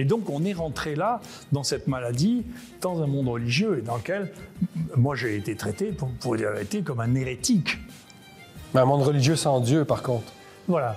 Mais 0.00 0.06
donc 0.06 0.30
on 0.30 0.42
est 0.46 0.54
rentré 0.54 0.94
là, 0.96 1.20
dans 1.52 1.62
cette 1.62 1.86
maladie, 1.86 2.42
dans 2.80 3.02
un 3.02 3.06
monde 3.06 3.28
religieux 3.28 3.80
et 3.80 3.82
dans 3.82 3.96
lequel 3.96 4.32
moi 4.96 5.14
j'ai 5.14 5.36
été 5.36 5.54
traité, 5.56 5.92
pour, 5.92 6.08
pour 6.12 6.36
dire 6.36 6.48
la 6.52 6.80
comme 6.82 7.00
un 7.00 7.14
hérétique. 7.14 7.76
Mais 8.72 8.80
un 8.80 8.86
monde 8.86 9.02
religieux 9.02 9.36
sans 9.36 9.60
Dieu, 9.60 9.84
par 9.84 10.02
contre. 10.02 10.32
Voilà. 10.68 10.96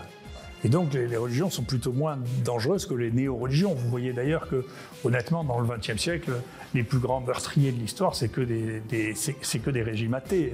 Et 0.63 0.69
donc 0.69 0.93
les, 0.93 1.05
les 1.07 1.17
religions 1.17 1.49
sont 1.49 1.63
plutôt 1.63 1.91
moins 1.91 2.17
dangereuses 2.45 2.85
que 2.85 2.93
les 2.93 3.11
néo-religions. 3.11 3.73
Vous 3.73 3.89
voyez 3.89 4.13
d'ailleurs 4.13 4.47
que, 4.47 4.65
honnêtement, 5.03 5.43
dans 5.43 5.59
le 5.59 5.67
XXe 5.67 5.97
siècle, 6.01 6.31
les 6.73 6.83
plus 6.83 6.99
grands 6.99 7.19
meurtriers 7.19 7.73
de 7.73 7.79
l'histoire, 7.81 8.15
c'est 8.15 8.29
que 8.29 8.39
des, 8.39 8.79
des- 8.87 9.15
c'est- 9.15 9.35
c'est 9.41 9.59
que 9.59 9.69
des 9.69 9.83
régimes 9.83 10.13
athées. 10.13 10.53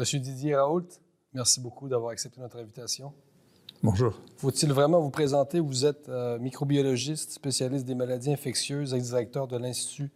Monsieur 0.00 0.18
Didier 0.18 0.56
Raoult, 0.56 0.86
merci 1.34 1.60
beaucoup 1.60 1.86
d'avoir 1.86 2.12
accepté 2.12 2.40
notre 2.40 2.58
invitation. 2.58 3.12
Bonjour. 3.82 4.14
Faut-il 4.38 4.72
vraiment 4.72 4.98
vous 4.98 5.10
présenter? 5.10 5.60
Vous 5.60 5.84
êtes 5.84 6.08
euh, 6.08 6.38
microbiologiste, 6.38 7.32
spécialiste 7.32 7.84
des 7.84 7.94
maladies 7.94 8.32
infectieuses, 8.32 8.94
ex-directeur 8.94 9.46
de 9.46 9.58
l'Institut 9.58 10.10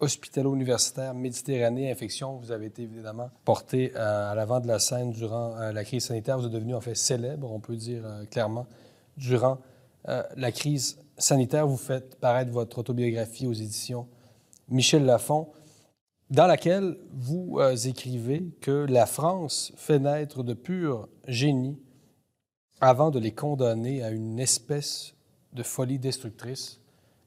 hospitalo-universitaire 0.00 1.12
Méditerranée 1.12 1.90
Infection. 1.90 2.36
Vous 2.38 2.50
avez 2.50 2.64
été 2.64 2.84
évidemment 2.84 3.28
porté 3.44 3.92
euh, 3.94 4.32
à 4.32 4.34
l'avant 4.34 4.58
de 4.60 4.68
la 4.68 4.78
scène 4.78 5.10
durant 5.10 5.54
euh, 5.56 5.70
la 5.70 5.84
crise 5.84 6.06
sanitaire. 6.06 6.38
Vous 6.38 6.46
êtes 6.46 6.52
devenu 6.52 6.74
en 6.74 6.80
fait 6.80 6.94
célèbre, 6.94 7.52
on 7.52 7.60
peut 7.60 7.76
dire 7.76 8.04
clairement, 8.30 8.66
durant 9.18 9.58
la 10.06 10.50
crise 10.50 10.96
sanitaire. 11.18 11.66
Vous 11.66 11.76
faites 11.76 12.18
paraître 12.20 12.52
votre 12.52 12.78
autobiographie 12.78 13.46
aux 13.46 13.52
éditions 13.52 14.08
Michel 14.70 15.04
Lafon, 15.04 15.48
dans 16.30 16.46
laquelle 16.46 16.96
vous 17.12 17.58
euh, 17.60 17.76
écrivez 17.76 18.44
que 18.60 18.86
la 18.88 19.06
France 19.06 19.72
fait 19.76 19.98
naître 19.98 20.42
de 20.42 20.54
purs 20.54 21.08
génies 21.28 21.78
avant 22.80 23.10
de 23.10 23.18
les 23.18 23.32
condamner 23.32 24.02
à 24.02 24.10
une 24.10 24.38
espèce 24.38 25.14
de 25.52 25.62
folie 25.62 25.98
destructrice. 25.98 26.80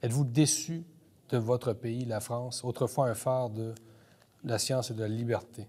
Êtes-vous 0.03 0.25
déçu 0.25 0.83
de 1.29 1.37
votre 1.37 1.73
pays, 1.73 2.05
la 2.05 2.19
France, 2.19 2.63
autrefois 2.63 3.09
un 3.09 3.15
phare 3.15 3.49
de 3.49 3.73
la 4.43 4.59
science 4.59 4.91
et 4.91 4.93
de 4.93 5.01
la 5.01 5.07
liberté? 5.07 5.67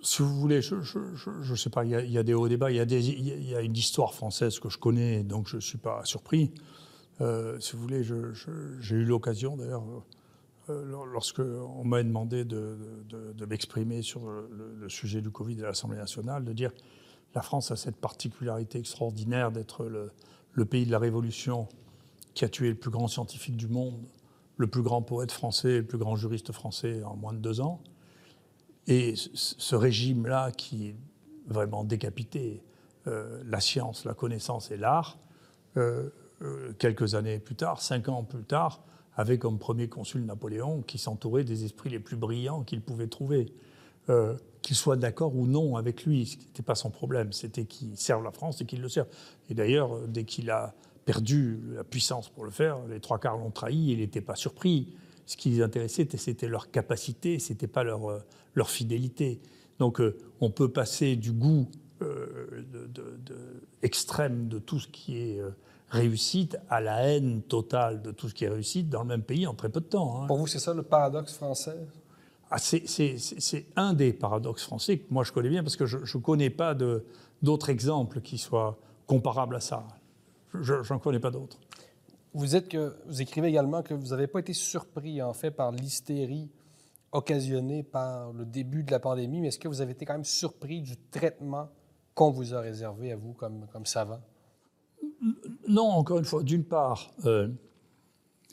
Si 0.00 0.22
vous 0.22 0.34
voulez, 0.38 0.62
je 0.62 0.76
ne 0.76 1.56
sais 1.56 1.70
pas, 1.70 1.84
il 1.84 1.90
y, 1.90 2.18
a, 2.18 2.22
des 2.22 2.32
hauts 2.32 2.48
débats, 2.48 2.70
il 2.70 2.76
y 2.76 3.54
a, 3.54 3.60
une 3.60 3.76
histoire 3.76 4.14
française 4.14 4.60
que 4.60 4.68
je 4.68 4.78
connais, 4.78 5.24
donc 5.24 5.48
je 5.48 5.56
ne 5.56 5.60
suis 5.60 5.78
pas 5.78 6.04
surpris. 6.04 6.52
Euh, 7.20 7.58
si 7.58 7.74
vous 7.74 7.82
voulez, 7.82 8.04
j'ai 8.04 8.94
eu 8.94 9.04
l'occasion 9.04 9.56
d'ailleurs, 9.56 9.82
lorsque 10.68 11.40
on 11.40 11.84
m'a 11.84 12.02
demandé 12.02 12.44
de, 12.44 12.76
m'exprimer 13.48 14.02
sur 14.02 14.28
le, 14.28 14.88
sujet 14.88 15.20
du 15.20 15.30
Covid 15.30 15.62
à 15.62 15.66
l'Assemblée 15.66 15.98
nationale, 15.98 16.44
de 16.44 16.52
dire 16.52 16.72
la 17.34 17.42
France 17.42 17.70
a 17.70 17.76
cette 17.76 17.96
particularité 17.96 18.78
extraordinaire 18.78 19.52
d'être 19.52 19.84
le, 19.84 20.64
pays 20.64 20.86
de 20.86 20.90
la 20.90 20.98
Révolution 20.98 21.68
qui 22.34 22.44
a 22.44 22.48
tué 22.48 22.68
le 22.68 22.74
plus 22.74 22.90
grand 22.90 23.08
scientifique 23.08 23.56
du 23.56 23.68
monde, 23.68 24.00
le 24.56 24.66
plus 24.66 24.82
grand 24.82 25.02
poète 25.02 25.32
français, 25.32 25.78
le 25.78 25.86
plus 25.86 25.98
grand 25.98 26.16
juriste 26.16 26.52
français 26.52 27.02
en 27.04 27.16
moins 27.16 27.32
de 27.32 27.38
deux 27.38 27.60
ans. 27.60 27.80
Et 28.86 29.14
ce- 29.16 29.76
régime-là 29.76 30.50
qui 30.50 30.94
vraiment 31.46 31.84
décapité 31.84 32.62
euh, 33.06 33.42
la 33.46 33.60
science, 33.60 34.04
la 34.04 34.14
connaissance 34.14 34.70
et 34.70 34.76
l'art, 34.76 35.18
euh, 35.76 36.10
euh, 36.42 36.72
quelques 36.78 37.14
années 37.14 37.38
plus 37.38 37.54
tard, 37.54 37.82
cinq 37.82 38.08
ans 38.08 38.24
plus 38.24 38.44
tard, 38.44 38.82
avait 39.18 39.36
comme 39.36 39.58
premier 39.58 39.88
consul 39.88 40.24
Napoléon 40.24 40.80
qui 40.82 40.96
s'entourait 40.96 41.44
des 41.44 41.64
esprits 41.64 41.90
les 41.90 41.98
plus 41.98 42.16
brillants 42.16 42.62
qu'il 42.62 42.80
pouvait 42.80 43.08
trouver. 43.08 43.52
Euh, 44.08 44.34
qu'ils 44.62 44.76
soient 44.76 44.96
d'accord 44.96 45.36
ou 45.36 45.46
non 45.46 45.76
avec 45.76 46.04
lui, 46.04 46.24
ce 46.26 46.36
n'était 46.38 46.62
pas 46.62 46.74
son 46.74 46.90
problème, 46.90 47.32
c'était 47.32 47.64
qu'ils 47.64 47.96
servent 47.96 48.24
la 48.24 48.30
France 48.32 48.60
et 48.60 48.64
qu'ils 48.64 48.80
le 48.80 48.88
servent. 48.88 49.08
Et 49.50 49.54
d'ailleurs, 49.54 49.94
euh, 49.94 50.06
dès 50.06 50.24
qu'il 50.24 50.50
a 50.50 50.74
perdu 51.04 51.60
la 51.74 51.84
puissance 51.84 52.28
pour 52.28 52.44
le 52.44 52.50
faire, 52.50 52.78
les 52.88 53.00
trois 53.00 53.18
quarts 53.18 53.36
l'ont 53.36 53.50
trahi, 53.50 53.92
il 53.92 53.98
n'était 53.98 54.20
pas 54.20 54.34
surpris. 54.34 54.94
Ce 55.26 55.36
qui 55.36 55.50
les 55.50 55.62
intéressait, 55.62 56.08
c'était- 56.16 56.48
leur 56.48 56.70
capacité, 56.70 57.38
c'était 57.38 57.66
pas 57.66 57.82
leur, 57.82 58.08
euh, 58.10 58.18
leur 58.54 58.70
fidélité. 58.70 59.40
Donc 59.78 60.00
euh, 60.00 60.16
on 60.40 60.50
peut 60.50 60.70
passer 60.70 61.16
du 61.16 61.32
goût 61.32 61.68
extrême 63.82 64.48
de 64.48 64.60
tout 64.60 64.78
ce 64.78 64.86
qui 64.86 65.18
est 65.18 65.40
réussite 65.90 66.58
à 66.68 66.80
la 66.80 67.02
haine 67.08 67.42
totale 67.42 68.02
de 68.02 68.10
tout 68.10 68.28
ce 68.28 68.34
qui 68.34 68.44
est 68.44 68.48
réussite 68.48 68.88
dans 68.90 69.02
le 69.02 69.08
même 69.08 69.22
pays 69.22 69.46
en 69.46 69.54
très 69.54 69.68
peu 69.68 69.80
de 69.80 69.86
temps. 69.86 70.22
hein. 70.22 70.26
Pour 70.26 70.36
vous, 70.38 70.46
c'est 70.46 70.58
ça 70.58 70.74
le 70.74 70.82
paradoxe 70.82 71.34
français? 71.34 71.76
Ah, 72.50 72.58
c'est- 72.58 73.66
un 73.76 73.92
des 73.92 74.12
paradoxes 74.12 74.64
français 74.64 74.98
que 74.98 75.04
moi 75.12 75.22
je 75.24 75.32
connais 75.32 75.50
bien 75.50 75.62
parce 75.62 75.76
que 75.76 75.84
je 75.86 75.98
ne 75.98 76.22
connais 76.22 76.50
pas 76.50 76.74
d'autres 77.42 77.68
exemples 77.68 78.20
qui 78.22 78.38
soient 78.38 78.78
comparables 79.06 79.56
à 79.56 79.60
ça. 79.60 79.86
Je 80.54 80.74
n'en 80.90 80.98
connais 80.98 81.20
pas 81.20 81.30
d'autres. 81.30 81.58
Vous 82.34 82.46
dites 82.46 82.68
que 82.68 82.96
vous 83.06 83.20
écrivez 83.20 83.48
également 83.48 83.82
que 83.82 83.92
vous 83.94 84.08
n'avez 84.08 84.26
pas 84.26 84.38
été 84.40 84.52
surpris 84.54 85.20
en 85.22 85.32
fait 85.34 85.50
par 85.50 85.72
l'hystérie 85.72 86.50
occasionnée 87.12 87.82
par 87.82 88.32
le 88.32 88.44
début 88.44 88.82
de 88.82 88.90
la 88.90 89.00
pandémie, 89.00 89.40
mais 89.40 89.48
est-ce 89.48 89.58
que 89.58 89.68
vous 89.68 89.80
avez 89.80 89.92
été 89.92 90.04
quand 90.04 90.12
même 90.14 90.24
surpris 90.24 90.80
du 90.82 90.96
traitement 91.10 91.68
qu'on 92.14 92.30
vous 92.30 92.54
a 92.54 92.60
réservé 92.60 93.12
à 93.12 93.16
vous 93.16 93.32
comme, 93.32 93.66
comme 93.72 93.86
savant? 93.86 94.20
Non, 95.68 95.90
encore 95.90 96.18
une 96.18 96.24
fois, 96.24 96.42
d'une 96.42 96.64
part, 96.64 97.10
euh, 97.26 97.48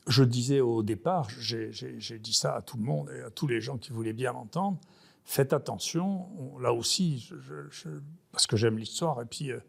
je 0.08 0.24
disais 0.24 0.60
au 0.60 0.84
départ, 0.84 1.30
j'ai 1.40 1.70
dit 2.20 2.34
ça 2.34 2.56
à 2.56 2.62
tout 2.62 2.78
le 2.78 2.84
monde 2.84 3.10
et 3.10 3.22
à 3.22 3.30
tous 3.32 3.48
les 3.48 3.62
gens 3.62 3.78
qui 3.78 3.92
voulaient 3.92 4.14
bien 4.14 4.34
l'entendre, 4.34 4.78
faites 5.24 5.54
attention, 5.54 6.28
on- 6.40 6.60
là 6.60 6.74
aussi, 6.74 7.30
parce 8.32 8.46
que 8.48 8.58
j'aime 8.58 8.78
l'histoire, 8.78 9.22
et 9.22 9.26
puis 9.26 9.52
euh, 9.52 9.60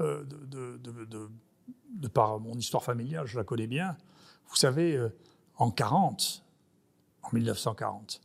euh, 0.00 0.24
de, 0.24 2.08
par 2.08 2.40
mon 2.40 2.54
histoire 2.54 2.82
familiale, 2.82 3.26
je 3.26 3.38
la 3.38 3.44
connais 3.44 3.66
bien. 3.66 3.96
Vous 4.48 4.56
savez, 4.56 5.00
en 5.56 5.70
40, 5.70 6.44
en 7.22 7.28
1940, 7.32 8.20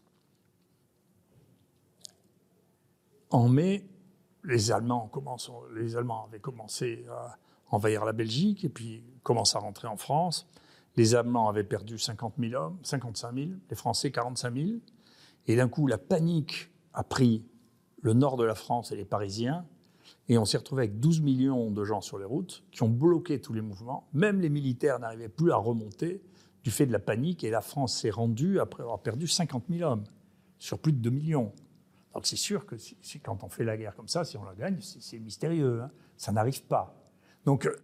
en 3.30 3.48
mai, 3.50 3.86
les 4.44 4.72
Allemands, 4.72 5.10
les 5.76 5.96
Allemands 5.96 6.26
avaient 6.26 6.40
commencé 6.40 7.06
à 7.10 7.38
envahir 7.74 8.06
la 8.06 8.14
Belgique 8.14 8.64
et 8.64 8.70
puis 8.70 9.04
commencent 9.24 9.56
à 9.56 9.60
rentrer 9.60 9.88
en 9.88 9.98
France. 9.98 10.48
Les 10.96 11.16
Allemands 11.16 11.50
avaient 11.50 11.64
perdu 11.64 11.98
50 11.98 12.36
000 12.40 12.54
hommes, 12.54 12.78
55 12.84 13.34
000, 13.34 13.48
les 13.70 13.76
Français 13.76 14.12
45 14.12 14.54
000. 14.54 14.68
Et 15.48 15.56
d'un 15.56 15.68
coup, 15.68 15.88
la 15.88 15.98
panique 15.98 16.70
a 16.94 17.04
pris 17.04 17.44
le 18.02 18.14
nord 18.14 18.38
de 18.38 18.44
la 18.44 18.54
France 18.54 18.92
et 18.92 18.96
les 18.96 19.06
Parisiens. 19.06 19.66
Et 20.30 20.38
on 20.38 20.46
s'est 20.46 20.58
retrouvé 20.58 20.84
avec 20.84 21.00
12 21.00 21.22
millions 21.22 21.72
de 21.72 21.84
gens 21.84 22.02
sur 22.02 22.20
les 22.20 22.26
routes 22.26 22.64
qui 22.72 22.84
ont 22.84 22.90
bloqué 22.90 23.42
tous 23.42 23.54
les 23.54 23.62
mouvements. 23.62 24.08
Même 24.14 24.40
les 24.40 24.50
militaires 24.50 25.00
n'arrivaient 25.00 25.28
plus 25.30 25.52
à 25.52 25.56
remonter 25.56 26.22
du 26.64 26.70
fait 26.70 26.86
de 26.86 26.92
la 26.92 27.00
panique. 27.00 27.44
Et 27.44 27.50
la 27.50 27.62
France 27.62 27.98
s'est 27.98 28.12
rendue 28.12 28.60
après 28.60 28.84
avoir 28.84 29.00
perdu 29.00 29.28
50 29.28 29.64
000 29.70 29.90
hommes 29.90 30.04
sur 30.60 30.78
plus 30.78 30.94
de 30.94 31.00
2 31.00 31.10
millions. 31.10 31.52
Donc 32.14 32.28
c'est 32.28 32.36
sûr 32.36 32.68
que 32.68 32.76
quand 33.24 33.44
on 33.44 33.50
fait 33.50 33.64
la 33.64 33.76
guerre 33.78 33.96
comme 33.96 34.08
ça, 34.08 34.24
si 34.24 34.38
on 34.38 34.44
la 34.44 34.54
gagne, 34.54 34.78
c'est 34.80 35.02
c'est 35.02 35.18
mystérieux. 35.18 35.82
hein. 35.82 35.90
Ça 36.16 36.32
n'arrive 36.32 36.62
pas. 36.66 37.03
Donc 37.46 37.66
euh, 37.66 37.76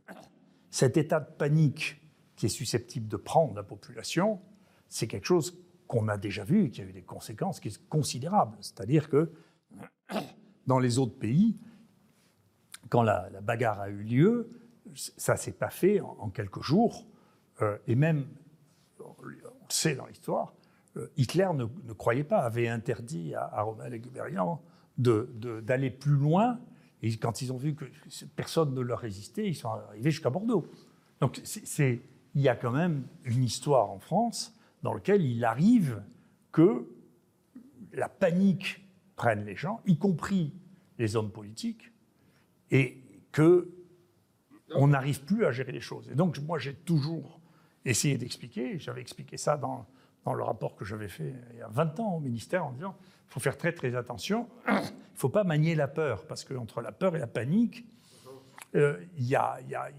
cet 0.70 0.98
état 0.98 1.20
de 1.20 1.32
panique 1.38 2.02
qui 2.36 2.46
est 2.46 2.50
susceptible 2.50 3.08
de 3.08 3.18
prendre 3.18 3.54
la 3.54 3.64
population, 3.64 4.40
c'est 4.88 5.08
quelque 5.08 5.26
chose 5.26 5.58
qu'on 5.88 6.08
a 6.08 6.18
déjà 6.18 6.44
vu 6.44 6.66
et 6.66 6.70
qui 6.70 6.82
a 6.82 6.86
eu 6.86 6.94
des 6.94 7.02
conséquences 7.02 7.60
considérables. 7.90 8.58
C'est-à-dire 8.62 9.10
que 9.10 9.32
dans 10.68 10.80
les 10.80 11.00
autres 11.00 11.18
pays, 11.18 11.58
quand 12.90 13.04
la, 13.04 13.30
bagarre 13.42 13.82
a 13.82 13.90
eu 13.90 14.04
lieu, 14.04 14.50
ça 14.96 15.36
s'est 15.36 15.52
pas 15.52 15.70
fait 15.70 16.00
en, 16.00 16.30
quelques 16.30 16.62
jours. 16.62 17.06
Euh, 17.62 17.78
et 17.88 17.96
même, 17.96 18.28
on 19.00 19.22
le 19.24 19.38
sait 19.68 19.96
dans 19.96 20.06
l'histoire, 20.06 20.54
euh, 20.98 21.08
Hitler 21.18 21.48
ne, 21.54 21.66
ne 21.66 21.94
croyait 21.94 22.24
pas, 22.24 22.40
avait 22.40 22.68
interdit 22.68 23.36
à, 23.36 23.44
à 23.44 23.62
Rommel 23.62 23.94
et 23.94 24.02
d'aller 24.98 25.92
plus 25.92 26.16
loin. 26.16 26.60
Et 27.02 27.16
quand 27.18 27.42
ils 27.42 27.54
ont 27.54 27.58
vu 27.58 27.76
que 27.76 27.86
personne 28.36 28.74
ne 28.74 28.82
leur 28.82 29.00
résistait, 29.00 29.48
ils 29.48 29.56
sont 29.56 29.70
arrivés 29.70 30.12
jusqu'à 30.12 30.30
Bordeaux. 30.30 30.68
Donc 31.22 31.42
il 32.36 32.42
y 32.42 32.50
a 32.50 32.56
quand 32.56 32.72
même 32.72 33.06
une 33.24 33.44
histoire 33.44 33.90
en 33.90 34.00
France 34.00 34.56
dans 34.84 34.94
laquelle 34.94 35.24
il 35.26 35.44
arrive 35.44 36.02
que 36.52 36.88
la 37.94 38.10
panique 38.10 38.86
prenne 39.16 39.46
les 39.46 39.56
gens, 39.56 39.82
y 39.86 39.98
compris 39.98 40.54
les 40.98 41.16
hommes 41.16 41.32
politiques, 41.32 41.92
et 42.72 43.02
que 43.32 43.70
on 44.76 44.88
n'arrive 44.88 45.24
plus 45.24 45.46
à 45.46 45.52
gérer 45.52 45.72
les 45.72 45.82
choses. 45.82 46.10
Et 46.12 46.16
donc 46.16 46.38
moi 46.40 46.60
j'ai 46.60 46.74
toujours 46.74 47.40
essayé 47.86 48.18
d'expliquer, 48.18 48.78
j'avais 48.78 49.02
expliqué 49.02 49.38
ça 49.38 49.58
dans, 49.58 49.88
dans 50.26 50.34
le 50.34 50.44
rapport 50.44 50.76
que 50.76 50.86
j'avais 50.86 51.08
fait 51.08 51.34
il 51.54 51.60
y 51.60 51.62
a 51.62 51.70
20 51.70 52.00
ans 52.00 52.16
au 52.16 52.20
ministère 52.20 52.66
en 52.66 52.72
disant 52.72 52.96
il 53.28 53.34
faut 53.34 53.40
faire 53.40 53.58
très 53.58 53.72
très 53.72 53.96
attention, 53.96 54.48
ne 55.20 55.22
faut 55.22 55.30
pas 55.30 55.44
manier 55.44 55.76
la 55.76 55.90
peur, 55.90 56.26
parce 56.28 56.46
qu'entre 56.46 56.82
la 56.82 56.94
peur 56.94 57.14
et 57.16 57.20
la 57.20 57.28
panique, 57.28 57.86
euh, 58.76 59.04
il 59.18 59.26
y, 59.26 59.36
a, 59.36 59.60
y, 59.68 59.76
a, 59.76 59.90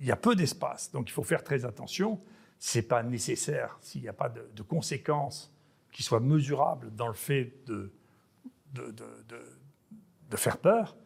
y, 0.00 0.10
a, 0.12 0.16
peu 0.16 0.36
d'espace. 0.36 0.92
Donc 0.92 1.08
il 1.08 1.12
faut 1.12 1.24
faire 1.24 1.42
très 1.42 1.64
attention. 1.64 2.20
Ce 2.60 2.78
n'est 2.78 2.84
pas 2.84 3.02
nécessaire, 3.02 3.78
s'il 3.80 4.02
n'y 4.02 4.08
a 4.08 4.12
pas 4.12 4.28
de, 4.28 4.48
de, 4.54 4.62
conséquences 4.62 5.52
qui 5.90 6.04
soient 6.04 6.20
mesurables 6.20 6.94
dans 6.94 7.08
le 7.08 7.14
fait 7.14 7.52
de, 7.66 7.92
de, 8.72 8.94
de 10.30 10.36
faire 10.36 10.58
peur, 10.58 10.96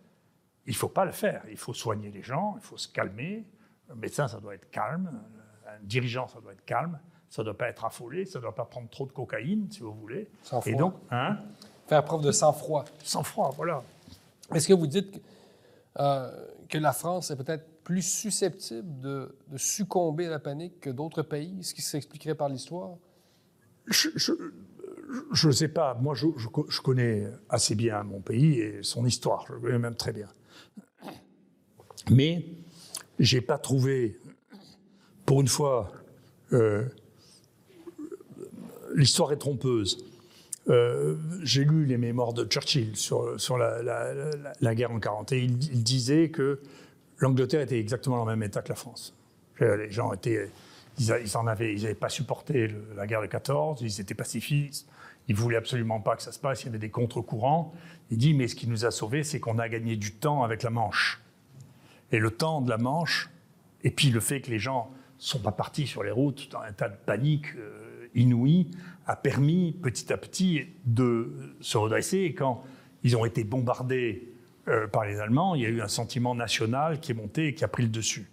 il 0.66 0.72
ne 0.72 0.76
faut 0.76 0.90
pas 0.90 1.06
le 1.06 1.12
faire. 1.12 1.42
Il 1.48 1.56
faut 1.56 1.72
soigner 1.72 2.10
les 2.10 2.22
gens, 2.22 2.56
il 2.56 2.62
faut 2.62 2.76
se 2.76 2.88
calmer. 2.88 3.46
Un 3.88 3.94
médecin, 3.94 4.28
ça 4.28 4.40
doit 4.40 4.54
être 4.54 4.68
calme. 4.70 5.22
Un 5.66 5.80
dirigeant, 5.82 6.28
ça 6.28 6.40
doit 6.40 6.52
être 6.52 6.64
calme. 6.66 7.00
Ça 7.30 7.40
ne 7.40 7.46
doit 7.46 7.56
pas 7.56 7.68
être 7.68 7.86
affolé. 7.86 8.26
Ça 8.26 8.40
ne 8.40 8.42
doit 8.42 8.54
pas 8.54 8.66
prendre 8.66 8.90
trop 8.90 9.06
de 9.06 9.12
cocaïne, 9.12 9.70
si 9.70 9.80
vous 9.80 9.94
voulez. 9.94 10.28
Et 10.66 10.74
donc, 10.74 10.94
hein 11.10 11.38
Faire 11.86 12.04
preuve 12.04 12.22
de 12.22 12.32
sang-froid. 12.32 12.84
Sang-froid, 13.04 13.52
voilà. 13.56 13.82
Est-ce 14.54 14.68
que 14.68 14.74
vous 14.74 14.86
dites 14.86 15.20
euh, 15.98 16.30
que 16.68 16.78
la 16.78 16.92
France 16.92 17.30
est 17.30 17.36
peut-être 17.36 17.64
plus 17.84 18.02
susceptible 18.02 19.00
de, 19.00 19.34
succomber 19.56 20.26
à 20.26 20.30
la 20.30 20.38
panique 20.38 20.80
que 20.80 20.90
d'autres 20.90 21.22
pays, 21.22 21.62
ce 21.62 21.74
qui 21.74 21.82
s'expliquerait 21.82 22.34
par 22.34 22.48
l'histoire? 22.48 22.96
Je 23.86 24.08
ne 25.46 25.52
sais 25.52 25.68
pas. 25.68 25.94
Moi, 25.94 26.14
je, 26.14 26.26
je, 26.36 26.80
connais 26.80 27.28
assez 27.48 27.76
bien 27.76 28.02
mon 28.02 28.20
pays 28.20 28.60
et 28.60 28.82
son 28.82 29.06
histoire. 29.06 29.46
Je 29.46 29.52
le 29.52 29.60
connais 29.60 29.78
même 29.78 29.94
très 29.94 30.12
bien. 30.12 30.28
Mais 32.10 32.44
j'ai 33.20 33.40
pas 33.40 33.58
trouvé, 33.58 34.18
pour 35.24 35.40
une 35.40 35.48
fois, 35.48 35.92
euh, 36.52 36.84
l'histoire 38.94 39.32
est 39.32 39.38
trompeuse. 39.38 40.04
Euh, 40.68 41.14
j'ai 41.42 41.64
lu 41.64 41.84
les 41.86 41.96
mémoires 41.96 42.32
de 42.32 42.44
Churchill 42.44 42.96
sur, 42.96 43.56
la, 43.56 44.74
guerre 44.74 44.90
en 44.90 44.98
40 44.98 45.32
et 45.32 45.38
il, 45.38 45.82
disait 45.82 46.30
que 46.30 46.60
l'Angleterre 47.18 47.60
était 47.60 47.78
exactement 47.78 48.16
dans 48.16 48.24
le 48.24 48.36
même 48.36 48.42
état 48.42 48.62
que 48.62 48.70
la 48.70 48.74
France. 48.74 49.14
Les 49.60 49.90
gens 49.90 50.12
étaient, 50.12 50.50
ils, 50.98 51.36
en 51.36 51.46
avaient, 51.46 51.72
ils 51.72 51.82
n'avaient 51.82 51.94
pas 51.94 52.08
supporté 52.08 52.70
la 52.96 53.06
guerre 53.06 53.22
de 53.22 53.26
14, 53.26 53.80
ils 53.80 54.00
étaient 54.00 54.14
pacifistes, 54.14 54.88
ils 55.28 55.36
voulaient 55.36 55.56
absolument 55.56 56.00
pas 56.00 56.16
que 56.16 56.22
ça 56.22 56.32
se 56.32 56.38
passe, 56.38 56.62
il 56.62 56.66
y 56.66 56.68
avait 56.68 56.78
des 56.78 56.90
contre-courants. 56.90 57.72
Il 58.10 58.18
dit 58.18 58.34
mais 58.34 58.48
ce 58.48 58.54
qui 58.54 58.68
nous 58.68 58.84
a 58.84 58.90
sauvés, 58.90 59.22
c'est 59.22 59.40
qu'on 59.40 59.58
a 59.58 59.68
gagné 59.68 59.96
du 59.96 60.12
temps 60.12 60.42
avec 60.42 60.62
la 60.62 60.70
Manche. 60.70 61.22
Et 62.12 62.18
le 62.18 62.30
temps 62.30 62.60
de 62.60 62.70
la 62.70 62.78
Manche, 62.78 63.30
et 63.82 63.90
puis 63.90 64.10
le 64.10 64.20
fait 64.20 64.40
que 64.40 64.50
les 64.50 64.58
gens 64.58 64.90
sont 65.18 65.38
pas 65.38 65.52
partis 65.52 65.86
sur 65.86 66.02
les 66.02 66.10
routes 66.10 66.50
dans 66.50 66.60
un 66.60 66.72
tas 66.72 66.88
de 66.88 66.96
panique 66.96 67.46
euh, 67.56 67.85
inouïe, 68.16 68.70
a 69.06 69.16
permis 69.16 69.72
petit 69.72 70.12
à 70.12 70.16
petit 70.16 70.66
de 70.84 71.54
se 71.60 71.78
redresser. 71.78 72.18
Et 72.18 72.34
quand 72.34 72.64
ils 73.04 73.16
ont 73.16 73.24
été 73.24 73.44
bombardés 73.44 74.28
euh, 74.68 74.88
par 74.88 75.04
les 75.04 75.20
Allemands, 75.20 75.54
il 75.54 75.62
y 75.62 75.66
a 75.66 75.68
eu 75.68 75.80
un 75.80 75.88
sentiment 75.88 76.34
national 76.34 77.00
qui 77.00 77.12
est 77.12 77.14
monté 77.14 77.48
et 77.48 77.54
qui 77.54 77.64
a 77.64 77.68
pris 77.68 77.84
le 77.84 77.88
dessus. 77.88 78.28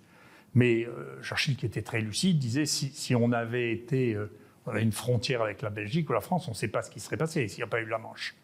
Mais 0.56 0.86
euh, 0.86 1.22
Churchill, 1.22 1.56
qui 1.56 1.66
était 1.66 1.82
très 1.82 2.02
lucide, 2.02 2.40
disait 2.40 2.66
si, 2.66 3.16
on 3.16 3.32
avait 3.32 3.72
été 3.72 4.18
on 4.66 4.72
a 4.72 4.80
une 4.80 4.92
frontière 4.92 5.42
avec 5.42 5.62
la 5.62 5.70
Belgique 5.70 6.10
ou 6.10 6.14
la 6.14 6.22
France, 6.22 6.48
on 6.48 6.52
ne 6.52 6.56
sait 6.56 6.68
pas 6.68 6.82
ce 6.82 6.90
qui 6.90 7.00
serait 7.00 7.18
passé 7.18 7.48
s'il 7.48 7.60
n'y 7.60 7.64
a 7.64 7.68
pas 7.68 7.82
eu 7.82 7.86
la 7.86 7.98
Manche. 7.98 8.36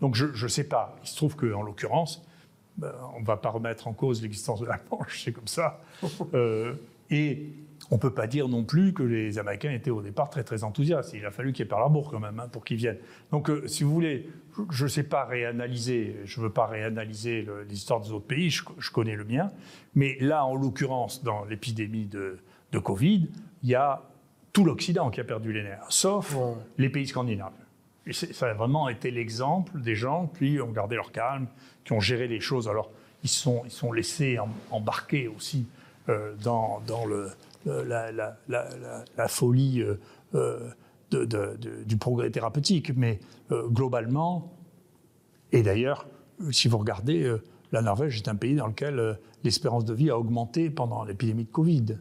Donc 0.00 0.14
je 0.14 0.26
ne 0.26 0.48
sais 0.48 0.64
pas. 0.64 0.96
Il 1.02 1.08
se 1.08 1.16
trouve 1.16 1.36
qu'en 1.36 1.62
l'occurrence, 1.62 2.22
ben, 2.76 2.92
on 3.16 3.20
ne 3.20 3.26
va 3.26 3.36
pas 3.36 3.50
remettre 3.50 3.88
en 3.88 3.92
cause 3.92 4.22
l'existence 4.22 4.60
de 4.60 4.66
la 4.66 4.78
Manche, 4.90 5.22
c'est 5.24 5.32
comme 5.32 5.48
ça. 5.48 5.80
Euh, 6.34 6.74
et 7.10 7.50
on 7.90 7.94
ne 7.94 8.00
peut 8.00 8.12
pas 8.12 8.26
dire 8.26 8.48
non 8.48 8.64
plus 8.64 8.92
que 8.92 9.02
les 9.02 9.38
Américains 9.38 9.72
étaient 9.72 9.90
au 9.90 10.02
départ 10.02 10.28
très 10.28 10.44
très 10.44 10.62
enthousiastes. 10.64 11.14
Il 11.14 11.24
a 11.24 11.30
fallu 11.30 11.52
qu'il 11.52 11.64
y 11.64 11.66
ait 11.66 11.68
Pearl 11.68 11.82
Harbor 11.82 12.10
quand 12.10 12.20
même 12.20 12.38
hein, 12.38 12.48
pour 12.50 12.64
qu'ils 12.64 12.76
viennent. 12.76 12.98
Donc 13.30 13.48
euh, 13.48 13.66
si 13.66 13.82
vous 13.82 13.92
voulez, 13.92 14.28
je 14.70 14.84
ne 14.84 14.88
sais 14.88 15.04
pas 15.04 15.24
réanalyser, 15.24 16.16
je 16.24 16.40
ne 16.40 16.46
veux 16.46 16.52
pas 16.52 16.66
réanalyser 16.66 17.46
l'histoire 17.68 18.00
des 18.00 18.12
autres 18.12 18.26
pays, 18.26 18.50
je, 18.50 18.90
connais 18.92 19.16
le 19.16 19.24
mien. 19.24 19.50
Mais 19.94 20.16
là, 20.20 20.44
en 20.44 20.54
l'occurrence, 20.54 21.22
dans 21.24 21.44
l'épidémie 21.44 22.06
de, 22.06 22.38
de, 22.72 22.78
Covid, 22.78 23.28
il 23.62 23.68
y 23.68 23.74
a 23.74 24.02
tout 24.52 24.64
l'Occident 24.64 25.10
qui 25.10 25.20
a 25.20 25.24
perdu 25.24 25.52
les 25.52 25.62
nerfs, 25.62 25.86
sauf 25.88 26.36
les 26.76 26.90
pays 26.90 27.06
scandinaves. 27.06 27.52
Et 28.06 28.12
ça 28.12 28.48
a 28.48 28.54
vraiment 28.54 28.88
été 28.88 29.10
l'exemple 29.10 29.80
des 29.80 29.94
gens 29.94 30.32
qui 30.38 30.60
ont 30.60 30.72
gardé 30.72 30.96
leur 30.96 31.12
calme, 31.12 31.46
qui 31.84 31.92
ont 31.92 32.00
géré 32.00 32.26
les 32.26 32.40
choses. 32.40 32.68
Alors, 32.68 32.90
ils 33.22 33.28
sont, 33.28 33.62
ils 33.64 33.70
sont 33.70 33.92
laissés 33.92 34.38
embarquer 34.70 35.28
aussi 35.28 35.66
euh, 36.08 36.34
dans, 36.42 36.80
dans 36.86 37.04
le, 37.04 37.30
la, 37.68 38.10
la, 38.48 39.28
folie 39.28 39.82
euh, 39.82 39.96
euh, 40.34 41.56
du 41.86 41.96
progrès 41.96 42.30
thérapeutique. 42.30 42.92
Mais 42.96 43.20
globalement, 43.50 44.52
et 45.52 45.62
d'ailleurs, 45.62 46.06
si 46.50 46.68
vous 46.68 46.78
regardez, 46.78 47.34
la 47.72 47.80
Norvège 47.80 48.18
est 48.18 48.28
un 48.28 48.34
pays 48.34 48.54
dans 48.54 48.66
lequel 48.66 49.18
l'espérance 49.42 49.84
de 49.84 49.94
vie 49.94 50.10
a 50.10 50.18
augmenté 50.18 50.68
pendant 50.68 51.04
l'épidémie 51.04 51.44
de 51.44 51.50
Covid. 51.50 51.96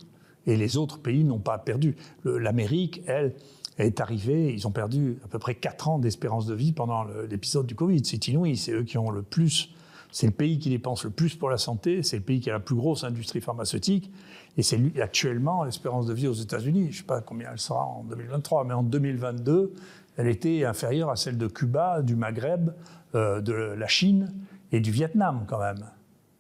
Et 0.46 0.56
les 0.56 0.78
autres 0.78 1.00
pays 1.00 1.24
n'ont 1.24 1.40
pas 1.40 1.58
perdu. 1.58 1.96
L'Amérique, 2.26 3.02
elle, 3.08 3.34
est 3.78 4.02
arrivée, 4.02 4.54
ils 4.54 4.68
ont 4.68 4.72
perdu 4.72 5.20
à 5.24 5.28
peu 5.28 5.40
près 5.40 5.56
4 5.56 5.88
ans 5.88 6.00
d'espérance 6.00 6.48
de 6.48 6.56
vie 6.56 6.72
pendant 6.72 7.06
l'épisode 7.30 7.68
du 7.68 7.76
Covid. 7.76 8.02
C'est 8.04 8.28
inouï, 8.28 8.58
c'est 8.58 8.72
eux 8.72 8.84
qui 8.84 8.98
ont 8.98 9.12
le 9.12 9.22
plus, 9.22 9.70
c'est 10.12 10.28
le 10.28 10.34
pays 10.34 10.58
qui 10.60 10.70
dépense 10.70 11.04
le 11.04 11.10
plus 11.10 11.36
pour 11.36 11.50
la 11.50 11.58
santé, 11.58 12.04
c'est 12.04 12.18
le 12.18 12.24
pays 12.24 12.40
qui 12.40 12.50
a 12.50 12.54
la 12.54 12.60
plus 12.60 12.76
grosse 12.76 13.04
industrie 13.04 13.42
pharmaceutique, 13.42 14.12
et 14.58 14.64
c'est 14.64 14.80
actuellement 15.02 15.64
l'espérance 15.64 16.08
de 16.08 16.14
vie 16.14 16.28
aux 16.28 16.34
États-Unis. 16.34 16.86
Je 16.86 16.88
ne 16.88 16.94
sais 16.94 17.04
pas 17.04 17.22
combien 17.22 17.50
elle 17.52 17.60
sera 17.60 17.86
en 17.86 18.04
2023, 18.04 18.64
mais 18.64 18.74
en 18.74 18.84
2022, 18.84 19.74
elle 20.18 20.28
était 20.28 20.66
inférieure 20.66 21.10
à 21.12 21.16
celle 21.16 21.38
de 21.38 21.48
Cuba, 21.48 22.02
du 22.02 22.16
Maghreb, 22.16 22.72
euh, 23.16 23.40
de 23.40 23.54
la 23.54 23.88
Chine 23.88 24.34
et 24.72 24.80
du 24.80 24.92
Vietnam 24.92 25.46
quand 25.48 25.60
même. 25.60 25.86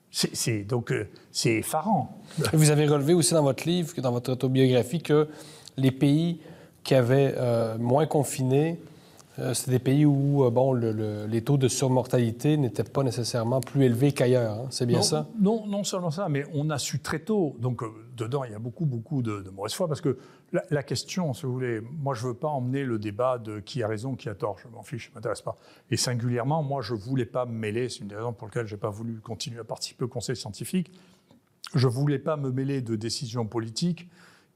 C'est, 0.09 0.63
donc 0.63 0.91
euh, 0.91 1.07
c'est 1.31 1.57
effarant. 1.57 2.17
Vous 2.53 2.71
avez 2.71 2.87
relevé 2.87 3.13
aussi 3.13 3.33
dans 3.33 3.43
votre 3.43 3.67
livre, 3.67 3.93
dans 4.01 4.11
votre 4.11 4.31
autobiographie, 4.31 5.01
que 5.01 5.27
les 5.77 5.91
pays 5.91 6.41
qui 6.83 6.95
avaient 6.95 7.35
euh, 7.37 7.77
moins 7.77 8.07
confiné, 8.07 8.79
euh, 9.39 9.53
c'était 9.53 9.71
des 9.71 9.79
pays 9.79 10.05
où 10.05 10.49
bon, 10.51 10.73
les 10.73 11.43
taux 11.43 11.57
de 11.57 11.67
surmortalité 11.67 12.57
n'étaient 12.57 12.83
pas 12.83 13.03
nécessairement 13.03 13.61
plus 13.61 13.83
élevés 13.83 14.11
qu'ailleurs. 14.11 14.61
Hein. 14.61 14.67
C'est 14.69 14.85
bien 14.85 15.01
ça? 15.01 15.27
Non, 15.39 15.65
non 15.67 15.83
seulement 15.83 16.11
ça, 16.11 16.29
mais 16.29 16.45
on 16.53 16.69
a 16.69 16.77
su 16.77 16.99
très 16.99 17.19
tôt. 17.19 17.55
Donc, 17.59 17.83
dedans, 18.15 18.43
il 18.43 18.51
y 18.51 18.55
a 18.55 18.59
beaucoup, 18.59 18.85
beaucoup 18.85 19.21
de, 19.21 19.41
de 19.41 19.49
mauvaise 19.49 19.73
foi 19.73 19.87
parce 19.87 20.01
que 20.01 20.17
la, 20.51 20.83
question, 20.83 21.33
si 21.33 21.45
vous 21.45 21.51
voulez, 21.51 21.81
moi, 21.81 22.13
je 22.13 22.23
ne 22.23 22.29
veux 22.29 22.33
pas 22.33 22.47
emmener 22.47 22.85
le 22.85 22.99
débat 22.99 23.37
de 23.37 23.59
qui 23.59 23.83
a 23.83 23.87
raison, 23.87 24.15
qui 24.15 24.29
a 24.29 24.35
tort. 24.35 24.57
Je 24.59 24.67
m'en 24.69 24.81
fiche, 24.81 25.05
ça 25.05 25.09
ne 25.11 25.15
m'intéresse 25.15 25.41
pas. 25.41 25.57
Et 25.91 25.97
singulièrement, 25.97 26.63
moi, 26.63 26.81
je 26.81 26.93
ne 26.93 26.99
voulais 26.99 27.25
pas 27.25 27.45
me 27.45 27.51
mêler. 27.51 27.89
C'est 27.89 27.99
une 27.99 28.07
des 28.07 28.15
raisons 28.15 28.31
pour 28.31 28.47
lesquelles 28.47 28.67
je 28.67 28.75
n'ai 28.75 28.79
pas 28.79 28.89
voulu 28.89 29.19
continuer 29.19 29.59
à 29.59 29.65
participer 29.65 30.05
au 30.05 30.07
Conseil 30.07 30.37
scientifique. 30.37 30.91
Je 31.75 31.85
ne 31.87 31.91
voulais 31.91 32.19
pas 32.19 32.37
me 32.37 32.51
mêler 32.51 32.81
de 32.81 32.95
décisions 32.95 33.45
politiques 33.45 34.09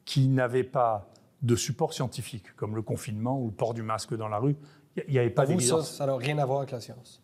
qui 0.05 0.29
n'avaient 0.29 0.63
pas 0.63 1.10
de 1.41 1.55
support 1.55 1.94
scientifique, 1.94 2.55
comme 2.55 2.75
le 2.75 2.82
confinement 2.82 3.39
ou 3.39 3.48
le 3.48 3.53
port 3.53 3.74
du 3.74 3.84
masque 3.84 4.15
dans 4.15 4.29
la 4.29 4.38
rue. 4.38 4.55
Il 4.95 5.13
n'y 5.13 5.19
avait 5.19 5.29
pas 5.29 5.45
d'évidence. 5.45 5.95
Ça 5.98 6.05
n'a 6.05 6.15
rien 6.15 6.38
à 6.38 6.45
voir 6.45 6.60
avec 6.60 6.71
la 6.71 6.81
science. 6.81 7.21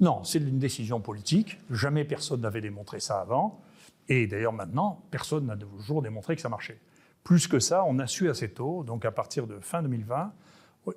Non, 0.00 0.22
c'est 0.24 0.38
une 0.38 0.58
décision 0.58 1.00
politique. 1.00 1.58
Jamais 1.70 2.04
personne 2.04 2.40
n'avait 2.40 2.60
démontré 2.60 3.00
ça 3.00 3.20
avant. 3.20 3.60
Et 4.08 4.26
d'ailleurs, 4.26 4.52
maintenant, 4.52 5.04
personne 5.10 5.46
n'a 5.46 5.56
toujours 5.56 6.02
démontré 6.02 6.36
que 6.36 6.42
ça 6.42 6.48
marchait. 6.48 6.78
Plus 7.24 7.48
que 7.48 7.58
ça, 7.58 7.84
on 7.86 7.98
a 7.98 8.06
su 8.06 8.30
assez 8.30 8.50
tôt, 8.50 8.84
donc 8.84 9.04
à 9.04 9.10
partir 9.10 9.46
de 9.46 9.58
fin 9.60 9.82
2020, 9.82 10.32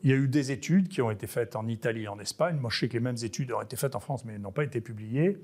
il 0.03 0.09
y 0.09 0.13
a 0.13 0.15
eu 0.15 0.27
des 0.27 0.51
études 0.51 0.87
qui 0.87 1.01
ont 1.01 1.11
été 1.11 1.27
faites 1.27 1.55
en 1.55 1.67
Italie 1.67 2.03
et 2.03 2.07
en 2.07 2.19
Espagne. 2.19 2.57
Moi, 2.57 2.69
je 2.71 2.79
sais 2.79 2.87
que 2.87 2.93
les 2.93 2.99
mêmes 2.99 3.17
études 3.21 3.51
ont 3.51 3.61
été 3.61 3.75
faites 3.75 3.95
en 3.95 3.99
France, 3.99 4.23
mais 4.23 4.37
n'ont 4.37 4.51
pas 4.51 4.63
été 4.63 4.79
publiées. 4.79 5.37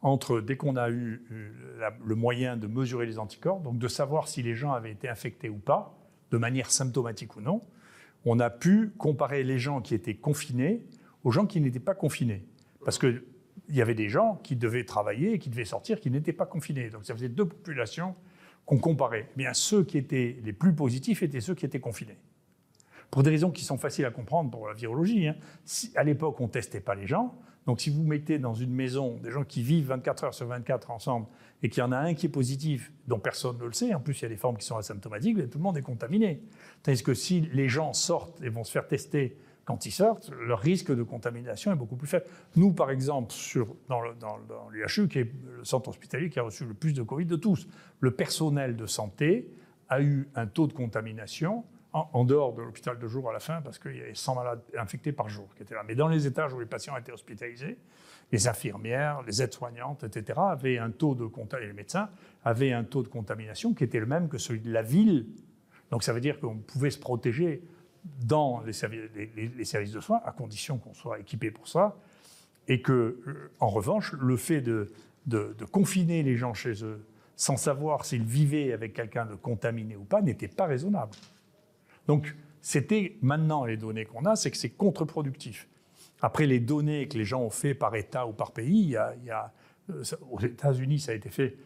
Entre, 0.00 0.40
dès 0.40 0.56
qu'on 0.56 0.76
a 0.76 0.90
eu 0.90 1.24
euh, 1.32 1.90
le 2.04 2.14
moyen 2.14 2.56
de 2.56 2.66
mesurer 2.66 3.06
les 3.06 3.18
anticorps, 3.18 3.60
donc 3.60 3.78
de 3.78 3.88
savoir 3.88 4.28
si 4.28 4.42
les 4.42 4.54
gens 4.54 4.72
avaient 4.72 4.92
été 4.92 5.08
infectés 5.08 5.48
ou 5.48 5.58
pas, 5.58 5.96
de 6.30 6.38
manière 6.38 6.70
symptomatique 6.70 7.36
ou 7.36 7.40
non, 7.40 7.62
on 8.24 8.40
a 8.40 8.50
pu 8.50 8.92
comparer 8.98 9.42
les 9.42 9.58
gens 9.58 9.80
qui 9.80 9.94
étaient 9.94 10.14
confinés 10.14 10.82
aux 11.24 11.30
gens 11.30 11.46
qui 11.46 11.60
n'étaient 11.60 11.80
pas 11.80 11.94
confinés. 11.94 12.44
Parce 12.84 12.98
qu'il 12.98 13.22
y 13.68 13.82
avait 13.82 13.94
des 13.94 14.08
gens 14.08 14.36
qui 14.42 14.56
devaient 14.56 14.84
travailler 14.84 15.38
qui 15.38 15.50
devaient 15.50 15.64
sortir 15.64 16.00
qui 16.00 16.10
n'étaient 16.10 16.32
pas 16.32 16.46
confinés. 16.46 16.90
Donc 16.90 17.04
ça 17.04 17.14
faisait 17.14 17.28
deux 17.28 17.46
populations 17.46 18.14
qu'on 18.66 18.78
comparait, 18.78 19.28
eh 19.34 19.38
bien, 19.38 19.54
ceux 19.54 19.82
qui 19.82 19.96
étaient 19.96 20.36
les 20.44 20.52
plus 20.52 20.74
positifs 20.74 21.22
étaient 21.22 21.40
ceux 21.40 21.54
qui 21.54 21.64
étaient 21.64 21.80
confinés. 21.80 22.18
Pour 23.10 23.22
des 23.22 23.30
raisons 23.30 23.50
qui 23.50 23.64
sont 23.64 23.78
faciles 23.78 24.04
à 24.04 24.10
comprendre 24.10 24.50
pour 24.50 24.68
la 24.68 24.74
virologie. 24.74 25.28
Hein. 25.28 25.36
à 25.94 26.04
l'époque, 26.04 26.38
on 26.40 26.44
ne 26.44 26.50
testait 26.50 26.80
pas 26.80 26.94
les 26.94 27.06
gens. 27.06 27.34
Donc, 27.68 27.82
si 27.82 27.90
vous 27.90 28.02
mettez 28.02 28.38
dans 28.38 28.54
une 28.54 28.72
maison 28.72 29.18
des 29.22 29.30
gens 29.30 29.44
qui 29.44 29.62
vivent 29.62 29.88
24 29.88 30.24
heures 30.24 30.32
sur 30.32 30.46
24 30.46 30.90
ensemble 30.90 31.26
et 31.62 31.68
qu'il 31.68 31.82
y 31.82 31.84
en 31.84 31.92
a 31.92 31.98
un 31.98 32.14
qui 32.14 32.24
est 32.24 32.30
positif, 32.30 32.90
dont 33.06 33.18
personne 33.18 33.58
ne 33.58 33.66
le 33.66 33.74
sait, 33.74 33.92
en 33.92 34.00
plus, 34.00 34.18
il 34.18 34.22
y 34.22 34.24
a 34.24 34.30
des 34.30 34.38
formes 34.38 34.56
qui 34.56 34.64
sont 34.64 34.78
asymptomatiques, 34.78 35.50
tout 35.50 35.58
le 35.58 35.62
monde 35.62 35.76
est 35.76 35.82
contaminé. 35.82 36.40
Tandis 36.82 37.02
que 37.02 37.12
si 37.12 37.42
les 37.52 37.68
gens 37.68 37.92
sortent 37.92 38.40
et 38.40 38.48
vont 38.48 38.64
se 38.64 38.72
faire 38.72 38.88
tester 38.88 39.36
quand 39.66 39.84
ils 39.84 39.90
sortent, 39.90 40.30
leur 40.30 40.60
risque 40.60 40.96
de 40.96 41.02
contamination 41.02 41.70
est 41.70 41.76
beaucoup 41.76 41.96
plus 41.96 42.08
faible. 42.08 42.24
Nous, 42.56 42.72
par 42.72 42.90
exemple, 42.90 43.34
sur, 43.34 43.76
dans, 43.86 44.00
l'UHU, 44.70 45.06
qui 45.06 45.18
est 45.18 45.30
le 45.58 45.62
centre 45.62 45.90
hospitalier 45.90 46.30
qui 46.30 46.38
a 46.38 46.44
reçu 46.44 46.64
le 46.64 46.72
plus 46.72 46.94
de 46.94 47.02
Covid 47.02 47.26
de 47.26 47.36
tous, 47.36 47.68
le 48.00 48.12
personnel 48.12 48.76
de 48.76 48.86
santé 48.86 49.46
a 49.90 50.00
eu 50.00 50.26
un 50.36 50.46
taux 50.46 50.68
de 50.68 50.72
contamination 50.72 51.64
en, 52.12 52.24
dehors 52.24 52.52
de 52.52 52.62
l'hôpital 52.62 52.98
de 52.98 53.06
jour 53.06 53.28
à 53.30 53.32
la 53.32 53.40
fin, 53.40 53.60
parce 53.62 53.78
qu'il 53.78 53.96
y 53.96 54.00
avait 54.00 54.14
100 54.14 54.34
malades 54.34 54.62
infectés 54.78 55.12
par 55.12 55.28
jour 55.28 55.48
qui 55.54 55.62
étaient 55.62 55.74
là. 55.74 55.82
Mais 55.86 55.94
dans 55.94 56.08
les 56.08 56.26
étages 56.26 56.52
où 56.52 56.60
les 56.60 56.66
patients 56.66 56.96
étaient 56.96 57.12
hospitalisés, 57.12 57.78
les 58.30 58.48
infirmières, 58.48 59.22
les 59.22 59.42
aides-soignantes, 59.42 60.04
etc., 60.04 60.38
avaient 60.42 60.78
un 60.78 60.90
taux 60.90 61.14
de 61.14 61.28
et 61.60 61.66
les 61.66 61.72
médecins 61.72 62.10
avaient 62.44 62.72
un 62.72 62.84
taux 62.84 63.02
de 63.02 63.08
contamination 63.08 63.74
qui 63.74 63.84
était 63.84 64.00
le 64.00 64.06
même 64.06 64.28
que 64.28 64.38
celui 64.38 64.60
de 64.60 64.70
la 64.70 64.82
ville. 64.82 65.26
Donc 65.90 66.02
ça 66.02 66.12
veut 66.12 66.20
dire 66.20 66.38
qu'on 66.40 66.58
pouvait 66.58 66.90
se 66.90 66.98
protéger 66.98 67.62
dans 68.24 68.60
les, 68.60 68.72
services 68.72 69.92
de 69.92 70.00
soins, 70.00 70.20
à 70.24 70.32
condition 70.32 70.78
qu'on 70.78 70.94
soit 70.94 71.18
équipé 71.18 71.50
pour 71.50 71.68
ça, 71.68 71.96
et 72.68 72.82
que, 72.82 72.92
euh, 72.92 73.50
en 73.60 73.68
revanche, 73.68 74.12
le 74.12 74.36
fait 74.36 74.60
de, 74.60 74.92
de, 75.26 75.64
confiner 75.70 76.22
les 76.22 76.36
gens 76.36 76.54
chez 76.54 76.84
eux 76.84 77.04
sans 77.36 77.56
savoir 77.56 78.04
s'ils 78.04 78.24
vivaient 78.24 78.72
avec 78.72 78.94
quelqu'un 78.94 79.24
de 79.24 79.34
contaminé 79.34 79.96
ou 79.96 80.04
pas 80.04 80.22
n'était 80.22 80.48
pas 80.48 80.66
raisonnable. 80.66 81.12
Donc, 82.08 82.34
c'était 82.60 83.16
maintenant 83.22 83.64
les 83.64 83.76
données 83.76 84.04
qu'on 84.04 84.24
a, 84.24 84.34
c'est 84.34 84.50
que 84.50 84.56
c'est 84.56 84.70
contre-productif. 84.70 85.68
Après, 86.20 86.46
les 86.46 86.58
données 86.58 87.06
que 87.06 87.16
les 87.16 87.24
gens 87.24 87.42
ont 87.42 87.50
fait 87.50 87.74
par 87.74 87.94
État 87.94 88.26
ou 88.26 88.32
par 88.32 88.52
pays, 88.52 88.96
euh, 88.96 89.42
aux 90.30 90.40
États-Unis, 90.40 90.98
ça 90.98 91.12
a 91.12 91.14
été 91.14 91.30
fait 91.30 91.56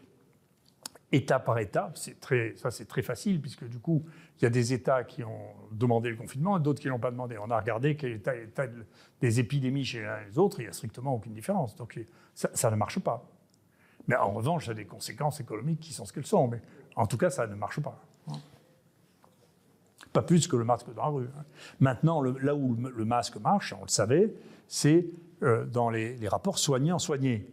État 1.13 1.39
par 1.39 1.59
État. 1.59 1.93
Ça, 1.95 2.71
c'est 2.71 2.87
très 2.87 3.03
facile, 3.03 3.41
puisque 3.41 3.67
du 3.69 3.79
coup, 3.79 4.05
il 4.39 4.43
y 4.43 4.47
a 4.47 4.51
des 4.51 4.73
États 4.73 5.05
qui 5.05 5.23
ont 5.25 5.55
demandé 5.71 6.11
le 6.11 6.17
confinement 6.17 6.59
et 6.59 6.61
d'autres 6.61 6.81
qui 6.81 6.89
ne 6.89 6.93
l'ont 6.93 6.99
pas 6.99 7.11
demandé. 7.11 7.39
On 7.39 7.51
a 7.51 7.59
regardé 7.59 7.97
quel 7.97 8.13
était 8.13 8.41
l'état 8.41 8.65
des 9.21 9.41
épidémies 9.41 9.85
chez 9.85 10.03
l'un 10.03 10.21
et 10.21 10.27
les 10.27 10.39
autres, 10.39 10.61
il 10.61 10.65
n'y 10.65 10.69
a 10.69 10.73
strictement 10.73 11.15
aucune 11.15 11.35
différence. 11.35 11.77
Donc, 11.77 11.99
ça, 12.35 12.71
ne 12.71 12.77
marche 12.77 12.99
pas. 12.99 13.29
Mais 14.09 14.17
en 14.17 14.33
revanche, 14.33 14.67
ça 14.67 14.73
a 14.73 14.75
des 14.75 14.87
conséquences 14.87 15.41
économiques 15.41 15.81
qui 15.81 15.93
sont 15.93 16.05
ce 16.05 16.13
qu'elles 16.13 16.27
sont. 16.27 16.49
Mais 16.49 16.61
en 16.97 17.07
tout 17.07 17.17
cas, 17.17 17.31
ça 17.31 17.47
ne 17.47 17.55
marche 17.55 17.81
pas. 17.81 18.03
Pas 20.13 20.23
plus 20.23 20.47
que 20.47 20.57
le 20.57 20.65
masque 20.65 20.87
dans 20.95 21.03
la 21.03 21.09
rue. 21.09 21.31
Hein. 21.39 21.45
Maintenant, 21.81 22.23
là 22.23 22.55
où 22.55 22.77
le 22.77 23.05
masque 23.05 23.37
marche, 23.37 23.75
on 23.79 23.83
le 23.83 23.89
savait, 23.89 24.35
c'est 24.69 25.07
euh, 25.43 25.65
dans 25.65 25.91
les, 25.91 26.17
rapports 26.29 26.59
soignants-soignés. 26.59 27.49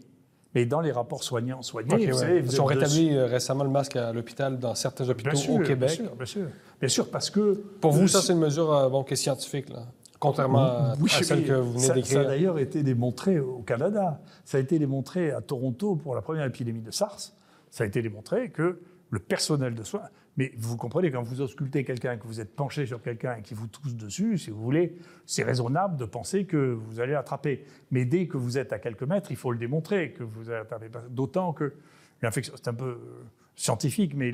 Mais 0.55 0.65
dans 0.65 0.81
les 0.81 0.91
rapports 0.91 1.23
soignants-soignés, 1.23 2.11
vous 2.11 2.17
savez... 2.17 2.39
Ils 2.39 2.61
ont 2.61 2.65
rétabli 2.65 3.15
euh, 3.15 3.27
récemment 3.27 3.63
le 3.63 3.69
masque 3.69 3.95
à 3.95 4.11
l'hôpital, 4.11 4.57
dans 4.57 4.75
certains 4.75 5.07
hôpitaux 5.07 5.37
au 5.49 5.59
Québec. 5.59 5.99
Bien 5.99 6.05
sûr, 6.07 6.15
bien 6.15 6.25
sûr. 6.25 6.47
Bien 6.79 6.89
sûr, 6.89 7.11
parce 7.11 7.29
que... 7.29 7.53
Pour 7.79 7.91
vous, 7.91 8.07
ça, 8.07 8.21
c'est 8.21 8.33
une 8.33 8.39
mesure 8.39 8.73
euh, 8.73 8.89
bon, 8.89 9.03
qui 9.03 9.13
est 9.13 9.17
scientifique, 9.17 9.69
là 9.69 9.85
contrairement 10.19 10.91
à 10.91 10.95
celle 11.23 11.45
que 11.45 11.53
vous 11.53 11.73
venez 11.73 11.93
d'écrire. 11.93 12.05
Ça 12.05 12.19
a 12.19 12.23
d'ailleurs 12.25 12.59
été 12.59 12.83
démontré 12.83 13.39
au 13.39 13.59
Canada. 13.59 14.19
Ça 14.45 14.57
a 14.57 14.61
été 14.61 14.77
démontré 14.77 15.31
à 15.31 15.41
Toronto 15.41 15.95
pour 15.95 16.13
la 16.13 16.21
première 16.21 16.45
épidémie 16.45 16.81
de 16.81 16.91
SARS. 16.91 17.31
Ça 17.71 17.83
a 17.83 17.87
été 17.87 18.01
démontré 18.01 18.49
que 18.49 18.81
le 19.09 19.19
personnel 19.19 19.75
de 19.75 19.83
soins, 19.83 20.01
mais 20.39 20.53
vous 20.55 20.77
comprenez, 20.77 21.11
quand 21.11 21.21
vous 21.21 21.41
auscultez 21.41 21.83
quelqu'un, 21.83 22.15
que 22.15 22.25
vous 22.25 22.39
êtes 22.39 22.55
penché 22.55 22.85
sur 22.85 23.01
quelqu'un 23.01 23.35
et 23.35 23.41
qui 23.41 23.53
vous 23.53 23.67
tousse 23.67 23.93
dessus, 23.93 24.37
si 24.37 24.51
vous 24.51 24.61
voulez, 24.63 24.95
c'est 25.25 25.43
raisonnable 25.43 25.97
de 25.97 26.05
penser 26.05 26.45
que 26.45 26.55
vous 26.55 27.01
allez 27.01 27.13
attraper. 27.13 27.65
Mais 27.91 28.05
dès 28.05 28.27
que 28.27 28.37
vous 28.37 28.57
êtes 28.57 28.71
à 28.71 28.79
quelques 28.79 29.03
mètres, 29.03 29.31
il 29.31 29.35
faut 29.35 29.51
le 29.51 29.57
démontrer 29.57 30.13
que 30.13 30.23
vous 30.23 30.49
allez. 30.49 30.87
D'autant 31.09 31.51
que 31.51 31.73
l'infection, 32.21 32.53
c'est 32.55 32.69
un 32.69 32.73
peu 32.73 32.85
euh, 32.85 33.25
scientifique, 33.57 34.13
mais 34.15 34.33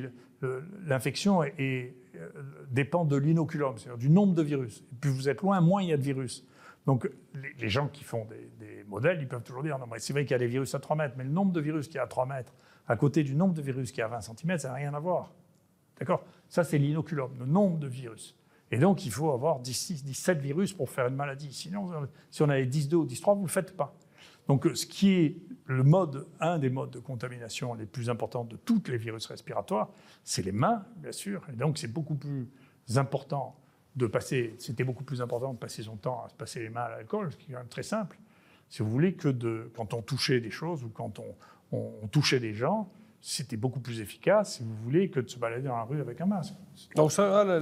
l'infection 0.86 1.42
euh, 1.42 1.88
dépend 2.70 3.04
de 3.04 3.16
l'inoculum, 3.16 3.76
c'est-à-dire 3.76 3.98
du 3.98 4.08
nombre 4.08 4.32
de 4.32 4.42
virus. 4.42 4.84
plus 5.00 5.10
vous 5.10 5.28
êtes 5.28 5.42
loin, 5.42 5.60
moins 5.60 5.82
il 5.82 5.88
y 5.88 5.92
a 5.92 5.96
de 5.96 6.02
virus. 6.02 6.46
Donc 6.86 7.10
les, 7.58 7.68
gens 7.68 7.88
qui 7.88 8.04
font 8.04 8.28
des, 8.60 8.84
modèles, 8.86 9.18
ils 9.20 9.26
peuvent 9.26 9.42
toujours 9.42 9.64
dire, 9.64 9.76
non, 9.76 9.86
c'est 9.98 10.12
vrai 10.12 10.24
qu'il 10.24 10.30
y 10.30 10.34
a 10.36 10.38
des 10.38 10.46
virus 10.46 10.72
à 10.76 10.78
3 10.78 10.94
mètres, 10.94 11.14
mais 11.18 11.24
le 11.24 11.30
nombre 11.30 11.50
de 11.50 11.60
virus 11.60 11.88
qui 11.88 11.96
est 11.96 12.00
à 12.00 12.06
3 12.06 12.26
mètres, 12.26 12.54
à 12.86 12.94
côté 12.94 13.24
du 13.24 13.34
nombre 13.34 13.54
de 13.54 13.62
virus 13.62 13.90
qui 13.90 14.00
est 14.00 14.04
à 14.04 14.06
20 14.06 14.20
cm, 14.20 14.58
ça 14.58 14.68
n'a 14.68 14.74
rien 14.74 14.94
à 14.94 15.00
voir. 15.00 15.32
D'accord? 15.98 16.24
Ça, 16.48 16.64
c'est 16.64 16.78
l'inoculum, 16.78 17.32
le 17.38 17.46
nombre 17.46 17.78
de 17.78 17.86
virus. 17.86 18.36
Et 18.70 18.78
donc, 18.78 19.06
il 19.06 19.12
faut 19.12 19.30
avoir 19.30 19.60
16, 19.64 20.04
17 20.04 20.38
virus 20.38 20.72
pour 20.72 20.90
faire 20.90 21.06
une 21.06 21.14
maladie. 21.14 21.52
Sinon, 21.52 21.90
si 22.30 22.42
on 22.42 22.48
avait 22.48 22.66
10-2 22.66 22.94
ou 22.94 23.06
10-3, 23.06 23.34
vous 23.34 23.42
ne 23.42 23.46
le 23.46 23.50
faites 23.50 23.76
pas. 23.76 23.94
Donc, 24.48 24.68
ce 24.74 24.86
qui 24.86 25.12
est 25.12 25.36
le 25.66 25.82
mode, 25.82 26.26
un 26.40 26.58
des 26.58 26.70
modes 26.70 26.90
de 26.90 26.98
contamination 26.98 27.74
les 27.74 27.86
plus 27.86 28.10
importants 28.10 28.44
de 28.44 28.56
tous 28.56 28.82
les 28.88 28.96
virus 28.96 29.26
respiratoires, 29.26 29.90
c'est 30.22 30.42
les 30.42 30.52
mains, 30.52 30.84
bien 30.96 31.12
sûr. 31.12 31.42
Et 31.52 31.56
donc, 31.56 31.78
c'est 31.78 31.92
beaucoup 31.92 32.14
plus 32.14 32.48
important 32.96 33.56
de 33.96 34.06
passer, 34.06 34.54
c'était 34.58 34.84
beaucoup 34.84 35.04
plus 35.04 35.22
important 35.22 35.52
de 35.52 35.58
passer 35.58 35.82
son 35.82 35.96
temps 35.96 36.22
à 36.24 36.28
se 36.28 36.34
passer 36.34 36.60
les 36.60 36.68
mains 36.68 36.82
à 36.82 36.90
l'alcool, 36.90 37.32
ce 37.32 37.36
qui 37.38 37.50
est 37.50 37.54
quand 37.54 37.60
même 37.60 37.68
très 37.68 37.82
simple, 37.82 38.18
si 38.68 38.82
vous 38.82 38.90
voulez, 38.90 39.14
que 39.14 39.28
de, 39.28 39.70
quand 39.74 39.94
on 39.94 40.02
touchait 40.02 40.40
des 40.40 40.50
choses 40.50 40.84
ou 40.84 40.90
quand 40.90 41.18
on 41.72 42.06
touchait 42.08 42.38
des 42.38 42.52
gens, 42.52 42.90
c'était 43.28 43.56
beaucoup 43.56 43.80
plus 43.80 44.00
efficace, 44.00 44.54
si 44.54 44.62
vous 44.62 44.76
voulez, 44.84 45.10
que 45.10 45.18
de 45.18 45.28
se 45.28 45.36
balader 45.36 45.66
dans 45.66 45.76
la 45.76 45.82
rue 45.82 46.00
avec 46.00 46.20
un 46.20 46.26
masque. 46.26 46.54
Donc, 46.94 47.10
ça, 47.10 47.40
ah, 47.40 47.60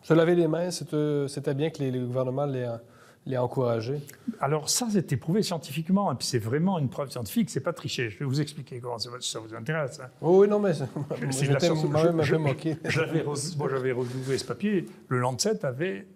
se 0.00 0.14
laver 0.14 0.34
les 0.34 0.48
mains, 0.48 0.70
c'était 0.70 1.54
bien 1.54 1.68
que 1.68 1.82
les, 1.82 1.90
gouvernements 1.98 2.46
l'aient 2.46 3.36
encouragé? 3.36 4.00
Alors 4.40 4.70
ça, 4.70 4.88
c'est 4.90 5.16
prouvé 5.18 5.42
scientifiquement, 5.42 6.10
et 6.10 6.14
puis 6.14 6.26
c'est 6.26 6.38
vraiment 6.38 6.78
une 6.78 6.88
preuve 6.88 7.10
scientifique, 7.10 7.50
c'est 7.50 7.60
pas 7.60 7.74
triché. 7.74 8.08
Je 8.08 8.18
vais 8.20 8.24
vous 8.24 8.40
expliquer 8.40 8.80
comment 8.80 8.98
ça, 8.98 9.10
ça 9.20 9.40
vous 9.40 9.54
intéresse. 9.54 10.00
Hein. 10.00 10.08
oui, 10.22 10.48
non, 10.48 10.58
mais 10.58 10.72
j'étais 11.30 11.68
moi-même 11.68 12.20
un 12.20 12.26
peu 12.26 12.38
moqué. 12.38 12.76
Moi, 13.58 13.68
j'avais 13.68 13.92
reviewé 13.92 14.38
ce 14.38 14.44
papier. 14.46 14.86
Le 15.08 15.18
Lancet 15.18 15.66
avait, 15.66 16.06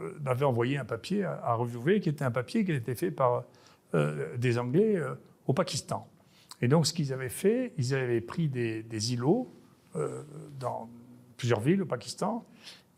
euh, 0.00 0.12
avait 0.24 0.46
envoyé 0.46 0.78
un 0.78 0.86
papier 0.86 1.24
à, 1.24 1.38
à 1.44 1.52
reviewer, 1.52 2.00
qui 2.00 2.08
était 2.08 2.24
un 2.24 2.30
papier 2.30 2.64
qui 2.64 2.72
était 2.72 2.94
fait 2.94 3.10
par 3.10 3.44
euh, 3.94 4.38
des 4.38 4.58
Anglais 4.58 4.96
euh, 4.96 5.14
au 5.46 5.52
Pakistan. 5.52 6.09
Et 6.62 6.68
donc, 6.68 6.86
ce 6.86 6.92
qu'ils 6.92 7.12
avaient 7.12 7.28
fait, 7.28 7.72
ils 7.78 7.94
avaient 7.94 8.20
pris 8.20 8.48
des, 8.48 9.12
îlots 9.12 9.52
euh, 9.96 10.22
dans 10.58 10.88
plusieurs 11.36 11.60
villes 11.60 11.82
au 11.82 11.86
Pakistan, 11.86 12.44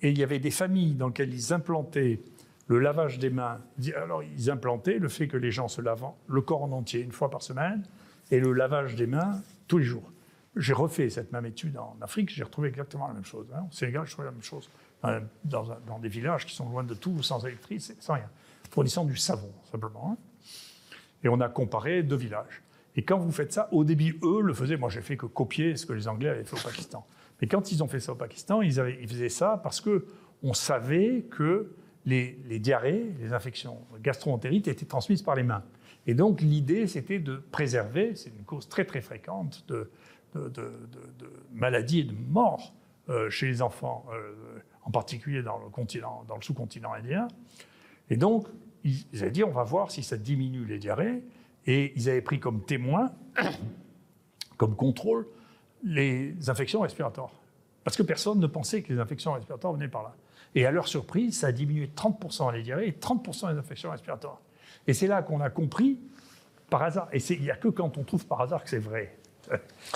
et 0.01 0.11
il 0.11 0.19
y 0.19 0.23
avait 0.23 0.41
des 0.41 0.51
familles 0.51 0.95
dans 0.95 1.09
lesquelles 1.09 1.33
ils 1.33 1.53
implantaient 1.53 2.21
le 2.67 2.79
lavage 2.79 3.19
des 3.19 3.31
mains. 3.31 3.61
Alors, 3.97 4.23
ils 4.23 4.51
implantaient 4.51 4.99
le 4.99 5.09
fait 5.09 5.29
que 5.29 5.37
les 5.37 5.53
gens 5.53 5.69
se 5.69 5.81
lavent 5.81 6.07
le 6.27 6.41
corps 6.41 6.63
en 6.63 6.73
entier 6.73 7.01
une 7.01 7.13
fois 7.13 7.31
par 7.31 7.43
semaine, 7.43 7.85
et 8.31 8.41
le 8.41 8.53
lavage 8.53 8.97
des 8.97 9.07
mains 9.07 9.41
tous 9.69 9.79
les 9.79 9.85
jours. 9.85 10.11
J'ai 10.57 10.73
refait 10.75 11.09
cette 11.09 11.33
même 11.33 11.47
étude 11.47 11.79
en 11.79 11.97
Afrique, 12.01 12.31
j'ai 12.31 12.43
retrouvé 12.43 12.69
exactement 12.69 13.07
la 13.09 13.15
même 13.15 13.25
chose. 13.25 13.47
Hein. 13.55 13.67
Au 13.71 13.73
Sénégal, 13.73 14.07
je 14.07 14.13
trouvais 14.13 14.27
la 14.27 14.33
même 14.33 14.43
chose. 14.43 14.69
Dans, 15.45 15.99
des 16.01 16.09
villages 16.09 16.47
qui 16.47 16.55
sont 16.55 16.69
loin 16.69 16.85
de 16.85 16.95
tout, 16.95 17.23
sans 17.23 17.45
électricité, 17.45 17.97
sans 18.01 18.15
rien, 18.15 18.29
fournissant 18.71 19.05
du 19.05 19.17
savon, 19.17 19.51
simplement. 19.71 20.13
Hein. 20.13 20.17
Et 21.25 21.29
on 21.29 21.41
a 21.41 21.49
comparé 21.49 22.03
deux 22.03 22.17
villages. 22.17 22.63
Et 22.97 23.03
quand 23.03 23.19
vous 23.19 23.33
faites 23.33 23.53
ça, 23.53 23.69
au 23.73 23.85
début, 23.85 24.19
eux 24.23 24.41
le 24.43 24.53
faisaient. 24.53 24.77
Moi, 24.77 24.91
j'ai 24.91 25.01
fait 25.01 25.17
que 25.17 25.27
copier 25.27 25.77
ce 25.77 25.87
que 25.87 25.93
les 25.93 26.09
Anglais 26.09 26.29
avaient 26.29 26.45
fait 26.45 26.59
au 26.59 26.69
Pakistan. 26.69 27.07
Mais 27.41 27.49
quand 27.49 27.73
ils 27.73 27.83
ont 27.83 27.89
fait 27.89 28.01
ça 28.01 28.13
au 28.13 28.17
Pakistan, 28.17 28.63
ils, 28.63 28.73
faisaient 28.73 29.29
ça 29.29 29.61
parce 29.63 29.81
que 29.81 30.07
on 30.43 30.55
savait 30.55 31.25
que 31.31 31.73
les, 32.05 32.37
diarrhées, 32.59 33.13
les 33.21 33.33
infections 33.33 33.79
gastro-entérites 34.01 34.69
étaient 34.69 34.87
transmises 34.87 35.23
par 35.23 35.35
les 35.35 35.43
mains. 35.43 35.65
Et 36.07 36.15
donc, 36.15 36.41
l'idée, 36.41 36.87
c'était 36.87 37.21
de 37.21 37.37
préserver, 37.37 38.15
c'est 38.17 38.31
une 38.31 38.45
cause 38.45 38.69
très 38.69 38.85
très 38.85 39.01
fréquente 39.01 39.65
de, 39.69 39.91
maladies 41.53 42.01
et 42.01 42.05
de 42.05 42.15
morts 42.31 42.75
euh, 43.09 43.31
chez 43.31 43.47
les 43.47 43.63
enfants, 43.63 44.07
euh, 44.13 44.33
en 44.85 44.91
particulier 44.91 45.43
dans 45.43 45.59
le, 45.59 45.69
continent, 45.69 46.25
dans 46.29 46.37
le 46.37 46.43
sous-continent 46.43 46.93
indien. 46.93 47.29
Et 48.11 48.17
donc, 48.17 48.47
ils 48.85 49.05
avaient 49.15 49.31
dit, 49.31 49.45
on 49.45 49.51
va 49.51 49.63
voir 49.63 49.91
si 49.91 50.03
ça 50.03 50.17
diminue 50.17 50.65
les 50.65 50.79
diarrhées. 50.79 51.23
Et 51.67 51.93
ils 51.97 52.09
avaient 52.09 52.23
pris 52.23 52.41
comme 52.41 52.63
témoin, 52.63 53.13
comme 54.57 54.75
contrôle, 54.77 55.27
les 55.85 56.35
infections 56.49 56.81
respiratoires. 56.81 57.33
Parce 57.85 57.97
que 57.97 58.03
personne 58.03 58.39
ne 58.39 58.47
pensait 58.47 58.83
que 58.83 58.93
les 58.93 59.01
infections 59.01 59.33
respiratoires 59.33 59.73
venaient 59.73 59.89
par 59.89 60.03
là. 60.03 60.15
Et 60.55 60.67
à 60.67 60.71
leur 60.71 60.87
surprise, 60.87 61.39
ça 61.39 61.49
a 61.49 61.53
diminué 61.53 61.91
30% 61.97 62.53
les 62.53 62.63
diarrhées 62.63 62.89
et 62.89 62.93
30% 62.93 63.53
les 63.53 63.59
infections 63.59 63.91
respiratoires. 63.91 64.41
Et 64.87 64.95
c'est 64.95 65.07
là 65.07 65.23
qu'on 65.23 65.41
a 65.41 65.51
compris, 65.51 65.99
par 66.69 66.83
hasard, 66.83 67.09
et 67.13 67.19
il 67.19 67.43
n'y 67.43 67.51
a 67.51 67.57
que 67.57 67.69
quand 67.69 67.99
on 67.99 68.05
trouve 68.05 68.27
par 68.27 68.41
hasard 68.41 68.63
que 68.63 68.71
c'est 68.71 68.79
vrai. 68.79 69.17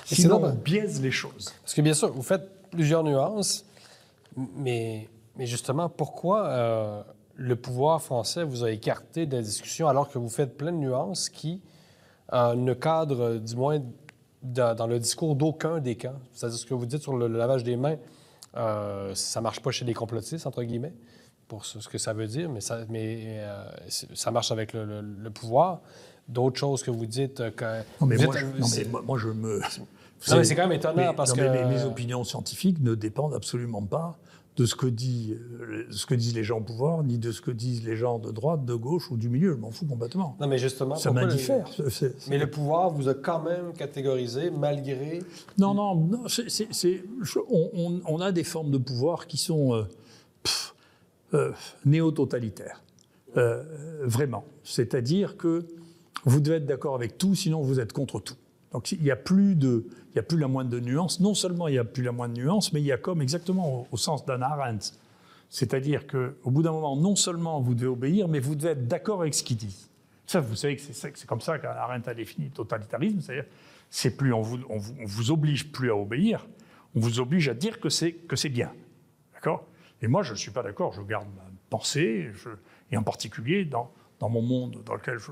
Sinon, 0.05 0.43
on 0.43 0.53
biaise 0.53 1.01
les 1.01 1.11
choses. 1.11 1.55
Parce 1.63 1.75
que 1.75 1.81
bien 1.81 1.95
sûr, 1.95 2.11
vous 2.13 2.23
faites 2.23 2.71
plusieurs 2.71 3.03
nuances, 3.05 3.65
mais, 4.37 5.09
mais 5.37 5.47
justement, 5.47 5.89
pourquoi 5.89 6.47
euh, 6.47 7.03
le 7.37 7.57
pouvoir 7.57 8.03
français 8.03 8.45
vous 8.45 8.65
a 8.65 8.71
écarté 8.71 9.27
de 9.27 9.37
la 9.37 9.43
discussion 9.43 9.89
alors 9.89 10.09
que 10.09 10.19
vous 10.19 10.29
faites 10.29 10.57
plein 10.57 10.73
de 10.73 10.79
nuances 10.79 11.29
qui 11.29 11.61
euh, 12.33 12.55
ne 12.55 12.75
cadrent, 12.75 13.39
du 13.39 13.57
moins, 13.57 13.81
dans, 14.43 14.87
le 14.87 14.99
discours 14.99 15.35
d'aucun 15.35 15.81
des 15.81 15.97
camps. 15.97 16.19
C'est-à-dire 16.33 16.59
ce 16.59 16.67
que 16.67 16.75
vous 16.75 16.87
dites 16.87 17.03
sur 17.03 17.17
le, 17.17 17.29
lavage 17.29 17.65
des 17.65 17.77
mains, 17.77 17.97
euh, 18.57 19.15
ça 19.15 19.41
marche 19.41 19.61
pas 19.61 19.71
chez 19.71 19.85
les 19.85 19.95
complotistes, 19.95 20.47
entre 20.47 20.63
guillemets, 20.63 20.95
pour 21.49 21.65
ce, 21.65 21.87
que 21.89 21.99
ça 21.99 22.13
veut 22.13 22.27
dire, 22.27 22.49
mais 22.49 22.61
ça, 22.61 22.81
mais, 22.89 23.39
euh, 23.39 23.65
ça 23.89 24.31
marche 24.31 24.51
avec 24.51 24.73
le, 24.73 25.29
pouvoir. 25.31 25.81
D'autres 26.29 26.59
choses 26.59 26.83
que 26.83 26.91
vous 26.91 27.07
dites... 27.07 27.41
Euh, 27.41 27.51
que 27.51 27.83
non, 28.01 28.07
mais, 28.07 28.17
moi, 29.05 29.17
je, 29.17 29.29
me... 29.29 29.61
c'est 30.19 30.57
quand 30.57 30.63
même 30.63 30.73
étonnant 30.73 31.15
parce 31.15 31.33
que... 31.33 31.41
mes 31.41 31.85
opinions 31.85 32.25
scientifiques 32.25 32.81
ne 32.81 32.95
dépendent 32.95 33.35
absolument 33.35 33.83
pas 33.83 34.19
de 34.57 34.65
ce 34.65 34.75
que, 34.75 34.87
dit, 34.87 35.35
euh, 35.35 35.85
ce 35.91 36.07
que 36.07 36.15
disent 36.15 36.35
les 36.35 36.45
gens 36.45 36.59
au 36.59 36.63
pouvoir, 36.63 37.05
ni 37.05 37.19
de 37.19 37.31
ce 37.31 37.43
que 37.43 37.51
disent 37.51 37.85
les 37.85 37.97
gens 37.97 38.19
de 38.19 38.31
droite, 38.31 38.65
de 38.65 38.75
gauche 38.75 39.11
ou 39.11 39.17
du 39.17 39.29
milieu. 39.29 39.53
Je 39.53 39.59
m'en 39.59 39.71
fous 39.71 39.87
complètement. 39.87 40.37
Non, 40.41 40.47
mais 40.47 40.59
justement, 40.59 40.97
ça 40.97 41.13
m'indiffère. 41.13 41.69
Mais 42.29 42.39
le 42.39 42.51
pouvoir 42.51 42.91
vous 42.91 43.09
a 43.09 43.15
quand 43.15 43.43
même 43.43 43.73
catégorisé 43.75 44.51
malgré. 44.51 45.21
Non, 45.59 45.75
non, 45.75 45.95
non 45.95 46.25
on, 48.07 48.21
a 48.21 48.33
des 48.33 48.45
formes 48.45 48.71
de 48.71 48.79
pouvoir 48.79 49.27
qui 49.27 49.37
sont, 49.37 49.87
euh, 51.35 51.53
néo-totalitaire. 51.85 52.83
vraiment. 54.05 54.45
C'est-à-dire 54.65 55.37
que 55.37 55.67
vous 56.25 56.41
devez 56.41 56.57
être 56.57 56.67
d'accord 56.67 56.95
avec 56.95 57.19
tout, 57.19 57.35
sinon 57.35 57.61
vous 57.61 57.79
êtes 57.79 57.93
contre 57.93 58.21
tout. 58.21 58.37
Donc 58.73 58.91
il 58.93 59.03
n'y 59.03 59.11
a, 59.11 59.17
plus 59.17 59.55
de, 59.55 59.85
il 60.17 60.21
y 60.21 60.21
a 60.21 60.23
plus 60.23 60.39
la 60.39 60.49
moindre 60.49 60.79
nuance. 60.79 61.21
Non 61.21 61.35
seulement 61.35 61.69
il 61.69 61.73
n'y 61.73 61.79
a 61.79 61.85
plus 61.85 62.03
la 62.03 62.11
moindre 62.11 62.41
nuance, 62.41 62.73
mais 62.73 62.81
il 62.81 62.87
y 62.87 62.93
a 62.93 62.97
comme 62.97 63.21
exactement 63.21 63.87
au, 63.93 63.97
sens 63.99 64.25
d'Anna 64.25 64.47
Arendt. 64.47 64.95
C'est-à-dire 65.51 66.07
qu'au 66.07 66.51
bout 66.51 66.63
d'un 66.63 66.73
moment, 66.73 66.97
non 66.97 67.17
seulement 67.17 67.61
vous 67.61 67.75
devez 67.75 67.89
obéir, 67.89 68.27
mais 68.27 68.41
vous 68.41 68.55
devez 68.55 68.71
être 68.71 68.89
d'accord 68.89 69.21
avec 69.21 69.35
ce 69.35 69.43
qu'ils 69.43 69.59
disent. 69.59 69.91
Ça, 70.27 70.41
vous 70.41 70.57
savez 70.57 70.77
que 70.77 70.83
c'est 70.83 71.27
comme 71.27 71.43
ça 71.43 71.59
qu'Anna 71.59 71.83
Arendt 71.83 72.09
a 72.09 72.15
défini 72.15 72.47
le 72.47 72.53
totalitarisme, 72.53 73.21
c'est-à-dire 73.21 73.45
c'est 73.91 74.17
plus 74.17 74.33
on 74.33 74.41
vous, 74.41 74.59
on 74.71 74.79
vous, 74.79 75.31
oblige 75.31 75.71
plus 75.71 75.91
à 75.91 75.97
obéir, 75.97 76.47
on 76.95 77.01
vous 77.01 77.21
oblige 77.21 77.51
à 77.51 77.55
dire 77.55 77.79
que 77.79 77.91
c'est 77.91 78.13
que 78.13 78.37
c'est 78.37 78.49
bien, 78.49 78.73
d'accord? 79.35 79.67
Et 80.01 80.09
moi, 80.09 80.23
je 80.23 80.33
ne 80.33 80.39
suis 80.39 80.51
pas 80.51 80.63
d'accord. 80.63 80.95
Je 80.95 81.03
garde 81.03 81.29
ma 81.37 81.45
pensée, 81.69 82.33
et 82.91 82.97
en 82.97 83.03
particulier 83.03 83.67
dans, 83.67 83.93
dans 84.19 84.31
mon 84.31 84.41
monde 84.41 84.83
dans 84.87 84.95
lequel 84.95 85.19
je, 85.19 85.31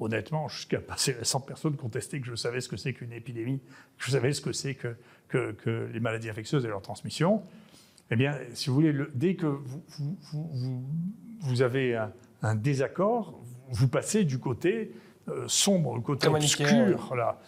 honnêtement, 0.00 0.48
jusqu'à 0.48 0.80
passer 0.80 1.16
100 1.22 1.40
personnes 1.40 1.76
contestaient 1.76 2.20
que 2.20 2.26
je 2.26 2.34
savais 2.34 2.60
ce 2.60 2.68
que 2.68 2.76
c'est 2.76 2.92
qu'une 2.92 3.12
épidémie, 3.12 3.60
que 3.98 4.04
je 4.04 4.10
savais 4.10 4.32
ce 4.32 4.40
que 4.40 4.52
c'est 4.52 4.74
que, 4.74 4.96
que, 5.28 5.88
les 5.92 6.00
maladies 6.00 6.28
infectieuses 6.28 6.64
et 6.64 6.68
leur 6.68 6.82
transmission. 6.82 7.42
Eh 8.10 8.16
bien, 8.16 8.36
si 8.54 8.68
vous 8.68 8.74
voulez, 8.74 8.92
dès 9.14 9.36
que 9.36 9.46
vous, 9.46 9.82
vous, 10.32 10.84
vous, 11.40 11.62
avez 11.62 11.96
un, 12.42 12.54
désaccord, 12.56 13.40
vous 13.68 13.86
passez 13.86 14.24
du 14.24 14.38
côté 14.38 14.92
euh, 15.28 15.46
sombre, 15.46 15.94
le 15.94 16.00
côté 16.00 16.26
obscur. 16.26 17.14
Là. 17.14 17.40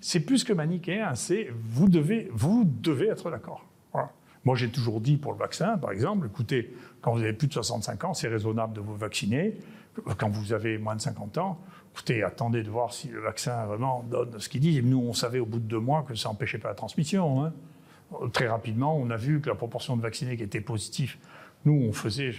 C'est 0.00 0.20
plus 0.20 0.44
que 0.44 0.52
manichéen, 0.52 1.14
c'est 1.14 1.48
vous 1.62 1.88
devez, 1.88 2.28
vous 2.32 2.64
devez 2.64 3.06
être 3.06 3.30
d'accord. 3.30 3.64
Moi, 4.44 4.56
j'ai 4.56 4.68
toujours 4.68 5.00
dit 5.00 5.16
pour 5.16 5.32
le 5.32 5.38
vaccin, 5.38 5.78
par 5.78 5.90
exemple, 5.92 6.26
écoutez, 6.26 6.74
quand 7.00 7.12
vous 7.12 7.20
avez 7.20 7.32
plus 7.32 7.48
de 7.48 7.52
65 7.52 8.04
ans, 8.04 8.14
c'est 8.14 8.28
raisonnable 8.28 8.74
de 8.74 8.80
vous 8.80 8.96
vacciner. 8.96 9.56
Quand 10.18 10.28
vous 10.28 10.52
avez 10.52 10.76
moins 10.76 10.96
de 10.96 11.00
50 11.00 11.38
ans, 11.38 11.60
écoutez, 11.92 12.22
attendez 12.22 12.62
de 12.62 12.70
voir 12.70 12.92
si 12.92 13.08
le 13.08 13.20
vaccin 13.20 13.64
vraiment 13.66 14.04
donne 14.10 14.38
ce 14.38 14.48
qu'il 14.48 14.60
dit. 14.60 14.82
nous, 14.82 14.98
on 14.98 15.12
savait 15.12 15.38
au 15.38 15.46
bout 15.46 15.60
de 15.60 15.66
deux 15.66 15.78
mois 15.78 16.02
que 16.02 16.14
ça 16.14 16.28
n'empêchait 16.28 16.58
pas 16.58 16.68
la 16.68 16.74
transmission. 16.74 17.44
Hein. 17.44 17.52
Très 18.32 18.48
rapidement, 18.48 18.96
on 18.96 19.10
a 19.10 19.16
vu 19.16 19.40
que 19.40 19.48
la 19.48 19.54
proportion 19.54 19.96
de 19.96 20.02
vaccinés 20.02 20.36
qui 20.36 20.42
étaient 20.42 20.60
positifs, 20.60 21.18
nous, 21.64 21.86
on 21.88 21.92
faisait, 21.92 22.32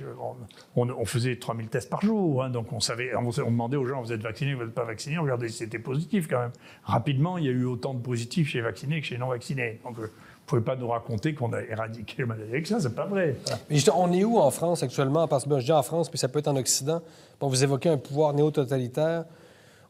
on, 0.75 1.05
faisait 1.05 1.38
3000 1.38 1.67
tests 1.67 1.89
par 1.89 2.01
jour. 2.01 2.43
Hein. 2.43 2.50
donc 2.51 2.71
on 2.71 2.79
savait, 2.79 3.15
on, 3.15 3.29
demandait 3.29 3.77
aux 3.77 3.85
gens, 3.85 4.01
vous 4.01 4.12
êtes 4.12 4.21
vaccinés, 4.21 4.53
vous 4.53 4.63
n'êtes 4.63 4.75
pas 4.75 4.83
vaccinés, 4.83 5.17
regardez 5.17 5.50
si 5.50 5.57
c'était 5.57 5.79
positif 5.79 6.27
quand 6.27 6.39
même. 6.39 6.51
Rapidement, 6.83 7.38
il 7.38 7.45
y 7.45 7.47
a 7.47 7.51
eu 7.51 7.65
autant 7.65 7.93
de 7.93 8.01
positifs 8.01 8.50
chez 8.50 8.62
vaccinés 8.62 9.01
que 9.01 9.07
chez 9.07 9.17
non 9.17 9.29
vaccinés. 9.29 9.79
Donc, 9.83 9.97
euh, 9.97 10.12
pouvez 10.45 10.61
pas 10.61 10.75
nous 10.75 10.87
raconter 10.87 11.33
qu'on 11.33 11.53
a 11.53 11.61
éradiqué 11.61 12.21
la 12.21 12.27
maladie 12.27 12.51
avec 12.51 12.67
ça, 12.67 12.79
c'est 12.79 12.95
pas 12.95 13.05
vrai. 13.05 13.35
Mais 13.69 13.77
on 13.89 14.11
est 14.11 14.23
où 14.23 14.37
en 14.37 14.51
France 14.51 14.83
actuellement? 14.83 15.27
Parce 15.27 15.45
que 15.45 15.59
je 15.59 15.65
dis 15.65 15.71
en 15.71 15.83
France, 15.83 16.09
puis 16.09 16.19
ça 16.19 16.27
peut 16.27 16.39
être 16.39 16.47
en 16.47 16.55
Occident? 16.55 17.01
Bon, 17.39 17.47
vous 17.47 17.63
évoquez 17.63 17.89
un 17.89 17.97
pouvoir 17.97 18.33
néo-totalitaire. 18.33 19.25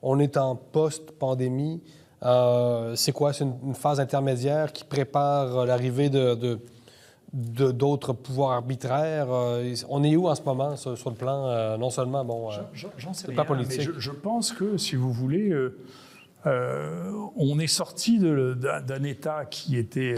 On 0.02 0.20
est 0.20 0.38
en 0.38 0.56
post-pandémie. 0.56 1.82
Euh, 2.24 2.96
c'est 2.96 3.12
quoi? 3.12 3.34
C'est 3.34 3.44
une, 3.44 3.76
phase 3.76 4.00
intermédiaire 4.00 4.72
qui 4.72 4.84
prépare 4.84 5.66
l'arrivée 5.66 6.10
de, 6.10 6.60
d'autres 7.34 8.14
pouvoirs 8.14 8.54
arbitraires. 8.54 9.28
Euh, 9.30 9.76
on 9.90 10.04
est 10.04 10.16
où 10.16 10.28
en 10.28 10.36
ce 10.36 10.42
moment 10.42 10.76
sur, 10.78 10.92
le 10.92 11.16
plan, 11.16 11.48
euh, 11.48 11.78
non 11.78 11.90
seulement, 11.90 12.24
bon, 12.24 12.50
J'en 12.98 13.14
sais 13.14 13.32
pas 13.34 13.44
politique? 13.44 13.82
je, 13.82 14.00
je, 14.00 14.12
pense 14.12 14.54
que, 14.54 14.78
si 14.78 14.96
vous 14.96 15.12
voulez, 15.12 15.54
on 16.46 17.60
est 17.60 17.68
sorti 17.68 18.20
d'un 18.20 19.04
État 19.04 19.46
qui 19.46 19.78
était, 19.78 20.16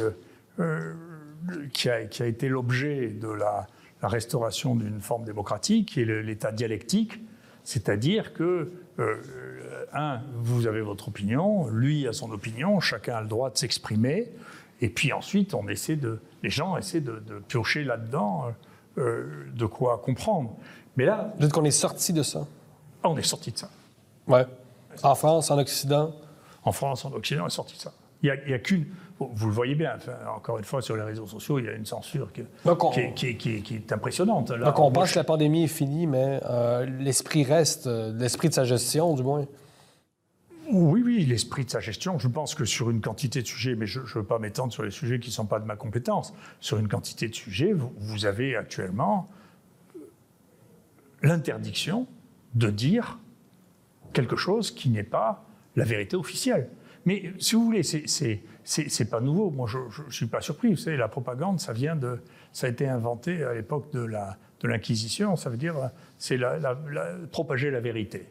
qui 1.73 1.89
a, 1.89 2.05
qui, 2.05 2.23
a, 2.23 2.25
été 2.25 2.49
l'objet 2.49 3.09
de 3.09 3.29
la, 3.29 3.67
la 4.01 4.07
restauration 4.07 4.75
d'une 4.75 5.01
forme 5.01 5.23
démocratique, 5.23 5.89
qui 5.89 6.01
est 6.01 6.23
l'État 6.23 6.51
dialectique, 6.51 7.19
c'est-à-dire 7.63 8.33
que 8.33 8.71
un, 9.93 10.21
vous 10.33 10.67
avez 10.67 10.81
votre 10.81 11.07
opinion, 11.07 11.67
lui 11.69 12.07
a 12.07 12.13
son 12.13 12.31
opinion, 12.31 12.79
chacun 12.79 13.15
a 13.15 13.21
le 13.21 13.27
droit 13.27 13.49
de 13.49 13.57
s'exprimer, 13.57 14.31
et 14.81 14.89
puis 14.89 15.13
ensuite, 15.13 15.53
on 15.53 15.67
essaie 15.67 15.95
de, 15.95 16.19
les 16.43 16.49
gens 16.49 16.77
essaient 16.77 17.01
de, 17.01 17.21
piocher 17.47 17.83
là-dedans 17.83 18.45
euh, 18.97 19.01
euh, 19.01 19.45
de 19.53 19.65
quoi 19.65 19.99
comprendre. 20.03 20.55
Mais 20.95 21.05
là, 21.05 21.33
dites 21.39 21.51
qu'on 21.51 21.65
est 21.65 21.71
sorti 21.71 22.13
de 22.13 22.23
ça. 22.23 22.47
Ah, 23.03 23.09
on 23.09 23.17
est 23.17 23.23
sorti 23.23 23.51
de 23.51 23.57
ça. 23.57 23.69
Ouais. 24.27 24.45
En 25.03 25.15
France, 25.15 25.51
en 25.51 25.57
Occident. 25.57 26.15
En 26.63 26.71
France, 26.71 27.05
en 27.05 27.13
Occident, 27.13 27.43
on 27.43 27.47
est 27.47 27.51
sorti 27.51 27.75
de 27.75 27.81
ça. 27.81 27.93
Il 28.23 28.35
n'y 28.47 28.53
a, 28.53 28.59
qu'une. 28.59 28.85
Vous 29.19 29.47
le 29.47 29.53
voyez 29.53 29.75
bien, 29.75 29.97
encore 30.35 30.57
une 30.57 30.63
fois, 30.63 30.81
sur 30.81 30.95
les 30.95 31.03
réseaux 31.03 31.27
sociaux, 31.27 31.59
il 31.59 31.65
y 31.65 31.69
a 31.69 31.73
une 31.73 31.85
censure 31.85 32.31
qui, 32.31 32.41
est, 32.41 33.91
impressionnante. 33.91 34.51
Donc 34.51 34.79
on 34.79 34.91
pense 34.91 35.11
que 35.11 35.19
la 35.19 35.23
pandémie 35.23 35.63
est 35.63 35.67
finie, 35.67 36.07
mais 36.07 36.39
euh, 36.45 36.85
l'esprit 36.99 37.43
reste, 37.43 37.87
l'esprit 37.87 38.49
de 38.49 38.53
sa 38.53 38.63
gestion, 38.63 39.15
du 39.15 39.23
moins. 39.23 39.45
Oui, 40.69 41.01
oui, 41.03 41.25
l'esprit 41.25 41.63
de 41.63 41.69
sa 41.69 41.79
gestion. 41.79 42.19
Je 42.19 42.27
pense 42.27 42.53
que 42.53 42.65
sur 42.65 42.89
une 42.89 42.99
quantité 42.99 43.41
de 43.41 43.47
sujets, 43.47 43.75
mais 43.75 43.85
je 43.85 44.01
ne 44.01 44.05
veux 44.05 44.23
pas 44.23 44.37
m'étendre 44.37 44.73
sur 44.73 44.83
les 44.83 44.91
sujets 44.91 45.19
qui 45.19 45.29
ne 45.29 45.33
sont 45.33 45.45
pas 45.45 45.59
de 45.59 45.65
ma 45.65 45.77
compétence, 45.77 46.33
sur 46.59 46.77
une 46.77 46.89
quantité 46.89 47.29
de 47.29 47.35
sujets, 47.35 47.73
vous, 47.73 48.25
avez 48.25 48.57
actuellement 48.57 49.29
l'interdiction 51.21 52.05
de 52.55 52.69
dire 52.69 53.17
quelque 54.11 54.35
chose 54.35 54.71
qui 54.71 54.89
n'est 54.89 55.03
pas 55.03 55.45
la 55.77 55.85
vérité 55.85 56.17
officielle. 56.17 56.69
Mais 57.07 57.31
si 57.39 57.55
vous 57.55 57.63
voulez, 57.63 57.83
c'est 57.83 59.09
pas 59.09 59.21
nouveau. 59.21 59.49
Moi, 59.49 59.65
je 59.65 59.77
ne 60.03 60.11
suis 60.11 60.25
pas 60.25 60.41
surpris. 60.41 60.71
Vous 60.71 60.75
savez, 60.75 60.97
la 60.97 61.07
propagande, 61.07 61.61
ça 61.61 61.71
vient 61.71 61.95
de, 61.95 62.19
ça 62.51 62.67
a 62.67 62.69
été 62.69 62.85
inventé 62.85 63.45
à 63.45 63.53
l'époque 63.53 63.93
de 63.93 64.01
la 64.01 64.37
de 64.59 64.67
l'Inquisition. 64.67 65.37
Ça 65.37 65.49
veut 65.49 65.55
dire, 65.55 65.75
c'est 66.17 66.35
la, 66.35 66.75
propager 67.31 67.71
la 67.71 67.79
vérité. 67.79 68.27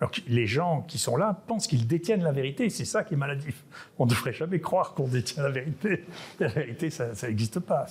Alors 0.00 0.12
les 0.28 0.46
gens 0.46 0.84
qui 0.86 0.98
sont 0.98 1.16
là 1.16 1.42
pensent 1.48 1.66
qu'ils 1.66 1.88
détiennent 1.88 2.22
la 2.22 2.30
vérité, 2.30 2.70
c'est 2.70 2.84
ça 2.84 3.02
qui 3.02 3.14
est 3.14 3.16
maladif. 3.16 3.64
On 3.98 4.04
ne 4.04 4.10
devrait 4.10 4.32
jamais 4.32 4.60
croire 4.60 4.94
qu'on 4.94 5.08
détient 5.08 5.42
la 5.42 5.50
vérité. 5.50 6.04
La 6.38 6.48
vérité, 6.48 6.90
ça 6.90 7.10
n'existe 7.26 7.58
pas. 7.58 7.86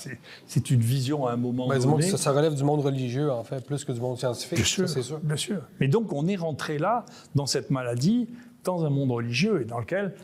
C'est 0.47 0.69
une 0.71 0.79
vision 0.79 1.27
à 1.27 1.33
un 1.33 1.38
moment 1.38 1.67
donné. 1.67 2.03
Ça, 2.15 2.31
relève 2.31 2.55
du 2.55 2.63
monde 2.63 2.79
religieux, 2.79 3.29
en 3.29 3.43
fait, 3.43 3.65
plus 3.65 3.83
que 3.83 3.91
du 3.91 3.99
monde 3.99 4.17
scientifique, 4.17 4.59
bien 4.59 4.65
sûr, 4.65 4.88
sûr. 4.88 5.19
Bien 5.21 5.36
sûr. 5.36 5.62
Mais 5.81 5.89
donc, 5.89 6.13
on 6.13 6.27
est 6.27 6.38
rentré 6.38 6.77
là, 6.77 7.05
dans 7.36 7.45
cette 7.45 7.71
maladie, 7.71 8.29
dans 8.63 8.86
un 8.86 8.89
monde 8.89 9.12
religieux, 9.12 9.62
et 9.62 9.65
dans 9.65 9.80
lequel, 9.80 10.15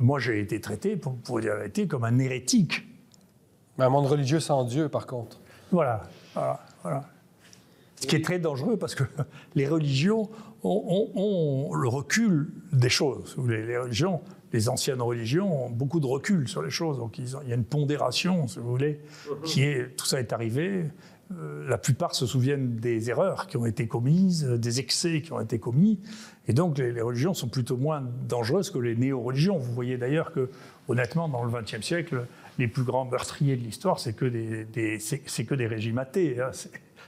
moi, 0.00 0.18
j'ai 0.18 0.40
été 0.40 0.60
traité, 0.60 0.96
pour, 0.96 1.16
pour 1.16 1.40
dire 1.40 1.52
la 1.52 1.60
vérité, 1.60 1.86
comme 1.86 2.04
un 2.04 2.18
hérétique. 2.18 2.86
Mais 3.78 3.84
un 3.84 3.90
monde 3.90 4.06
religieux 4.06 4.40
sans 4.40 4.64
Dieu, 4.64 4.88
par 4.88 5.06
contre. 5.06 5.40
Voilà, 5.72 6.02
voilà, 6.34 6.60
voilà. 6.82 7.04
Ce 7.96 8.06
qui 8.06 8.16
est 8.16 8.24
très 8.24 8.38
dangereux 8.38 8.76
parce 8.76 8.94
que 8.94 9.04
les 9.54 9.66
religions 9.66 10.28
ont, 10.62 11.70
le 11.74 11.88
recul 11.88 12.52
des 12.72 12.88
choses. 12.88 13.36
Les, 13.46 13.78
religions, 13.78 14.20
les 14.52 14.68
anciennes 14.68 15.00
religions 15.00 15.66
ont 15.66 15.70
beaucoup 15.70 16.00
de 16.00 16.06
recul 16.06 16.48
sur 16.48 16.62
les 16.62 16.70
choses. 16.70 16.98
Donc 16.98 17.18
il 17.18 17.28
y 17.48 17.52
a 17.52 17.54
une 17.54 17.64
pondération, 17.64 18.46
si 18.46 18.58
vous 18.58 18.68
voulez, 18.68 19.00
qui 19.44 19.62
est 19.62 19.96
tout 19.96 20.06
ça 20.06 20.20
est 20.20 20.32
arrivé. 20.32 20.84
Euh, 21.32 21.66
la 21.68 21.78
plupart 21.78 22.14
se 22.14 22.26
souviennent 22.26 22.76
des 22.76 23.08
erreurs 23.08 23.46
qui 23.46 23.56
ont 23.56 23.64
été 23.64 23.86
commises, 23.88 24.44
des 24.44 24.80
excès 24.80 25.22
qui 25.22 25.32
ont 25.32 25.40
été 25.40 25.58
commis, 25.58 25.98
et 26.48 26.52
donc 26.52 26.76
les, 26.78 27.00
religions 27.00 27.32
sont 27.32 27.48
plutôt 27.48 27.76
moins 27.76 28.02
dangereuses 28.28 28.70
que 28.70 28.78
les 28.78 28.94
néo-religions. 28.94 29.56
Vous 29.56 29.72
voyez 29.72 29.96
d'ailleurs 29.96 30.32
que, 30.32 30.50
honnêtement, 30.88 31.28
dans 31.28 31.42
le 31.42 31.50
XXe 31.50 31.80
siècle, 31.80 32.26
les 32.58 32.68
plus 32.68 32.82
grands 32.82 33.06
meurtriers 33.06 33.56
de 33.56 33.62
l'histoire, 33.62 33.98
c'est 33.98 34.12
que 34.12 34.26
des, 34.26 34.98
c'est, 34.98 35.44
que 35.44 35.54
des 35.54 35.66
régimes 35.66 35.98
athées. 35.98 36.40
Hein 36.40 36.50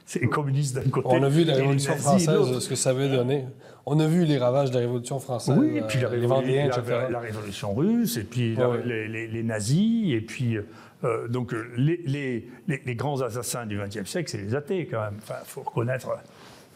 c'est 0.07 0.21
les 0.21 0.29
communistes 0.29 0.77
d'un 0.77 0.89
côté. 0.89 1.09
On 1.11 1.23
a 1.23 1.29
vu 1.29 1.45
la 1.45 1.55
Révolution 1.55 1.97
française, 1.97 2.59
ce 2.61 2.69
que 2.69 2.77
ça 2.77 2.91
avait 2.91 3.09
donné. 3.09 3.45
On 3.85 4.01
a 4.01 4.07
vu 4.07 4.25
les 4.25 4.39
ravages 4.39 4.71
de 4.71 4.77
la 4.77 4.81
Révolution 4.81 5.19
française. 5.19 5.57
Oui, 5.59 5.77
et 5.77 5.83
puis 5.83 6.01
la, 6.01 6.09
euh, 6.09 7.09
la, 7.11 7.19
Révolution 7.21 7.75
russe, 7.75 8.17
et 8.17 8.25
puis 8.25 8.57
les, 8.85 9.43
nazis, 9.43 10.15
et 10.15 10.21
puis. 10.21 10.59
Euh, 11.07 11.29
donc 11.29 11.55
les, 11.77 12.49
les, 12.66 12.95
grands 12.95 13.21
assassins 13.23 13.66
du 13.66 13.79
XXe 13.79 14.09
siècle, 14.09 14.31
c'est 14.31 14.38
les 14.38 14.55
athées 14.55 14.87
quand 14.87 15.01
même. 15.01 15.19
Enfin, 15.19 15.37
faut 15.45 15.62
reconnaître, 15.62 16.09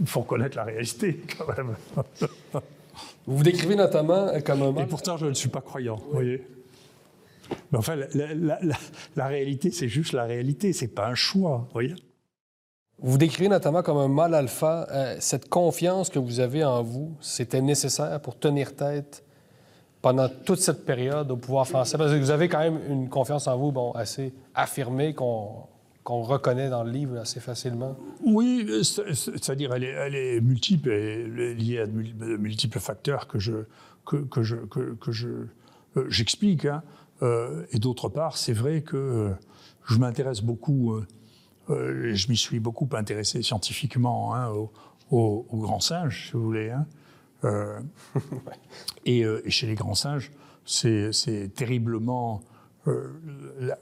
faut 0.05 0.21
reconnaître 0.21 0.57
la 0.57 0.65
réalité 0.65 1.21
quand 1.39 1.47
même. 1.57 1.75
vous 3.27 3.37
vous 3.37 3.43
décrivez 3.43 3.77
notamment 3.77 4.31
comme 4.45 4.63
un. 4.63 4.75
Et 4.77 4.87
pourtant, 4.87 5.17
je 5.17 5.27
ne 5.27 5.35
suis 5.35 5.49
pas 5.49 5.61
croyant. 5.61 5.97
Vous 5.97 6.13
voyez. 6.13 6.47
Mais 7.73 7.79
enfin, 7.79 7.97
la, 7.97 8.59
la 9.17 9.27
réalité, 9.27 9.71
c'est 9.73 9.89
juste 9.89 10.13
la 10.13 10.25
réalité, 10.25 10.73
c'est 10.73 10.95
pas 10.95 11.09
un 11.09 11.15
choix. 11.15 11.59
Vous 11.67 11.73
voyez. 11.73 11.95
Vous 13.03 13.17
décrivez 13.17 13.49
notamment 13.49 13.83
comme 13.83 13.97
un 13.97 14.09
mal 14.09 14.35
alpha. 14.35 14.87
Euh, 14.91 15.17
cette 15.21 15.49
confiance 15.49 16.11
que 16.11 16.19
vous 16.19 16.41
avez 16.41 16.65
en 16.65 16.83
vous, 16.83 17.17
c'était 17.21 17.63
nécessaire 17.63 18.21
pour 18.21 18.39
tenir 18.39 18.77
tête 18.77 19.25
pendant 20.03 20.29
toute 20.29 20.61
cette 20.61 20.85
période 20.85 21.31
au 21.31 21.37
pouvoir 21.37 21.67
français? 21.67 21.99
Parce 21.99 22.13
que 22.13 22.19
vous 22.19 22.31
avez 22.31 22.49
quand 22.49 22.61
même 22.61 22.79
une 22.89 23.09
confiance 23.09 23.47
en 23.47 23.57
vous 23.57 23.73
bon, 23.73 23.93
assez 23.93 24.33
affirmée 24.55 25.15
qu'on 25.15 25.67
reconnaît 26.05 26.71
dans 26.71 26.85
le 26.85 26.91
livre 26.91 27.19
assez 27.19 27.41
facilement. 27.41 27.97
Oui, 28.25 28.67
c'est-à-dire 28.83 29.75
elle 29.75 30.15
est, 30.15 30.41
multiple, 30.41 30.91
est 30.91 31.55
liée 31.55 31.81
à 31.81 31.87
de 31.87 32.37
multiples 32.37 32.81
facteurs 32.81 33.27
que 33.27 33.39
je 33.39 33.65
que, 34.05 34.43
je 34.43 34.57
que, 34.57 35.13
je 35.13 35.29
euh, 35.29 36.07
j'explique. 36.09 36.65
Hein. 36.65 36.83
Euh, 37.23 37.65
et 37.71 37.79
d'autre 37.79 38.09
part, 38.09 38.37
c'est 38.37 38.53
vrai 38.53 38.83
que 38.83 39.31
je 39.87 39.99
m'intéresse 39.99 40.41
beaucoup 40.41 41.01
euh, 41.71 42.11
je 42.15 42.29
m'y 42.29 42.37
suis 42.37 42.59
beaucoup 42.59 42.89
intéressé 42.93 43.43
scientifiquement 43.43 44.35
hein, 44.35 44.49
aux 44.51 44.71
au, 45.11 45.59
grands 45.59 45.81
singes, 45.81 46.27
si 46.27 46.33
vous 46.33 46.43
voulez. 46.43 46.71
Hein. 46.71 46.87
Euh, 47.45 47.81
et, 49.07 49.25
chez 49.49 49.67
les 49.67 49.75
grands 49.75 49.95
singes, 49.95 50.31
c'est 50.65 51.51
terriblement 51.55 52.43
la, 52.87 53.79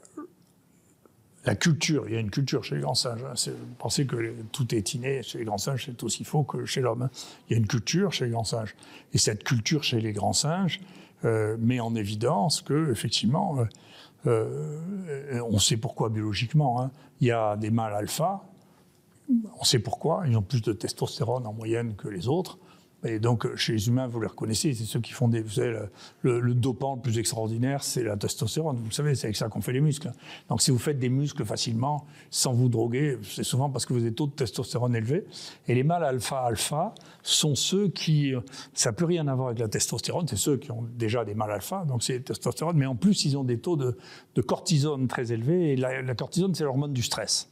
la, 1.45 1.55
culture. 1.55 2.05
Il 2.07 2.13
y 2.13 2.17
a 2.17 2.19
une 2.19 2.31
culture 2.31 2.63
chez 2.63 2.75
les 2.75 2.81
grands 2.81 2.95
singes. 2.95 3.23
Hein. 3.23 3.51
Pensez 3.77 4.05
que 4.05 4.33
tout 4.51 4.73
est 4.73 4.93
inné 4.93 5.23
chez 5.23 5.39
les 5.39 5.45
grands 5.45 5.57
singes, 5.57 5.85
c'est 5.85 6.03
aussi 6.03 6.23
faux 6.23 6.43
que 6.43 6.65
chez 6.65 6.81
l'homme. 6.81 7.09
Il 7.47 7.53
y 7.53 7.55
a 7.55 7.59
une 7.59 7.67
culture 7.67 8.13
chez 8.13 8.25
les 8.25 8.31
grands 8.31 8.43
singes. 8.43 8.75
Et 9.13 9.17
cette 9.17 9.43
culture 9.43 9.83
chez 9.83 9.99
les 9.99 10.13
grands 10.13 10.33
singes 10.33 10.79
met 11.23 11.79
en 11.79 11.95
évidence 11.95 12.61
que, 12.61 12.91
effectivement, 12.91 13.67
euh, 14.27 15.41
on 15.49 15.59
sait 15.59 15.77
pourquoi 15.77 16.09
biologiquement. 16.09 16.81
Hein. 16.81 16.91
Il 17.21 17.27
y 17.27 17.31
a 17.31 17.55
des 17.55 17.69
mâles 17.69 17.93
alpha, 17.93 18.43
on 19.59 19.63
sait 19.63 19.79
pourquoi, 19.79 20.23
ils 20.27 20.35
ont 20.37 20.41
plus 20.41 20.61
de 20.61 20.73
testostérone 20.73 21.45
en 21.45 21.53
moyenne 21.53 21.95
que 21.95 22.07
les 22.07 22.27
autres. 22.27 22.57
Et 23.05 23.19
donc, 23.19 23.45
euh, 23.45 23.55
chez 23.55 23.73
les 23.73 23.87
humains, 23.87 24.07
vous 24.07 24.19
les 24.19 24.27
reconnaissez, 24.27 24.73
c'est 24.73 24.83
ceux 24.83 24.99
qui 24.99 25.13
font 25.13 25.29
des. 25.29 25.41
Vous 25.41 25.51
savez, 25.51 25.79
le, 26.21 26.53
dopant 26.53 26.95
le 26.95 27.01
plus 27.01 27.17
extraordinaire, 27.17 27.83
c'est 27.83 28.03
la 28.03 28.17
testostérone. 28.17 28.77
Vous 28.83 28.91
savez, 28.91 29.15
c'est 29.15 29.27
avec 29.27 29.37
ça 29.37 29.47
qu'on 29.47 29.61
fait 29.61 29.71
les 29.71 29.79
muscles. 29.79 30.11
Donc, 30.49 30.61
si 30.61 30.71
vous 30.71 30.77
faites 30.77 30.99
des 30.99 31.07
muscles 31.09 31.45
facilement, 31.45 32.05
sans 32.29 32.53
vous 32.53 32.67
droguer, 32.67 33.17
c'est 33.23 33.43
souvent 33.43 33.69
parce 33.69 33.85
que 33.85 33.93
vous 33.93 34.01
avez 34.01 34.13
taux 34.13 34.27
de 34.27 34.33
testostérone 34.33 34.95
élevé. 34.95 35.25
Et 35.67 35.75
les 35.75 35.83
mâles 35.83 36.03
alpha-alpha 36.03 36.93
sont 37.23 37.55
ceux 37.55 37.87
qui. 37.87 38.33
Ça 38.73 38.89
n'a 38.89 38.93
plus 38.93 39.05
rien 39.05 39.27
à 39.27 39.35
voir 39.35 39.47
avec 39.47 39.59
la 39.59 39.69
testostérone, 39.69 40.27
c'est 40.27 40.35
ceux 40.35 40.57
qui 40.57 40.71
ont 40.71 40.85
déjà 40.97 41.23
des 41.23 41.35
mâles 41.35 41.51
alpha, 41.51 41.85
donc 41.85 42.03
c'est 42.03 42.19
testostérone, 42.19 42.75
mais 42.77 42.85
en 42.85 42.95
plus, 42.95 43.23
ils 43.23 43.37
ont 43.37 43.43
des 43.45 43.59
taux 43.59 43.77
de, 43.77 43.97
cortisone 44.41 45.07
très 45.07 45.31
élevés. 45.31 45.73
Et 45.73 45.75
la, 45.75 46.15
cortisone, 46.15 46.53
c'est 46.53 46.63
l'hormone 46.63 46.93
du 46.93 47.03
stress. 47.03 47.49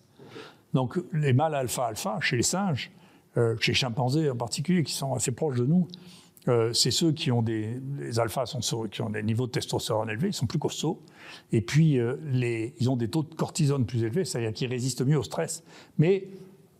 Donc, 0.73 0.99
les 1.13 1.33
mâles 1.33 1.55
alpha-alpha, 1.55 2.19
chez 2.21 2.36
les 2.36 2.43
singes, 2.43 2.91
euh, 2.91 3.07
chez 3.60 3.71
les 3.71 3.76
chimpanzés 3.76 4.30
en 4.30 4.36
particulier, 4.36 4.84
qui 4.84 4.93
sont 4.93 5.13
assez 5.13 5.32
proches 5.32 5.58
de 5.58 5.65
nous, 5.65 5.88
euh, 6.47 6.71
c'est 6.71 6.91
ceux 6.91 7.12
qui 7.12 7.32
ont 7.32 7.41
des 7.41 7.80
les 8.00 8.19
alphas 8.19 8.45
sont 8.45 8.88
qui 8.88 9.02
ont 9.02 9.10
des 9.10 9.23
niveaux 9.23 9.47
de 9.47 9.52
testostérone 9.52 10.10
élevés, 10.10 10.30
ils 10.30 10.34
sont 10.34 10.47
plus 10.47 10.60
costauds, 10.60 11.02
et 11.52 11.62
puis 11.62 12.00
euh, 12.00 12.15
les, 12.32 12.73
ils 12.80 12.89
ont 12.89 12.95
des 12.95 13.10
taux 13.10 13.23
de 13.23 13.34
cortisone 13.34 13.86
plus 13.86 14.04
élevés, 14.04 14.23
c'est-à-dire 14.23 14.54
qu'ils 14.54 14.69
résistent 14.69 15.06
mieux 15.06 15.17
au 15.17 15.23
stress. 15.23 15.63
Mais 15.97 16.28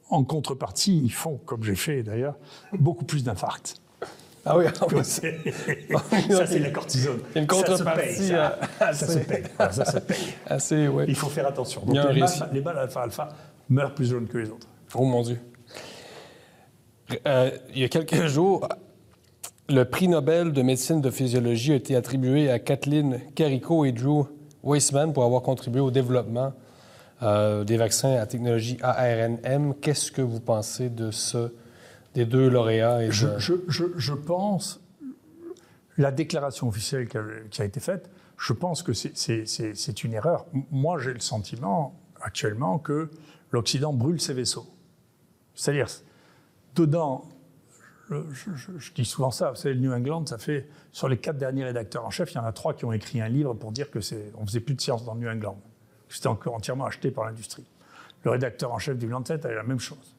en 0.10 0.24
contrepartie, 0.24 1.02
ils 1.04 1.12
font, 1.12 1.38
comme 1.46 1.64
j'ai 1.64 1.76
fait 1.76 2.02
d'ailleurs, 2.02 2.38
beaucoup 2.72 3.04
plus 3.04 3.26
d'infarcts. 3.26 3.82
Ah 4.46 4.58
oui, 4.58 4.64
ça 5.04 6.48
c'est 6.48 6.60
la 6.60 6.70
cortisone. 6.70 7.20
Une 7.36 7.48
contrepartie. 7.48 8.28
Ça 8.28 8.94
se 8.94 9.20
paye. 9.20 9.44
Ça, 9.60 9.84
se 9.84 9.98
paye. 9.98 10.18
Assez, 10.46 10.88
ouais. 10.88 11.04
Il 11.10 11.16
faut 11.16 11.28
faire 11.28 11.48
attention. 11.48 11.82
Donc, 11.86 11.98
les, 12.14 12.24
les 12.54 12.62
balles 12.62 12.78
alpha-alpha 12.78 13.28
meurent 13.68 13.94
plus 13.94 14.06
jeunes 14.06 14.28
que 14.28 14.38
les 14.38 14.50
autres. 14.50 14.68
Oh 14.96 15.04
mon 15.04 15.22
Dieu. 15.24 15.38
Euh, 17.26 17.52
il 17.74 17.80
y 17.80 17.84
a 17.84 17.90
quelques 17.90 18.28
jours, 18.28 18.68
le 19.70 19.84
prix 19.84 20.08
Nobel 20.08 20.52
de 20.52 20.62
médecine 20.62 21.02
de 21.02 21.10
physiologie 21.10 21.74
a 21.74 21.76
été 21.76 21.96
attribué 21.96 22.50
à 22.50 22.60
Kathleen 22.60 23.22
Carrico 23.36 23.86
et 23.86 23.92
Drew 23.92 24.26
Weissman 24.64 25.14
pour 25.14 25.24
avoir 25.24 25.42
contribué 25.42 25.80
au 25.80 25.92
développement 25.92 26.54
euh, 27.24 27.64
des 27.64 27.78
vaccins 27.78 28.16
à 28.16 28.26
technologie 28.26 28.78
ARNM. 28.82 29.74
Qu'est-ce 29.82 30.12
que 30.12 30.22
vous 30.22 30.40
pensez 30.40 30.90
de 30.90 31.12
ce, 31.12 31.52
des 32.14 32.26
deux 32.26 32.50
lauréats? 32.50 33.04
Et 33.04 33.12
je, 33.12 33.28
je, 33.38 34.14
pense, 34.14 34.80
la 35.98 36.12
déclaration 36.12 36.68
officielle 36.68 37.08
qui 37.08 37.62
a, 37.62 37.66
été 37.66 37.80
faite, 37.80 38.10
je 38.38 38.54
pense 38.54 38.84
que 38.84 38.94
c'est 38.94 40.04
une 40.04 40.14
erreur. 40.14 40.46
Moi, 40.72 41.00
j'ai 41.00 41.14
le 41.14 41.20
sentiment 41.20 41.96
actuellement 42.22 42.78
que 42.78 43.10
l'Occident 43.52 43.94
brûle 43.94 44.22
ses 44.22 44.34
vaisseaux. 44.34 44.68
C'est-à-dire, 45.56 45.88
dedans, 46.86 47.26
je, 48.10 48.94
dis 48.94 49.06
souvent 49.06 49.32
ça, 49.32 49.52
vous 49.52 49.56
savez, 49.58 49.76
le 49.76 49.82
New 49.82 49.94
England, 49.94 50.26
ça 50.26 50.38
fait, 50.38 50.68
sur 50.92 51.10
les 51.10 51.18
quatre 51.18 51.38
derniers 51.38 51.66
rédacteurs 51.66 52.06
en 52.06 52.10
chef, 52.10 52.32
il 52.34 52.36
y 52.36 52.40
en 52.40 52.46
a 52.46 52.54
trois 52.54 52.74
qui 52.74 52.86
ont 52.86 52.94
écrit 52.94 53.22
un 53.22 53.28
livre 53.28 53.54
pour 53.54 53.72
dire 53.72 53.92
que 53.92 54.00
c'est, 54.00 54.32
on 54.38 54.46
faisait 54.46 54.60
plus 54.60 54.76
de 54.76 54.82
science 54.82 55.04
dans 55.04 55.14
le 55.14 55.22
New 55.22 55.30
England. 55.30 55.60
C'était 56.10 56.28
encore 56.28 56.56
entièrement 56.56 56.86
acheté 56.86 57.12
par 57.12 57.26
l'industrie. 57.26 57.66
Le 58.24 58.32
rédacteur 58.32 58.72
en 58.72 58.80
chef 58.80 58.98
du 58.98 59.08
Lancet 59.08 59.46
avait 59.46 59.56
la 59.56 59.64
même 59.64 59.80
chose. 59.80 60.16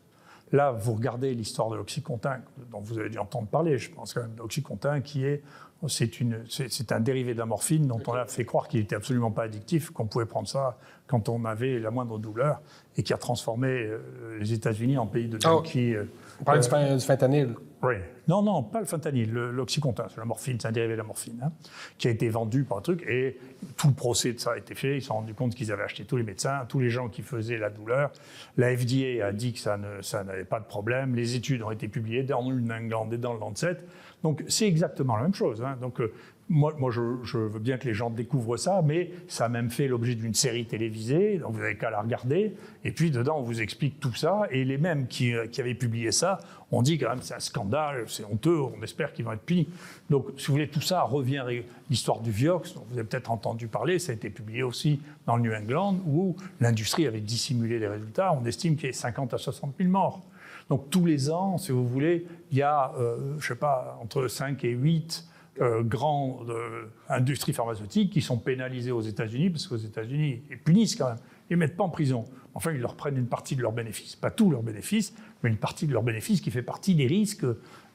Là, 0.52 0.72
vous 0.72 0.94
regardez 0.94 1.34
l'histoire 1.34 1.68
de 1.68 1.76
l'oxycontin, 1.76 2.40
dont 2.70 2.80
vous 2.80 2.98
avez 2.98 3.10
dû 3.10 3.18
entendre 3.18 3.48
parler, 3.48 3.78
je 3.78 3.90
pense 3.90 4.14
quand 4.14 4.22
même, 4.22 4.36
l'oxycontin 4.38 5.00
qui 5.00 5.24
est, 5.24 5.42
c'est, 5.86 6.92
un 6.92 7.00
dérivé 7.00 7.34
de 7.34 7.38
la 7.38 7.46
morphine 7.46 7.86
dont 7.86 8.00
on 8.06 8.12
a 8.14 8.26
fait 8.26 8.44
croire 8.44 8.66
qu'il 8.66 8.80
n'était 8.80 8.96
absolument 8.96 9.30
pas 9.30 9.44
addictif, 9.44 9.90
qu'on 9.90 10.06
pouvait 10.06 10.26
prendre 10.26 10.48
ça 10.48 10.76
quand 11.06 11.28
on 11.28 11.44
avait 11.44 11.78
la 11.78 11.90
moindre 11.90 12.18
douleur, 12.18 12.60
et 12.96 13.02
qui 13.02 13.12
a 13.12 13.16
transformé 13.16 13.68
euh, 13.68 14.38
les 14.40 14.52
États-Unis 14.52 14.98
en 14.98 15.06
pays 15.06 15.28
de 15.28 15.38
oh. 15.46 15.62
qui 15.62 15.94
on 16.40 16.44
parle 16.44 16.60
du 16.60 17.00
fentanyl. 17.00 17.54
Oui. 17.82 17.94
Non, 18.26 18.42
non, 18.42 18.62
pas 18.62 18.80
le 18.80 18.86
fentanyl, 18.86 19.32
l'oxycontin, 19.32 20.06
c'est 20.08 20.18
la 20.18 20.24
morphine, 20.24 20.58
c'est 20.60 20.68
un 20.68 20.72
dérivé 20.72 20.94
de 20.94 20.98
la 20.98 21.04
morphine, 21.04 21.40
hein, 21.42 21.52
qui 21.96 22.08
a 22.08 22.10
été 22.10 22.28
vendu 22.28 22.64
par 22.64 22.78
un 22.78 22.80
truc, 22.80 23.04
et 23.08 23.38
tout 23.76 23.88
le 23.88 23.94
procès 23.94 24.32
de 24.32 24.38
ça 24.38 24.52
a 24.52 24.58
été 24.58 24.74
fait. 24.74 24.96
Ils 24.96 25.00
se 25.00 25.08
sont 25.08 25.14
rendus 25.14 25.34
compte 25.34 25.54
qu'ils 25.54 25.72
avaient 25.72 25.84
acheté 25.84 26.04
tous 26.04 26.16
les 26.16 26.22
médecins, 26.24 26.64
tous 26.68 26.80
les 26.80 26.90
gens 26.90 27.08
qui 27.08 27.22
faisaient 27.22 27.58
la 27.58 27.70
douleur. 27.70 28.10
La 28.56 28.76
FDA 28.76 29.26
a 29.26 29.32
dit 29.32 29.52
que 29.52 29.60
ça 29.60 29.76
n'avait 29.76 30.44
pas 30.44 30.60
de 30.60 30.66
problème. 30.66 31.14
Les 31.14 31.36
études 31.36 31.62
ont 31.62 31.70
été 31.70 31.88
publiées 31.88 32.24
dans 32.24 32.48
le 32.50 32.62
England 32.72 33.08
et 33.12 33.18
dans 33.18 33.32
le 33.32 33.40
Lancet. 33.40 33.78
Donc 34.22 34.44
c'est 34.48 34.66
exactement 34.66 35.16
la 35.16 35.22
même 35.22 35.34
chose. 35.34 35.62
Hein. 35.62 35.76
Donc 35.80 36.00
euh, 36.00 36.12
moi, 36.50 36.72
je, 36.90 37.36
veux 37.36 37.58
bien 37.58 37.76
que 37.76 37.86
les 37.86 37.92
gens 37.92 38.08
découvrent 38.08 38.56
ça, 38.56 38.80
mais 38.82 39.10
ça 39.28 39.46
a 39.46 39.48
même 39.48 39.70
fait 39.70 39.86
l'objet 39.86 40.14
d'une 40.14 40.32
série 40.32 40.64
télévisée, 40.64 41.38
donc 41.38 41.52
vous 41.52 41.60
n'avez 41.60 41.76
qu'à 41.76 41.90
la 41.90 42.00
regarder. 42.00 42.54
Et 42.84 42.92
puis 42.92 43.10
dedans, 43.10 43.38
on 43.38 43.42
vous 43.42 43.60
explique 43.60 44.00
tout 44.00 44.14
ça. 44.14 44.42
Et 44.50 44.64
les 44.64 44.78
mêmes 44.78 45.06
qui, 45.08 45.34
euh, 45.34 45.46
avaient 45.58 45.74
publié 45.74 46.10
ça 46.10 46.38
ont 46.70 46.80
dit 46.80 46.98
quand 46.98 47.10
même 47.10 47.20
c'est 47.20 47.34
un 47.34 47.40
scandale, 47.40 48.04
c'est 48.08 48.24
honteux, 48.24 48.60
on 48.60 48.82
espère 48.82 49.12
qu'ils 49.12 49.26
vont 49.26 49.32
être 49.32 49.42
punis. 49.42 49.68
Donc, 50.08 50.28
si 50.38 50.46
vous 50.46 50.54
voulez, 50.54 50.68
tout 50.68 50.80
ça 50.80 51.02
revient 51.02 51.44
l'histoire 51.90 52.20
du 52.20 52.30
Vioxx, 52.30 52.74
dont 52.74 52.84
vous 52.88 52.98
avez 52.98 53.06
peut-être 53.06 53.30
entendu 53.30 53.68
parler, 53.68 53.98
ça 53.98 54.12
a 54.12 54.14
été 54.14 54.30
publié 54.30 54.62
aussi 54.62 55.00
dans 55.26 55.36
le 55.36 55.42
New 55.42 55.52
England, 55.52 55.96
où 56.06 56.34
l'industrie 56.60 57.06
avait 57.06 57.20
dissimulé 57.20 57.78
les 57.78 57.88
résultats. 57.88 58.32
On 58.32 58.44
estime 58.46 58.76
qu'il 58.76 58.86
y 58.86 58.90
a 58.90 58.94
50 58.94 59.34
à 59.34 59.38
60 59.38 59.74
000 59.78 59.90
morts. 59.90 60.22
Donc 60.68 60.90
tous 60.90 61.06
les 61.06 61.30
ans, 61.30 61.58
si 61.58 61.72
vous 61.72 61.86
voulez, 61.86 62.26
il 62.50 62.58
y 62.58 62.62
a, 62.62 62.92
euh, 62.98 63.16
je 63.38 63.44
ne 63.44 63.54
sais 63.54 63.56
pas, 63.56 63.98
entre 64.02 64.28
5 64.28 64.62
et 64.64 64.70
8 64.70 65.28
euh, 65.60 65.82
grandes 65.82 66.50
euh, 66.50 66.84
industries 67.08 67.52
pharmaceutiques 67.52 68.12
qui 68.12 68.20
sont 68.20 68.38
pénalisées 68.38 68.92
aux 68.92 69.00
États-Unis, 69.00 69.50
parce 69.50 69.66
qu'aux 69.66 69.76
États-Unis, 69.76 70.42
ils 70.48 70.58
punissent 70.58 70.94
quand 70.94 71.08
même. 71.08 71.18
Ils 71.50 71.54
ne 71.54 71.58
mettent 71.58 71.76
pas 71.76 71.82
en 71.82 71.88
prison. 71.88 72.26
Enfin, 72.54 72.70
ils 72.70 72.80
leur 72.80 72.94
prennent 72.94 73.16
une 73.16 73.26
partie 73.26 73.56
de 73.56 73.62
leurs 73.62 73.72
bénéfices. 73.72 74.14
Pas 74.14 74.30
tous 74.30 74.50
leurs 74.50 74.62
bénéfices, 74.62 75.14
mais 75.42 75.50
une 75.50 75.56
partie 75.56 75.88
de 75.88 75.92
leurs 75.92 76.04
bénéfices 76.04 76.40
qui 76.42 76.52
fait 76.52 76.62
partie 76.62 76.94
des 76.94 77.08
risques 77.08 77.44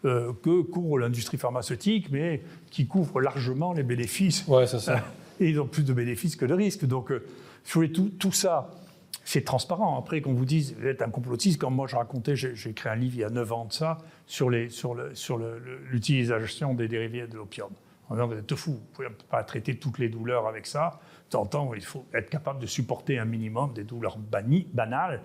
euh, 0.03 0.33
que 0.43 0.61
couvre 0.63 0.99
l'industrie 0.99 1.37
pharmaceutique, 1.37 2.11
mais 2.11 2.41
qui 2.69 2.85
couvre 2.85 3.21
largement 3.21 3.71
les 3.71 3.83
bénéfices. 3.83 4.45
Ouais, 4.45 4.67
c'est 4.67 4.79
ça. 4.79 5.01
Et 5.39 5.49
ils 5.49 5.61
ont 5.61 5.67
plus 5.67 5.83
de 5.83 5.93
bénéfices 5.93 6.35
que 6.35 6.45
de 6.45 6.53
risques. 6.53 6.83
Donc, 6.83 7.13
tout, 7.71 8.09
tout 8.19 8.31
ça 8.33 8.71
c'est 9.23 9.43
transparent. 9.43 9.97
Après, 9.97 10.21
qu'on 10.21 10.33
vous 10.33 10.45
dise, 10.45 10.75
vous 10.77 10.87
êtes 10.87 11.01
un 11.01 11.09
complotiste, 11.09 11.59
comme 11.59 11.75
moi 11.75 11.87
je 11.87 11.95
racontais, 11.95 12.35
j'ai 12.35 12.69
écrit 12.69 12.89
un 12.89 12.95
livre 12.95 13.15
il 13.15 13.21
y 13.21 13.23
a 13.23 13.29
9 13.29 13.53
ans 13.53 13.65
de 13.65 13.73
ça, 13.73 13.99
sur 14.25 14.49
l'utilisation 14.49 16.73
des 16.73 16.87
dérivés 16.87 17.27
de 17.27 17.37
l'opium. 17.37 17.69
En 18.09 18.15
disant, 18.15 18.27
vous 18.27 18.33
êtes 18.33 18.55
fou, 18.55 18.71
vous 18.71 18.77
ne 18.77 18.93
pouvez 18.93 19.07
pas 19.29 19.43
traiter 19.43 19.77
toutes 19.77 19.97
les 19.97 20.09
douleurs 20.09 20.47
avec 20.47 20.67
ça. 20.67 20.99
De 21.31 21.37
en 21.37 21.45
temps, 21.45 21.73
il 21.73 21.81
faut 21.81 22.05
être 22.13 22.29
capable 22.29 22.59
de 22.59 22.67
supporter 22.67 23.17
un 23.17 23.25
minimum 23.25 23.73
des 23.73 23.83
douleurs 23.83 24.17
banales, 24.17 25.21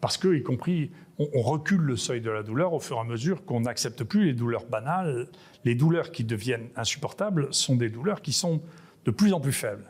parce 0.00 0.18
que, 0.18 0.34
y 0.34 0.42
compris, 0.42 0.90
on, 1.18 1.40
recule 1.40 1.80
le 1.80 1.96
seuil 1.96 2.20
de 2.20 2.30
la 2.30 2.42
douleur 2.42 2.74
au 2.74 2.80
fur 2.80 2.98
et 2.98 3.00
à 3.00 3.04
mesure 3.04 3.44
qu'on 3.44 3.60
n'accepte 3.60 4.04
plus 4.04 4.26
les 4.26 4.34
douleurs 4.34 4.66
banales. 4.66 5.28
Les 5.64 5.74
douleurs 5.74 6.12
qui 6.12 6.24
deviennent 6.24 6.68
insupportables 6.76 7.52
sont 7.54 7.76
des 7.76 7.88
douleurs 7.88 8.20
qui 8.20 8.32
sont 8.32 8.60
de 9.06 9.10
plus 9.10 9.32
en 9.32 9.40
plus 9.40 9.52
faibles. 9.52 9.86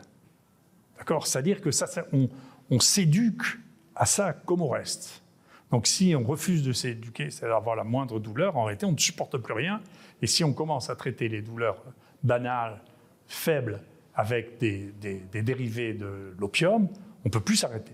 D'accord? 0.97 1.27
C'est-à-dire 1.27 1.59
que 1.59 1.71
ça, 1.71 1.87
on, 2.13 2.29
on 2.69 2.79
s'éduque 2.79 3.59
à 3.95 4.05
ça 4.05 4.33
comme 4.33 4.61
au 4.61 4.67
reste. 4.67 5.23
Donc 5.71 5.87
si 5.87 6.15
on 6.15 6.23
refuse 6.23 6.63
de 6.63 6.71
s'éduquer, 6.71 7.29
c'est-à-dire 7.29 7.57
avoir 7.57 7.75
la 7.75 7.83
moindre 7.83 8.19
douleur, 8.19 8.57
en 8.57 8.63
réalité, 8.63 8.85
on 8.85 8.93
ne 8.93 8.97
supporte 8.97 9.37
plus 9.37 9.53
rien. 9.53 9.81
Et 10.21 10.27
si 10.27 10.43
on 10.43 10.53
commence 10.53 10.89
à 10.89 10.95
traiter 10.95 11.27
les 11.27 11.41
douleurs 11.41 11.83
banales, 12.23 12.81
faibles, 13.27 13.81
avec 14.15 14.57
des, 14.57 14.91
dérivés 15.31 15.93
de 15.93 16.33
l'opium, 16.39 16.87
on 17.23 17.25
ne 17.25 17.29
peut 17.29 17.39
plus 17.39 17.57
s'arrêter. 17.57 17.93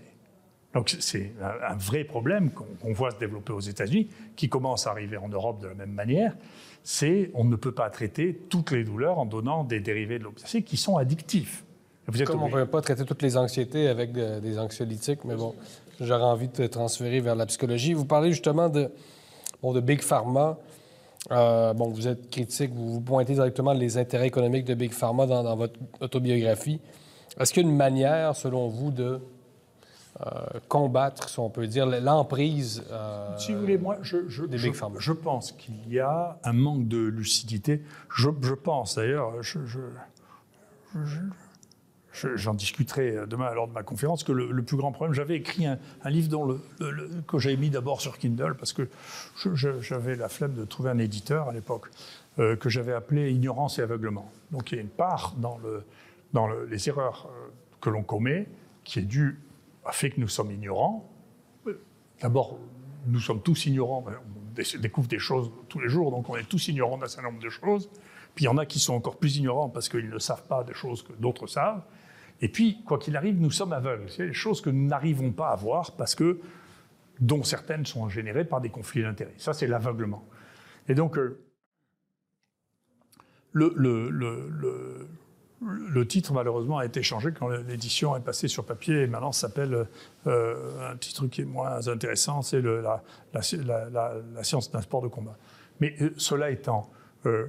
Donc 0.72 0.96
c'est 0.98 1.32
un, 1.40 1.76
vrai 1.76 2.02
problème 2.02 2.50
qu'on 2.50 2.92
voit 2.92 3.12
se 3.12 3.18
développer 3.18 3.52
aux 3.52 3.60
États-Unis, 3.60 4.08
qui 4.34 4.48
commence 4.48 4.86
à 4.86 4.90
arriver 4.90 5.16
en 5.16 5.28
Europe 5.28 5.60
de 5.60 5.68
la 5.68 5.74
même 5.74 5.92
manière. 5.92 6.34
C'est 6.82 7.30
on 7.34 7.44
ne 7.44 7.56
peut 7.56 7.72
pas 7.72 7.90
traiter 7.90 8.34
toutes 8.48 8.72
les 8.72 8.84
douleurs 8.84 9.18
en 9.18 9.26
donnant 9.26 9.64
des 9.64 9.80
dérivés 9.80 10.18
de 10.18 10.24
l'opium 10.24 10.62
qui 10.62 10.76
sont 10.76 10.96
addictifs. 10.96 11.63
Comme 12.26 12.42
on 12.42 12.48
ne 12.48 12.52
peut 12.52 12.66
pas 12.66 12.82
traiter 12.82 13.04
toutes 13.04 13.22
les 13.22 13.36
anxiétés 13.36 13.88
avec 13.88 14.12
des 14.12 14.58
anxiolytiques, 14.58 15.24
mais 15.24 15.36
bon, 15.36 15.54
j'aurais 16.00 16.22
envie 16.22 16.48
de 16.48 16.52
te 16.52 16.62
transférer 16.62 17.20
vers 17.20 17.34
la 17.34 17.46
psychologie. 17.46 17.94
Vous 17.94 18.04
parlez 18.04 18.30
justement 18.30 18.68
de, 18.68 18.90
bon, 19.62 19.72
de 19.72 19.80
Big 19.80 20.02
Pharma. 20.02 20.58
Euh, 21.32 21.72
bon, 21.72 21.88
vous 21.88 22.06
êtes 22.06 22.28
critique, 22.30 22.72
vous, 22.74 22.92
vous 22.94 23.00
pointez 23.00 23.32
directement 23.32 23.72
les 23.72 23.96
intérêts 23.96 24.26
économiques 24.26 24.66
de 24.66 24.74
Big 24.74 24.92
Pharma 24.92 25.26
dans, 25.26 25.56
votre 25.56 25.78
autobiographie. 26.00 26.80
Est-ce 27.40 27.52
qu'il 27.54 27.62
y 27.62 27.66
a 27.66 27.70
une 27.70 27.76
manière, 27.76 28.36
selon 28.36 28.68
vous, 28.68 28.90
de 28.90 29.20
combattre, 30.68 31.28
si 31.28 31.40
on 31.40 31.50
peut 31.50 31.66
dire, 31.66 31.86
l'emprise 31.86 32.84
Si 33.38 33.52
vous 33.52 33.60
voulez, 33.60 33.78
moi, 33.78 33.96
je, 34.02 34.28
je, 34.28 34.44
des 34.44 34.58
je, 34.58 34.68
big 34.68 34.76
pharma? 34.76 34.96
je 35.00 35.12
pense 35.12 35.52
qu'il 35.52 35.92
y 35.92 35.98
a 35.98 36.38
un 36.44 36.52
manque 36.52 36.86
de 36.86 36.98
lucidité. 36.98 37.82
Je, 38.14 38.28
je 38.42 38.54
pense 38.54 38.94
d'ailleurs, 38.96 39.42
je, 39.42 39.58
je- 39.66 39.78
je- 40.94 41.04
je- 41.04 41.18
j'en 42.36 42.54
discuterai 42.54 43.26
demain 43.28 43.52
lors 43.54 43.66
de 43.68 43.72
ma 43.72 43.82
conférence, 43.82 44.24
que 44.24 44.32
le, 44.32 44.62
plus 44.62 44.76
grand 44.76 44.92
problème, 44.92 45.14
j'avais 45.14 45.36
écrit 45.36 45.66
un, 45.66 45.78
livre 46.10 46.58
que 47.26 47.38
j'avais 47.38 47.56
mis 47.56 47.70
d'abord 47.70 48.00
sur 48.00 48.18
Kindle, 48.18 48.54
parce 48.58 48.72
que 48.72 48.88
j'avais 49.80 50.16
la 50.16 50.28
flemme 50.28 50.54
de 50.54 50.64
trouver 50.64 50.90
un 50.90 50.98
éditeur 50.98 51.48
à 51.48 51.52
l'époque, 51.52 51.90
euh, 52.38 52.56
que 52.56 52.68
j'avais 52.68 52.92
appelé 52.92 53.30
Ignorance 53.32 53.78
et 53.78 53.82
aveuglement. 53.82 54.30
Donc 54.50 54.72
il 54.72 54.76
y 54.76 54.78
a 54.78 54.82
une 54.82 54.88
part 54.88 55.34
dans, 55.36 55.58
dans 56.32 56.46
le- 56.46 56.64
les 56.66 56.88
erreurs 56.88 57.28
euh, 57.30 57.50
que 57.80 57.90
l'on 57.90 58.02
commet 58.02 58.46
qui 58.84 58.98
est 58.98 59.02
due 59.02 59.38
à 59.84 59.92
fait 59.92 60.10
que 60.10 60.20
nous 60.20 60.28
sommes 60.28 60.50
ignorants. 60.50 61.08
D'abord, 62.20 62.58
nous 63.06 63.20
sommes 63.20 63.40
tous 63.42 63.66
ignorants, 63.66 64.04
on 64.08 64.54
dé- 64.54 64.78
découvre 64.78 65.08
des 65.08 65.18
choses 65.18 65.50
tous 65.68 65.80
les 65.80 65.88
jours, 65.88 66.10
donc 66.10 66.28
on 66.28 66.36
est 66.36 66.48
tous 66.48 66.68
ignorants 66.68 66.96
d'un 66.98 67.06
certain 67.06 67.28
nombre 67.30 67.42
de 67.42 67.50
choses. 67.50 67.88
Puis 68.34 68.44
il 68.44 68.46
y 68.46 68.50
en 68.50 68.58
a 68.58 68.66
qui 68.66 68.80
sont 68.80 68.94
encore 68.94 69.16
plus 69.16 69.36
ignorants 69.36 69.68
parce 69.68 69.88
qu'ils 69.88 70.08
ne 70.10 70.18
savent 70.18 70.46
pas 70.46 70.64
des 70.64 70.74
choses 70.74 71.02
que 71.02 71.12
d'autres 71.12 71.46
savent. 71.46 71.82
Et 72.40 72.48
puis, 72.48 72.82
quoi 72.84 72.98
qu'il 72.98 73.16
arrive, 73.16 73.40
nous 73.40 73.50
sommes 73.50 73.72
aveugles. 73.72 74.10
C'est 74.10 74.26
des 74.26 74.32
choses 74.32 74.60
que 74.60 74.70
nous 74.70 74.86
n'arrivons 74.86 75.32
pas 75.32 75.48
à 75.48 75.56
voir 75.56 75.92
parce 75.92 76.14
que, 76.14 76.40
dont 77.20 77.42
certaines 77.42 77.86
sont 77.86 78.08
générées 78.08 78.44
par 78.44 78.60
des 78.60 78.70
conflits 78.70 79.02
d'intérêts. 79.02 79.34
Ça, 79.38 79.52
c'est 79.52 79.66
l'aveuglement. 79.66 80.26
Et 80.88 80.94
donc, 80.94 81.16
euh, 81.16 81.40
le, 83.54 85.06
titre, 86.06 86.32
malheureusement, 86.32 86.78
a 86.78 86.84
été 86.84 87.02
changé 87.02 87.32
quand 87.32 87.48
l'édition 87.48 88.16
est 88.16 88.20
passée 88.20 88.48
sur 88.48 88.64
papier 88.64 89.02
et 89.02 89.06
maintenant 89.06 89.32
s'appelle 89.32 89.86
euh, 90.26 90.92
un 90.92 90.96
truc 90.96 91.30
qui 91.30 91.42
est 91.42 91.46
moins 91.46 91.86
intéressant, 91.88 92.42
c'est 92.42 92.60
la, 92.60 93.02
science 94.42 94.70
d'un 94.70 94.80
sport 94.80 95.02
de 95.02 95.08
combat. 95.08 95.36
Mais 95.80 95.94
euh, 96.00 96.10
cela 96.16 96.50
étant, 96.50 96.90
euh, 97.26 97.46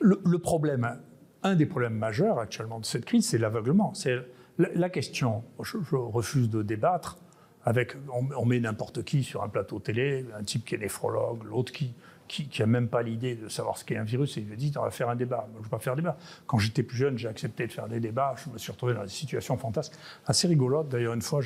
le, 0.00 0.20
le 0.24 0.38
problème, 0.38 0.84
hein, 0.84 0.98
un 1.42 1.54
des 1.54 1.66
problèmes 1.66 1.94
majeurs 1.94 2.38
actuellement 2.38 2.80
de 2.80 2.86
cette 2.86 3.04
crise, 3.04 3.26
c'est 3.28 3.38
l'aveuglement. 3.38 3.94
C'est 3.94 4.18
la, 4.58 4.90
question, 4.90 5.44
je, 5.62 5.76
refuse 5.94 6.50
de 6.50 6.62
débattre, 6.62 7.18
avec, 7.64 7.94
on, 8.12 8.44
met 8.44 8.60
n'importe 8.60 9.04
qui 9.04 9.22
sur 9.22 9.42
un 9.42 9.48
plateau 9.48 9.78
télé, 9.78 10.24
un 10.38 10.42
type 10.42 10.64
qui 10.64 10.74
est 10.74 10.78
néphrologue, 10.78 11.44
l'autre 11.44 11.72
qui 11.72 11.94
qui 12.28 12.48
n'a 12.60 12.66
même 12.66 12.88
pas 12.88 13.02
l'idée 13.02 13.34
de 13.34 13.48
savoir 13.48 13.78
ce 13.78 13.84
qu'est 13.84 13.96
un 13.96 14.04
virus, 14.04 14.36
et 14.36 14.40
il 14.40 14.46
me 14.46 14.56
dit, 14.56 14.72
on 14.76 14.82
va 14.82 14.90
faire 14.90 15.08
un 15.08 15.16
débat. 15.16 15.48
Moi, 15.50 15.60
je 15.62 15.66
ne 15.66 15.70
pas 15.70 15.78
faire 15.78 15.96
débat. 15.96 16.16
Quand 16.46 16.58
j'étais 16.58 16.82
plus 16.82 16.96
jeune, 16.96 17.18
j'ai 17.18 17.28
accepté 17.28 17.66
de 17.66 17.72
faire 17.72 17.88
des 17.88 18.00
débats, 18.00 18.34
je 18.36 18.50
me 18.50 18.58
suis 18.58 18.70
retrouvé 18.70 18.94
dans 18.94 19.02
des 19.02 19.08
situations 19.08 19.56
fantasques, 19.56 19.94
assez 20.26 20.46
rigolotes. 20.46 20.88
D'ailleurs, 20.88 21.14
une 21.14 21.22
fois, 21.22 21.40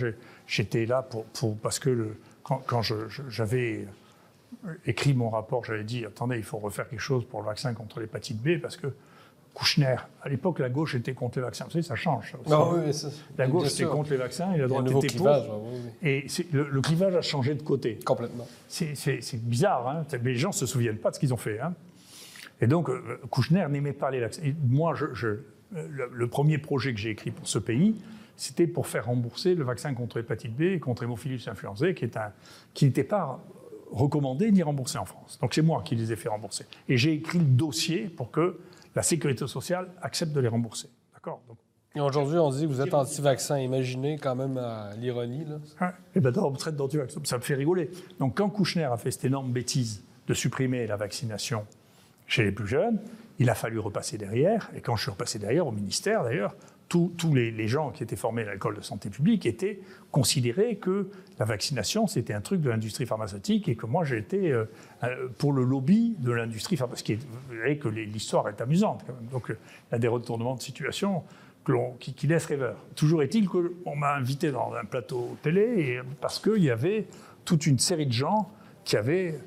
j'étais 0.47 0.87
là 0.87 1.03
pour, 1.03 1.57
parce 1.59 1.79
que 1.79 2.17
quand, 2.43 2.63
quand 2.67 2.83
j'avais 3.29 3.87
écrit 4.85 5.15
mon 5.15 5.31
rapport, 5.31 5.65
j'avais 5.65 5.85
dit, 5.85 6.05
attendez, 6.05 6.37
il 6.37 6.45
faut 6.45 6.59
refaire 6.59 6.89
quelque 6.89 7.01
chose 7.01 7.25
pour 7.25 7.41
le 7.41 7.47
vaccin 7.47 7.73
contre 7.75 8.01
l'hépatite 8.01 8.43
B, 8.43 8.61
parce 8.61 8.77
que 8.77 8.89
Kouchner, 9.55 9.97
à 10.23 10.29
l'époque, 10.31 10.61
la 10.61 10.71
gauche 10.71 10.95
était 10.95 11.13
contre 11.13 11.39
les 11.39 11.45
vaccins. 11.45 11.65
Vous 11.67 11.71
savez, 11.73 11.83
ça 11.83 11.95
change. 11.95 12.33
ça. 12.47 12.57
Ah 12.57 12.69
oui, 12.73 12.81
oui, 12.87 12.95
ça- 12.95 13.09
La 13.37 13.47
gauche 13.47 13.65
était 13.67 13.71
sûr. 13.77 13.91
contre 13.91 14.11
les 14.11 14.17
vaccins 14.17 14.53
et 14.55 14.59
la 14.59 14.67
droite 14.67 14.91
était 14.91 15.07
clivage, 15.09 15.47
pour. 15.47 15.63
oui, 15.65 15.79
oui. 16.03 16.09
Et 16.09 16.27
le, 16.53 16.69
le 16.71 16.81
clivage 16.81 17.15
a 17.15 17.21
changé 17.21 17.55
de 17.55 17.63
côté. 17.63 17.99
Complètement. 18.05 18.47
C'est- 18.69 19.37
bizarre, 19.37 19.87
hein 19.89 20.07
les 20.23 20.35
gens 20.37 20.49
ne 20.49 20.55
se 20.55 20.65
souviennent 20.67 20.97
pas 20.97 21.11
de 21.11 21.17
ce 21.17 21.21
qu'ils 21.21 21.35
ont 21.35 21.39
fait. 21.39 21.61
hein. 21.61 21.75
Et 22.63 22.67
donc, 22.67 22.89
euh, 22.89 23.21
Kouchner 23.31 23.67
n'aimait 23.69 23.93
pas 23.93 24.11
les 24.11 24.21
vaccins. 24.21 24.43
Et 24.43 24.55
moi, 24.67 24.95
je, 24.95 25.07
je- 25.13 25.41
le, 25.73 26.11
le 26.13 26.27
premier 26.29 26.59
projet 26.59 26.95
que 26.95 27.01
j'ai 27.01 27.11
écrit 27.11 27.31
pour 27.31 27.47
ce 27.47 27.59
pays, 27.59 27.95
c'était 28.37 28.67
pour 28.67 28.87
faire 28.87 29.07
rembourser 29.07 29.55
le 29.55 29.65
vaccin 29.65 29.93
contre 29.95 30.17
l'hépatite 30.19 30.57
B 30.57 30.63
et 30.63 30.79
contre 30.81 31.03
hémophilus 31.03 31.41
influenzae, 31.47 31.93
qui 31.93 32.85
n'était 32.87 33.05
pas 33.05 33.41
recommandé 33.91 34.51
ni 34.51 34.63
remboursé 34.63 34.97
en 34.99 35.05
France. 35.05 35.39
Donc, 35.43 35.53
c'est 35.55 35.61
moi 35.63 35.83
qui 35.85 35.95
les 35.95 36.11
ai 36.13 36.17
fait 36.17 36.29
rembourser. 36.31 36.65
Et 36.89 36.97
j'ai 36.97 37.13
écrit 37.13 37.39
le 37.39 37.45
dossier 37.45 38.05
pour 38.09 38.31
que 38.31 38.59
la 38.95 39.03
sécurité 39.03 39.47
sociale 39.47 39.89
accepte 40.01 40.33
de 40.33 40.41
les 40.41 40.49
rembourser. 40.49 40.89
D'accord? 41.15 41.41
Et 41.95 42.01
aujourd'hui, 42.01 42.39
on 42.39 42.51
dit 42.51 42.63
que 42.63 42.73
vous 42.73 42.81
êtes 42.81 42.95
anti-vaccin. 42.95 43.59
Imaginez 43.59 44.19
quand 44.19 44.35
même 44.35 44.59
euh, 44.59 44.95
l'ironie. 44.97 45.45
là. 45.45 45.57
Ouais. 45.81 45.93
Et 46.15 46.21
ben 46.21 46.33
on 46.39 46.53
traite 46.53 46.77
d'anti-vax. 46.77 47.19
Ça 47.25 47.37
me 47.37 47.43
fait 47.43 47.55
rigoler. 47.55 47.91
Donc 48.19 48.39
quand 48.39 48.49
Kouchner 48.49 48.85
a 48.85 48.97
fait 48.97 49.11
cette 49.11 49.27
énorme 49.27 49.53
bêtise 49.53 50.03
de 50.27 50.35
supprimer 50.35 50.87
la 50.87 50.97
vaccination 50.97 51.67
chez 52.27 52.45
les 52.45 52.53
plus 52.53 52.67
jeunes, 52.67 52.99
il 53.39 53.51
a 53.51 53.55
fallu 53.55 53.79
repasser 53.79 54.17
derrière. 54.17 54.71
Et 54.75 54.81
quand 54.81 54.97
je 54.97 55.03
suis 55.03 55.11
repassé 55.11 55.39
derrière, 55.39 55.67
au 55.67 55.73
ministère 55.73 56.25
d'ailleurs, 56.25 56.55
tous 56.93 57.33
les, 57.33 57.69
gens 57.69 57.91
qui 57.91 58.03
étaient 58.03 58.17
formés 58.17 58.43
à 58.43 58.53
l'école 58.53 58.77
de 58.77 58.83
santé 58.83 59.09
publique 59.09 59.47
étaient 59.47 59.81
considérés 60.11 60.77
que 60.77 61.09
la 61.39 61.47
vaccination, 61.47 62.07
c'était 62.07 62.35
un 62.35 62.43
truc 62.43 62.61
de 62.61 62.69
l'industrie 62.69 63.07
pharmaceutique 63.07 63.67
et 63.69 63.77
que 63.77 63.87
moi, 63.87 64.05
j'étais 64.05 64.51
euh, 64.51 64.67
euh, 65.03 65.29
pour 65.39 65.53
le 65.53 65.65
lobby 65.65 66.15
de 66.19 66.33
l'industrie 66.33 66.77
pharmaceutique. 66.77 67.21
Vous 67.49 67.57
voyez 67.57 67.79
que 67.79 67.89
l'histoire 67.89 68.47
est 68.49 68.61
amusante 68.61 69.05
quand 69.07 69.15
même. 69.15 69.31
Donc 69.31 69.51
euh, 69.51 69.59
il 69.91 69.93
y 69.93 69.97
a 69.97 69.99
des 69.99 70.09
retournements 70.09 70.55
de 70.55 70.61
situation 70.61 71.23
qui 71.99 72.27
laissent 72.27 72.47
rêveur. 72.47 72.77
Toujours 72.97 73.23
est-il 73.23 73.49
qu'on 73.49 73.97
m'a 73.97 74.15
invité 74.15 74.51
dans 74.51 74.75
un 74.75 74.85
plateau 74.85 75.39
télé 75.43 75.63
et, 75.63 76.01
parce 76.21 76.41
qu'il 76.41 76.63
y 76.63 76.71
avait 76.71 77.07
toute 77.45 77.67
une 77.67 77.79
série 77.79 78.07
de 78.07 78.13
gens 78.13 78.51
qui 78.85 78.97
avaient... 78.97 79.39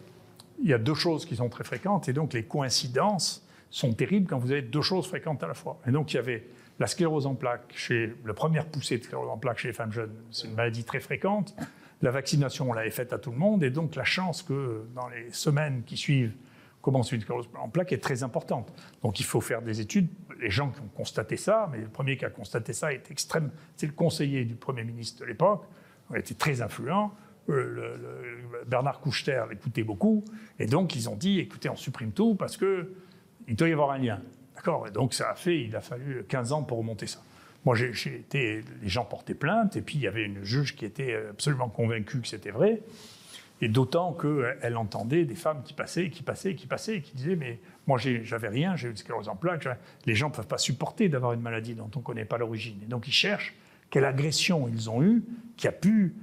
Il 0.64 0.70
y 0.70 0.74
a 0.74 0.78
deux 0.78 0.94
choses 0.96 1.26
qui 1.26 1.36
sont 1.36 1.50
très 1.50 1.66
fréquentes 1.66 2.08
et 2.08 2.14
donc 2.14 2.32
les 2.32 2.44
coïncidences 2.44 3.46
sont 3.70 3.92
terribles 3.92 4.28
quand 4.30 4.38
vous 4.38 4.54
avez 4.54 4.62
deux 4.62 4.82
choses 4.82 5.06
fréquentes 5.06 5.44
à 5.44 5.48
la 5.48 5.54
fois. 5.54 5.78
Et 5.86 5.92
donc 5.92 6.14
il 6.14 6.16
y 6.16 6.20
avait 6.20 6.48
la 6.80 6.88
sclérose 6.88 7.26
en 7.26 7.36
plaques, 7.36 7.74
chez, 7.76 8.14
la 8.26 8.34
première 8.34 8.66
poussée 8.66 8.98
de 8.98 9.04
sclérose 9.04 9.30
en 9.30 9.38
plaques 9.38 9.60
chez 9.60 9.70
les 9.70 9.74
femmes 9.74 9.92
jeunes, 9.92 10.14
c'est 10.32 10.48
une 10.48 10.56
maladie 10.56 10.84
très 10.84 11.00
fréquente. 11.00 11.56
La 12.02 12.12
vaccination, 12.12 12.70
on 12.70 12.74
l'avait 12.74 12.92
faite 12.92 13.14
à 13.14 13.18
tout 13.18 13.32
le 13.32 13.38
monde 13.38 13.64
et 13.64 13.70
donc 13.70 13.96
la 13.96 14.04
chance 14.04 14.44
que 14.44 14.86
dans 14.94 15.08
les 15.08 15.32
semaines 15.32 15.84
qui 15.86 15.96
suivent 15.96 16.36
commence 16.82 17.12
une 17.12 17.22
sclérose 17.22 17.50
en 17.58 17.70
plaques 17.70 17.94
est 17.94 18.04
très 18.04 18.22
importante. 18.22 18.72
Donc 19.02 19.20
il 19.20 19.26
faut 19.26 19.42
faire 19.42 19.62
des 19.62 19.82
études. 19.82 20.08
Les 20.40 20.52
gens 20.52 20.70
qui 20.70 20.82
ont 20.82 20.90
constaté 20.96 21.38
ça, 21.38 21.68
mais 21.72 21.80
le 21.80 21.88
premier 21.88 22.16
qui 22.18 22.26
a 22.26 22.30
constaté 22.30 22.74
ça 22.74 22.94
est 22.94 23.10
extrême. 23.10 23.50
C'est 23.76 23.88
le 23.88 23.94
conseiller 23.94 24.46
du 24.46 24.56
Premier 24.56 24.84
ministre 24.84 25.22
de 25.22 25.26
l'époque. 25.26 25.66
Il 26.12 26.20
était 26.20 26.36
très 26.36 26.62
influent. 26.62 27.12
Euh, 27.50 27.96
Bernard 28.68 29.00
Kouchner 29.00 29.44
l'écoutait 29.50 29.84
beaucoup. 29.84 30.24
Et 30.60 30.68
donc 30.68 30.96
ils 30.96 31.10
ont 31.10 31.16
dit, 31.16 31.40
écoutez, 31.40 31.70
on 31.70 31.76
supprime 31.76 32.12
tout 32.12 32.36
parce 32.36 32.58
que 32.58 32.94
il 33.48 33.56
doit 33.56 33.70
y 33.70 33.74
avoir 33.74 33.92
un 33.92 33.98
lien. 33.98 34.22
D'accord 34.66 34.90
donc 34.92 35.14
ça 35.14 35.30
a 35.30 35.36
fait, 35.36 35.62
il 35.62 35.76
a 35.76 35.82
fallu 35.82 36.24
15 36.28 36.52
ans 36.52 36.64
pour 36.64 36.80
remonter 36.80 37.06
ça. 37.06 37.22
Moi, 37.66 37.76
j'ai 37.76 38.16
été, 38.16 38.64
les 38.82 38.90
gens 38.90 39.06
portaient 39.06 39.34
plainte, 39.36 39.76
et 39.76 39.82
puis 39.82 39.96
il 39.96 40.02
y 40.02 40.08
avait 40.08 40.24
une 40.24 40.44
juge 40.44 40.76
qui 40.76 40.86
était 40.86 41.16
absolument 41.30 41.70
convaincue 41.70 42.20
que 42.22 42.28
c'était 42.28 42.52
vrai. 42.52 42.82
Et 43.62 43.68
d'autant 43.70 44.14
qu'elle 44.14 44.76
entendait 44.78 45.26
des 45.26 45.36
femmes 45.36 45.62
qui 45.64 45.74
passaient, 45.74 46.10
qui 46.10 46.22
passaient, 46.24 46.56
qui 46.56 46.66
passaient, 46.68 46.98
et 46.98 47.02
qui 47.02 47.16
disaient 47.16 47.36
Mais 47.36 47.60
moi, 47.88 47.98
j'avais 48.00 48.48
rien, 48.50 48.76
j'ai 48.76 48.88
eu 48.88 48.92
une 48.92 48.98
sclérose 48.98 49.30
en 49.30 49.36
plaques. 49.36 49.68
Les 50.06 50.16
gens 50.16 50.30
ne 50.30 50.34
peuvent 50.34 50.48
pas 50.48 50.58
supporter 50.58 51.10
d'avoir 51.10 51.34
une 51.34 51.42
maladie 51.42 51.74
dont 51.76 51.90
on 51.96 52.00
ne 52.00 52.04
connaît 52.04 52.26
pas 52.26 52.38
l'origine. 52.40 52.78
Et 52.84 52.88
donc, 52.88 53.08
ils 53.08 53.14
cherchent 53.14 53.54
quelle 53.92 54.06
agression 54.06 54.68
ils 54.68 54.90
ont 54.90 55.02
eue 55.04 55.24
qui 55.58 55.68
a 55.68 55.72
pu 55.72 56.16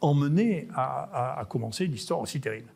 emmener 0.00 0.66
à- 0.74 1.38
à 1.40 1.44
commencer 1.44 1.84
une 1.84 1.94
histoire 1.94 2.20
aussi 2.20 2.40
terrible. 2.40 2.68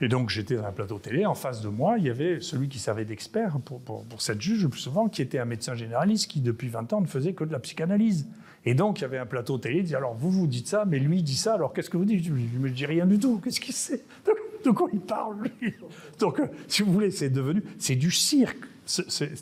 Et 0.00 0.08
donc, 0.08 0.28
j'étais 0.28 0.56
dans 0.56 0.64
un 0.64 0.72
plateau 0.72 0.98
télé. 0.98 1.24
En 1.24 1.34
face 1.34 1.62
de 1.62 1.68
moi, 1.68 1.96
il 1.98 2.04
y 2.04 2.10
avait 2.10 2.40
celui 2.40 2.68
qui 2.68 2.78
servait 2.78 3.06
d'expert 3.06 3.58
pour, 3.64 3.80
pour- 3.80 4.04
cette 4.18 4.42
juge, 4.42 4.62
le 4.64 4.68
plus 4.68 4.80
souvent, 4.80 5.08
qui 5.08 5.22
était 5.22 5.38
un 5.38 5.46
médecin 5.46 5.74
généraliste 5.74 6.30
qui, 6.30 6.40
depuis 6.42 6.68
20 6.68 6.92
ans, 6.92 7.00
ne 7.00 7.06
faisait 7.06 7.32
que 7.32 7.44
de 7.44 7.52
la 7.52 7.58
psychanalyse. 7.60 8.26
Et 8.66 8.74
donc, 8.74 8.98
il 8.98 9.02
y 9.02 9.04
avait 9.06 9.16
un 9.18 9.26
plateau 9.26 9.56
télé, 9.58 9.78
il 9.78 9.82
disait 9.84 9.96
Alors, 9.96 10.14
vous, 10.14 10.30
vous 10.30 10.46
dites 10.46 10.66
ça, 10.68 10.84
mais 10.86 10.98
lui, 10.98 11.22
dit 11.22 11.36
ça, 11.36 11.54
alors 11.54 11.72
qu'est-ce 11.72 11.88
que 11.88 11.96
vous 11.96 12.04
dites? 12.04 12.22
Je 12.24 12.32
ne 12.32 12.36
me 12.58 12.68
dis 12.68 12.84
rien 12.84 13.06
du 13.06 13.18
tout. 13.18 13.38
Qu'est-ce 13.42 13.60
qu'il 13.60 13.74
sait? 13.74 14.02
De, 14.26 14.32
de 14.64 14.70
quoi 14.70 14.88
il 14.92 15.00
parle, 15.00 15.48
lui? 15.60 15.72
Donc, 16.18 16.40
euh, 16.40 16.46
si 16.68 16.82
vous 16.82 16.92
voulez, 16.92 17.10
c'est 17.10 17.30
devenu. 17.30 17.62
C'est 17.78 17.96
du 17.96 18.10
cirque. 18.10 18.64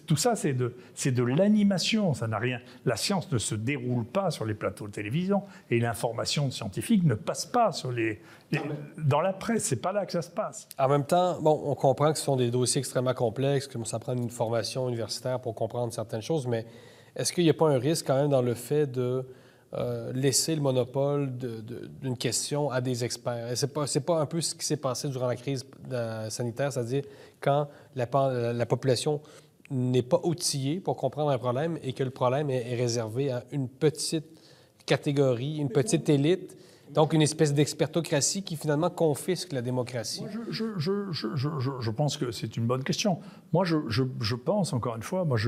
Tout 0.06 0.16
ça, 0.16 0.34
c'est 0.36 0.52
de, 0.54 1.22
l'animation. 1.22 2.14
Ça 2.14 2.26
n'a 2.26 2.38
rien. 2.38 2.60
La 2.84 2.96
science 2.96 3.30
ne 3.30 3.38
se 3.38 3.54
déroule 3.54 4.04
pas 4.04 4.30
sur 4.30 4.44
les 4.44 4.54
plateaux 4.54 4.86
de 4.86 4.92
télévision 4.92 5.42
et 5.70 5.78
l'information 5.78 6.50
scientifique 6.50 7.04
ne 7.04 7.14
passe 7.14 7.44
pas 7.44 7.72
sur 7.72 7.92
les, 7.92 8.20
les- 8.50 8.60
dans 8.98 9.20
la 9.20 9.32
presse. 9.32 9.64
C'est 9.64 9.82
pas 9.82 9.92
là 9.92 10.06
que 10.06 10.12
ça 10.12 10.22
se 10.22 10.30
passe. 10.30 10.68
En 10.78 10.88
même 10.88 11.04
temps, 11.04 11.40
bon, 11.40 11.60
on 11.64 11.74
comprend 11.74 12.12
que 12.12 12.18
ce 12.18 12.24
sont 12.24 12.36
des 12.36 12.50
dossiers 12.50 12.78
extrêmement 12.78 13.14
complexes, 13.14 13.66
que 13.66 13.82
ça 13.84 13.98
prend 13.98 14.14
une 14.14 14.30
formation 14.30 14.88
universitaire 14.88 15.40
pour 15.40 15.54
comprendre 15.54 15.92
certaines 15.92 16.22
choses, 16.22 16.46
mais 16.46 16.66
est-ce 17.16 17.32
qu'il 17.32 17.44
n'y 17.44 17.50
a 17.50 17.54
pas 17.54 17.68
un 17.68 17.78
risque 17.78 18.06
quand 18.06 18.16
même 18.16 18.30
dans 18.30 18.42
le 18.42 18.54
fait 18.54 18.86
de 18.86 19.24
euh, 19.76 20.12
laisser 20.12 20.54
le 20.54 20.60
monopole 20.60 21.32
d'une 22.00 22.16
question 22.16 22.70
à 22.70 22.80
des 22.80 23.04
experts? 23.04 23.50
Et 23.52 23.56
C'est 23.56 24.00
pas, 24.04 24.20
un 24.20 24.26
peu 24.26 24.40
ce 24.40 24.54
qui 24.54 24.64
s'est 24.64 24.76
passé 24.76 25.08
durant 25.08 25.26
la 25.26 25.36
crise 25.36 25.64
sanitaire, 26.28 26.72
c'est-à-dire 26.72 27.04
quand 27.40 27.68
la, 27.96 28.06
population 28.66 29.20
n'est 29.70 30.02
pas 30.02 30.20
outillée 30.22 30.80
pour 30.80 30.96
comprendre 30.96 31.30
un 31.30 31.38
problème 31.38 31.78
et 31.82 31.92
que 31.92 32.04
le 32.04 32.10
problème 32.10 32.50
est, 32.50 32.74
réservé 32.74 33.30
à 33.30 33.44
une 33.52 33.68
petite 33.68 34.26
catégorie, 34.86 35.56
une 35.56 35.70
petite 35.70 36.08
élite, 36.08 36.56
donc 36.90 37.12
une 37.12 37.22
espèce 37.22 37.52
d'expertocratie 37.52 38.42
qui 38.42 38.56
finalement 38.56 38.90
confisque 38.90 39.52
la 39.52 39.62
démocratie. 39.62 40.20
Moi, 40.20 40.30
je, 40.50 40.64
je- 40.78 41.10
je- 41.10 41.80
je- 41.80 41.90
pense 41.90 42.16
que 42.16 42.30
c'est 42.30 42.56
une 42.56 42.66
bonne 42.66 42.84
question. 42.84 43.18
Moi, 43.52 43.64
je, 43.64 44.34
pense, 44.34 44.72
encore 44.72 44.94
une 44.96 45.02
fois, 45.02 45.24
moi, 45.24 45.38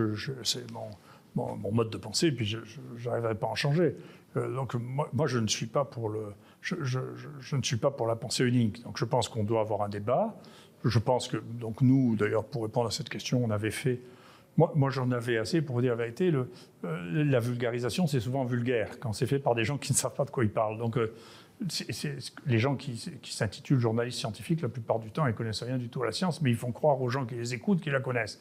c'est 0.43 0.71
mon, 0.73 0.89
mon- 1.37 1.73
mode 1.73 1.91
de 1.91 1.99
pensée, 1.99 2.33
puis 2.33 2.47
je 2.47 2.59
n'arriverai 3.05 3.37
pas 3.37 3.47
à 3.47 3.51
en 3.51 3.55
changer. 3.55 3.95
donc 4.35 4.75
moi, 4.75 5.27
je 5.27 5.39
ne 5.39 5.47
suis 5.47 5.67
pas 5.67 5.85
pour 5.85 6.09
le, 6.09 6.33
je, 6.61 7.57
ne 7.57 7.63
suis 7.63 7.77
pas 7.77 7.91
pour 7.91 8.07
la 8.07 8.17
pensée 8.17 8.45
unique. 8.45 8.83
Donc 8.83 8.99
je 8.99 9.05
pense 9.05 9.29
qu'on 9.29 9.45
doit 9.45 9.61
avoir 9.61 9.83
un 9.83 9.89
débat. 9.89 10.35
Je 10.85 10.99
pense 10.99 11.29
que 11.29 11.37
donc 11.37 11.81
nous, 11.81 12.17
d'ailleurs, 12.17 12.45
pour 12.45 12.63
répondre 12.63 12.89
à 12.89 12.91
cette 12.91 13.09
question, 13.09 13.45
on 13.45 13.51
avait 13.51 13.71
fait. 13.71 14.01
Moi, 14.57 14.89
j'en 14.89 15.11
avais 15.11 15.37
assez 15.37 15.61
pour 15.61 15.77
vous 15.77 15.83
dire 15.83 15.91
la 15.91 15.99
vérité. 15.99 16.31
Le, 16.31 16.49
la 16.83 17.41
vulgarisation, 17.41 18.07
c'est 18.07 18.21
souvent 18.21 18.45
vulgaire 18.45 18.99
quand 19.01 19.13
c'est 19.13 19.27
fait 19.27 19.39
par 19.39 19.55
des 19.55 19.65
gens 19.65 19.77
qui 19.77 19.93
ne 19.93 19.97
savent 19.97 20.15
pas 20.15 20.25
de 20.25 20.31
quoi 20.31 20.45
ils 20.45 20.51
parlent. 20.51 20.79
Donc 20.79 20.99
c'est 21.69 22.17
les 22.47 22.59
gens 22.59 22.75
qui, 22.75 22.93
qui 23.23 23.35
s'intitulent 23.35 23.79
journalistes 23.79 24.19
scientifiques, 24.19 24.61
la 24.63 24.69
plupart 24.69 24.99
du 24.99 25.11
temps, 25.11 25.27
ils 25.27 25.35
connaissent 25.35 25.63
rien 25.63 25.79
du 25.79 25.89
tout 25.89 26.03
à 26.03 26.07
la 26.07 26.13
science, 26.13 26.43
mais 26.43 26.51
ils 26.51 26.57
font 26.57 26.73
croire 26.73 27.01
aux 27.01 27.09
gens 27.09 27.25
qui 27.25 27.35
les 27.35 27.55
écoutent 27.55 27.81
qu'ils 27.81 27.93
la 27.93 28.01
connaissent. 28.01 28.41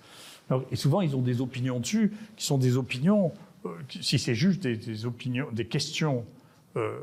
Et 0.71 0.75
souvent, 0.75 1.01
ils 1.01 1.15
ont 1.15 1.21
des 1.21 1.41
opinions 1.41 1.79
dessus, 1.79 2.11
qui 2.35 2.45
sont 2.45 2.57
des 2.57 2.77
opinions, 2.77 3.31
euh, 3.65 3.69
si 4.01 4.19
c'est 4.19 4.35
juste 4.35 4.61
des, 4.61 5.05
opinions, 5.05 5.47
des 5.51 5.65
questions 5.65 6.23
euh, 6.77 6.99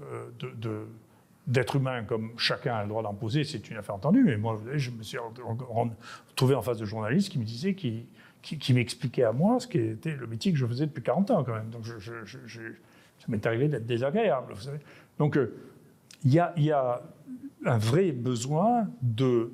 d'êtres 1.46 1.74
de, 1.74 1.78
humains 1.78 2.04
comme 2.04 2.30
chacun 2.36 2.76
a 2.76 2.82
le 2.82 2.88
droit 2.88 3.02
d'en 3.02 3.14
poser, 3.14 3.42
c'est 3.42 3.68
une 3.68 3.76
affaire 3.76 3.96
entendue. 3.96 4.22
Mais 4.24 4.36
moi, 4.36 4.60
je 4.74 4.90
me 4.90 5.02
suis 5.02 5.18
retrouvé 5.18 6.54
en 6.54 6.62
face 6.62 6.78
de 6.78 6.84
journalistes 6.84 7.30
qui 7.30 7.38
me 7.38 7.44
disaient, 7.44 7.74
qui, 7.74 8.06
m'expliquaient 8.72 9.24
à 9.24 9.32
moi 9.32 9.58
ce 9.58 9.66
qui 9.66 9.78
était 9.78 10.14
le 10.14 10.26
métier 10.26 10.52
que 10.52 10.58
je 10.58 10.66
faisais 10.66 10.86
depuis 10.86 11.02
40 11.02 11.30
ans 11.32 11.44
quand 11.44 11.54
même. 11.54 11.70
Donc, 11.70 11.86
ça 11.86 13.26
m'est 13.28 13.44
arrivé 13.44 13.68
d'être 13.68 13.86
désagréable. 13.86 14.54
Donc, 15.18 15.36
euh, 15.36 15.52
il 16.24 16.32
y 16.32 16.38
a 16.70 17.02
un 17.64 17.78
vrai 17.78 18.12
besoin 18.12 18.88
de 19.02 19.50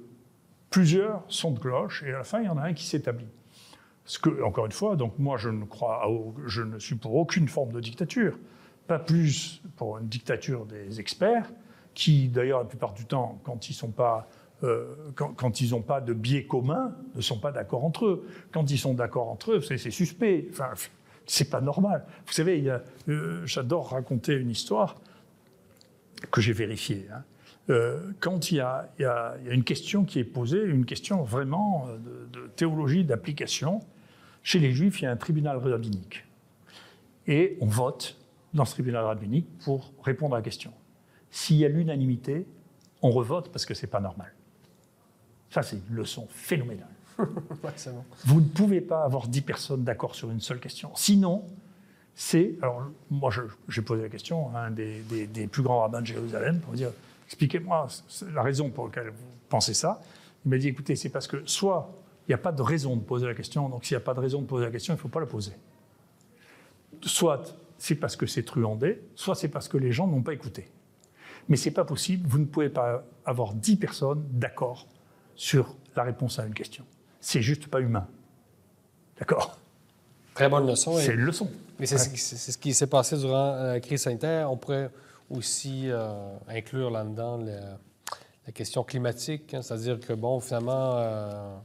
plusieurs 0.70 1.24
sons 1.28 1.52
de 1.52 1.58
cloche, 1.58 2.02
et 2.02 2.12
à 2.12 2.18
la 2.18 2.24
fin, 2.24 2.40
il 2.40 2.46
y 2.46 2.48
en 2.48 2.58
a 2.58 2.64
un 2.64 2.74
qui 2.74 2.84
s'établit. 2.84 3.26
Ce 4.08 4.18
que, 4.18 4.42
encore 4.42 4.64
une 4.64 4.72
fois, 4.72 4.96
donc 4.96 5.18
moi, 5.18 5.36
je 5.36 5.50
ne, 5.50 6.78
suis 6.78 6.94
pour 6.94 7.14
aucune 7.14 7.46
forme 7.46 7.72
de 7.72 7.80
dictature, 7.80 8.38
pas 8.86 8.98
plus 8.98 9.60
pour 9.76 9.98
une 9.98 10.08
dictature 10.08 10.64
des 10.64 10.98
experts, 10.98 11.52
qui, 11.92 12.28
d'ailleurs, 12.28 12.60
la 12.60 12.64
plupart 12.64 12.94
du 12.94 13.04
temps, 13.04 13.38
quand 13.44 13.68
ils 13.68 13.76
pas 13.90 14.26
euh, 14.64 14.94
n'ont 15.70 15.82
pas 15.82 16.00
de 16.00 16.14
biais 16.14 16.46
commun, 16.46 16.96
ne 17.14 17.20
sont 17.20 17.38
pas 17.38 17.52
d'accord 17.52 17.84
entre 17.84 18.06
eux. 18.06 18.26
Quand 18.50 18.70
ils 18.70 18.78
sont 18.78 18.94
d'accord 18.94 19.28
entre 19.28 19.52
eux, 19.52 19.60
c'est 19.60 19.76
suspect. 19.90 20.48
Enfin, 20.52 20.70
c'est 21.26 21.50
pas 21.50 21.60
normal. 21.60 22.06
Vous 22.26 22.32
savez, 22.32 22.64
euh, 23.10 23.46
j'adore 23.46 23.90
raconter 23.90 24.32
une 24.32 24.50
histoire 24.50 24.96
que 26.30 26.40
j'ai 26.40 26.54
vérifié. 26.54 27.08
Hein. 27.12 27.24
Euh, 27.68 28.12
quand 28.20 28.50
il 28.52 28.56
y, 28.56 28.60
a, 28.62 29.36
une 29.50 29.64
question 29.64 30.04
qui 30.04 30.18
est 30.18 30.24
posée, 30.24 30.62
une 30.62 30.86
question 30.86 31.22
vraiment 31.24 31.88
de 32.32 32.46
théologie, 32.56 33.04
d'application, 33.04 33.82
chez 34.42 34.58
les 34.58 34.72
Juifs, 34.72 35.00
il 35.00 35.04
y 35.04 35.06
a 35.06 35.10
un 35.10 35.16
tribunal 35.16 35.58
rabbinique. 35.58 36.24
Et 37.26 37.56
on 37.60 37.66
vote 37.66 38.16
dans 38.54 38.64
ce 38.64 38.72
tribunal 38.72 39.04
rabbinique 39.04 39.46
pour 39.64 39.92
répondre 40.02 40.34
à 40.34 40.38
la 40.38 40.42
question. 40.42 40.72
S'il 41.30 41.56
y 41.56 41.64
a 41.64 41.68
l'unanimité, 41.68 42.46
on 43.02 43.10
revote 43.10 43.50
parce 43.50 43.66
que 43.66 43.74
c'est 43.74 43.86
pas 43.86 44.00
normal. 44.00 44.32
Ça, 45.50 45.62
c'est 45.62 45.76
une 45.76 45.96
leçon 45.96 46.26
phénoménale. 46.30 46.88
Vous 48.24 48.40
ne 48.40 48.46
pouvez 48.46 48.80
pas 48.80 49.04
avoir 49.04 49.28
dix 49.28 49.40
personnes 49.40 49.84
d'accord 49.84 50.14
sur 50.14 50.30
une 50.30 50.40
seule 50.40 50.60
question. 50.60 50.90
Sinon, 50.94 51.44
c'est. 52.14 52.54
Alors, 52.62 52.82
moi, 53.10 53.30
j'ai 53.68 53.82
posé 53.82 54.02
la 54.02 54.08
question 54.08 54.54
à 54.54 54.60
un 54.60 54.70
des, 54.70 55.00
des, 55.02 55.26
des, 55.26 55.46
plus 55.46 55.62
grands 55.62 55.80
rabbins 55.80 56.00
de 56.00 56.06
Jérusalem 56.06 56.60
pour 56.60 56.74
dire 56.74 56.90
expliquez-moi 57.26 57.88
la 58.32 58.42
raison 58.42 58.70
pour 58.70 58.86
laquelle 58.86 59.10
vous 59.10 59.26
pensez 59.48 59.74
ça. 59.74 60.00
Il 60.44 60.50
m'a 60.50 60.58
dit 60.58 60.68
écoutez, 60.68 60.96
c'est 60.96 61.08
parce 61.08 61.26
que 61.26 61.42
soit 61.44 61.92
il 62.28 62.32
n'y 62.32 62.34
a 62.34 62.38
pas 62.38 62.52
de 62.52 62.60
raison 62.60 62.94
de 62.94 63.02
poser 63.02 63.26
la 63.26 63.34
question, 63.34 63.70
donc 63.70 63.86
s'il 63.86 63.96
n'y 63.96 64.02
a 64.02 64.04
pas 64.04 64.12
de 64.12 64.20
raison 64.20 64.42
de 64.42 64.46
poser 64.46 64.66
la 64.66 64.70
question, 64.70 64.92
il 64.92 64.96
ne 64.96 65.00
faut 65.00 65.08
pas 65.08 65.20
la 65.20 65.26
poser. 65.26 65.52
Soit 67.02 67.56
c'est 67.78 67.94
parce 67.94 68.16
que 68.16 68.26
c'est 68.26 68.42
truandé, 68.42 69.02
soit 69.14 69.34
c'est 69.34 69.48
parce 69.48 69.66
que 69.66 69.78
les 69.78 69.92
gens 69.92 70.06
n'ont 70.06 70.22
pas 70.22 70.34
écouté. 70.34 70.70
Mais 71.48 71.56
c'est 71.56 71.70
pas 71.70 71.84
possible, 71.84 72.28
vous 72.28 72.38
ne 72.38 72.44
pouvez 72.44 72.68
pas 72.68 73.04
avoir 73.24 73.54
dix 73.54 73.76
personnes 73.76 74.22
d'accord 74.32 74.86
sur 75.34 75.74
la 75.96 76.02
réponse 76.02 76.38
à 76.38 76.44
une 76.44 76.52
question. 76.52 76.84
C'est 77.20 77.40
juste 77.40 77.68
pas 77.68 77.80
humain. 77.80 78.06
D'accord? 79.18 79.58
Très 80.34 80.50
bonne 80.50 80.66
leçon. 80.66 80.98
C'est 80.98 81.14
une 81.14 81.20
leçon. 81.20 81.50
Mais 81.78 81.86
c'est 81.86 81.96
ouais. 81.96 82.16
ce 82.16 82.58
qui 82.58 82.74
s'est 82.74 82.86
passé 82.86 83.16
durant 83.16 83.54
euh, 83.54 83.72
la 83.74 83.80
crise 83.80 84.02
sanitaire. 84.02 84.52
On 84.52 84.56
pourrait 84.56 84.90
aussi 85.30 85.84
euh, 85.86 86.36
inclure 86.48 86.90
là-dedans 86.90 87.38
la 87.38 88.52
question 88.52 88.82
climatique, 88.82 89.54
hein, 89.54 89.62
c'est-à-dire 89.62 90.00
que, 90.00 90.12
bon, 90.12 90.40
finalement, 90.40 90.92
euh, 90.94 91.56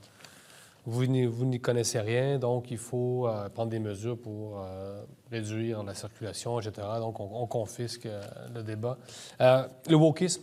vous 0.86 1.06
n'y 1.06 1.60
connaissez 1.60 2.00
rien, 2.00 2.40
donc 2.40 2.70
il 2.72 2.78
faut 2.78 3.28
euh, 3.28 3.48
prendre 3.50 3.72
des 3.72 3.80
mesures 3.80 4.18
pour 4.18 4.60
euh, 4.60 5.02
réduire 5.32 5.84
la 5.84 5.94
circulation, 5.94 6.60
etc. 6.60 6.88
Donc, 7.00 7.20
on, 7.20 7.30
on 7.34 7.48
confisque 7.48 8.08
le 8.54 8.64
débat. 8.64 8.98
le 9.40 9.96
wokisme, 9.96 10.42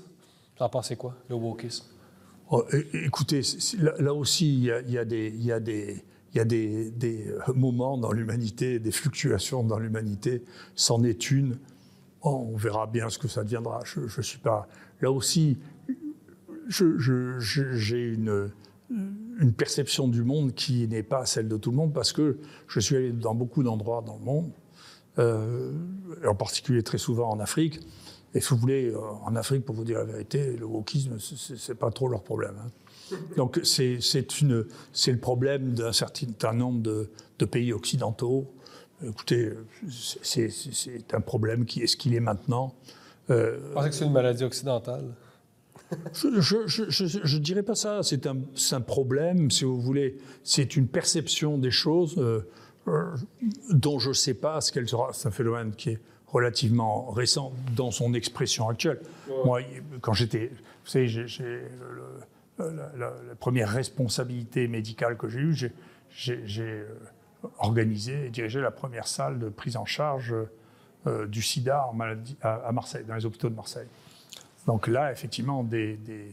vous 0.59 0.65
en 0.65 0.69
pensez 0.69 0.97
quoi, 0.97 1.15
le 1.29 1.35
wokisme? 1.35 1.87
Oh, 2.53 2.65
écoutez, 3.05 3.43
là, 3.79 4.13
aussi, 4.13 4.57
il 4.57 4.91
y 4.91 4.99
a, 4.99 5.05
des... 5.05 6.05
Moments 7.55 7.97
dans 7.97 8.11
l'humanité, 8.11 8.81
des 8.81 8.91
fluctuations 8.91 9.63
dans 9.63 9.79
l'humanité, 9.79 10.43
c'en 10.75 11.05
est 11.05 11.31
une. 11.31 11.59
Oh, 12.23 12.49
on 12.53 12.57
verra 12.57 12.89
bien 12.89 13.09
ce 13.09 13.19
que 13.19 13.29
ça 13.29 13.45
deviendra. 13.45 13.83
Je 13.85 14.01
ne 14.01 14.23
suis 14.23 14.39
pas. 14.39 14.67
Là 15.01 15.13
aussi, 15.13 15.59
j'ai 16.69 16.87
je, 16.99 17.39
je, 17.39 17.97
une, 17.97 18.51
une 19.41 19.53
perception 19.53 20.07
du 20.07 20.23
monde 20.23 20.55
qui 20.55 20.87
n'est 20.87 21.03
pas 21.03 21.25
celle 21.27 21.49
de 21.49 21.57
tout 21.57 21.71
le 21.71 21.77
monde 21.77 21.93
parce 21.93 22.13
que 22.13 22.39
je 22.69 22.79
suis 22.79 22.97
allé 22.97 23.11
dans 23.11 23.35
beaucoup 23.35 23.63
d'endroits 23.63 24.03
dans 24.07 24.17
le 24.17 24.25
monde, 24.25 24.51
euh, 25.19 25.73
en 26.27 26.35
particulier 26.35 26.83
très 26.83 26.99
souvent 26.99 27.31
en 27.31 27.41
Afrique. 27.41 27.81
Et 28.35 28.41
si 28.41 28.51
vous 28.51 28.59
voulez, 28.59 28.95
en 29.25 29.35
Afrique, 29.35 29.65
pour 29.65 29.75
vous 29.75 29.83
dire 29.83 29.99
la 29.99 30.05
vérité, 30.05 30.57
le 30.57 30.65
wokisme, 30.65 31.19
c'est 31.19 31.75
pas 31.75 31.91
trop 31.91 32.07
leur 32.07 32.23
problème. 32.23 32.55
Hein. 32.65 33.17
Donc 33.37 33.59
c'est 33.65 33.99
le 33.99 35.19
problème 35.19 35.73
d'un 35.73 35.93
certain 35.93 36.53
nombre 36.53 36.81
de, 36.81 37.11
de, 37.39 37.45
pays 37.45 37.73
occidentaux. 37.73 38.47
Écoutez, 39.05 39.51
c'est 39.91 41.15
un 41.15 41.21
problème 41.21 41.65
qui 41.65 41.83
est 41.83 41.89
ce 41.89 41.97
qu'il 41.97 42.15
est 42.15 42.21
maintenant. 42.21 42.75
Euh, 43.31 43.59
Vous 43.69 43.75
pensez 43.75 43.89
que 43.89 43.95
c'est 43.97 44.05
une 44.05 44.13
maladie 44.13 44.45
occidentale 44.45 45.05
je 46.13 47.37
ne 47.37 47.43
dirais 47.43 47.63
pas 47.63 47.75
ça. 47.75 48.03
C'est 48.03 48.27
un, 48.27 48.39
un, 48.73 48.81
problème, 48.81 49.51
si 49.51 49.65
vous 49.65 49.81
voulez. 49.81 50.19
C'est 50.43 50.77
une 50.77 50.87
perception 50.87 51.59
des 51.59 51.71
choses 51.71 52.17
euh, 52.19 52.49
euh, 52.89 53.15
dont 53.71 53.99
je 53.99 54.09
ne 54.09 54.15
sais 54.15 54.35
pas 54.35 54.61
ce 54.61 54.73
qu'elle 54.73 54.89
sera. 54.89 55.13
C'est 55.13 55.29
un 55.29 55.33
phénomène 55.33 55.73
qui 55.73 55.91
est 55.91 56.01
relativement 56.27 57.11
récent 57.11 57.53
dans 57.75 57.91
son 57.91 58.15
expression 58.15 58.69
actuelle. 58.69 59.01
Ouais. 59.29 59.35
Moi, 59.45 59.61
quand 60.01 60.13
j'étais. 60.13 60.51
Vous 60.85 60.91
savez, 60.91 61.09
j'ai 61.09 61.63
la, 62.59 62.71
la, 62.97 63.15
la, 63.29 63.35
première 63.39 63.69
responsabilité 63.69 64.69
médicale 64.69 65.17
que 65.17 65.29
j'ai 65.29 65.41
eue, 65.41 65.73
j'ai 66.11 66.63
euh, 66.63 66.85
organisé 67.59 68.27
et 68.27 68.31
dirigé 68.31 68.61
la 68.61 68.71
première 68.71 69.07
salle 69.07 69.39
de 69.39 69.49
prise 69.49 69.77
en 69.77 69.85
charge 69.85 70.35
euh, 71.07 71.27
du 71.27 71.43
sida 71.43 71.87
en 71.87 71.95
maladie, 71.95 72.37
à, 72.43 72.55
à 72.57 72.73
Marseille, 72.73 73.05
dans 73.07 73.15
les 73.15 73.25
hôpitaux 73.25 73.49
de 73.49 73.55
Marseille. 73.55 73.87
Donc 74.67 74.87
là, 74.87 75.13
effectivement, 75.13 75.67
euh, 75.73 76.29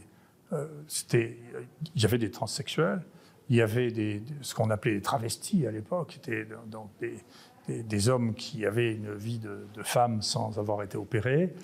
il 0.52 2.02
y 2.02 2.04
avait 2.04 2.18
des 2.18 2.30
transsexuels, 2.30 3.02
il 3.48 3.56
y 3.56 3.62
avait 3.62 3.90
des, 3.90 4.22
ce 4.42 4.54
qu'on 4.54 4.70
appelait 4.70 4.94
des 4.94 5.02
travestis 5.02 5.66
à 5.66 5.70
l'époque, 5.70 6.16
étaient 6.16 6.46
donc 6.66 6.90
des, 7.00 7.82
des, 7.82 8.08
hommes 8.08 8.34
qui 8.34 8.66
avaient 8.66 8.94
une 8.94 9.14
vie 9.14 9.38
de, 9.38 9.66
femme 9.82 10.22
sans 10.22 10.58
avoir 10.58 10.82
été 10.82 10.96
opérés. 10.96 11.54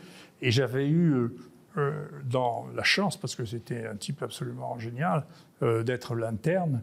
Et 0.41 0.51
j'avais 0.51 0.89
eu 0.89 1.13
euh, 1.13 1.37
euh, 1.77 2.07
dans 2.25 2.67
la 2.75 2.83
chance, 2.83 3.17
parce 3.17 3.35
que 3.35 3.45
c'était 3.45 3.87
un 3.87 3.97
type 3.97 4.23
absolument 4.23 4.79
génial, 4.79 5.25
d'être 5.61 6.15
l'interne 6.15 6.83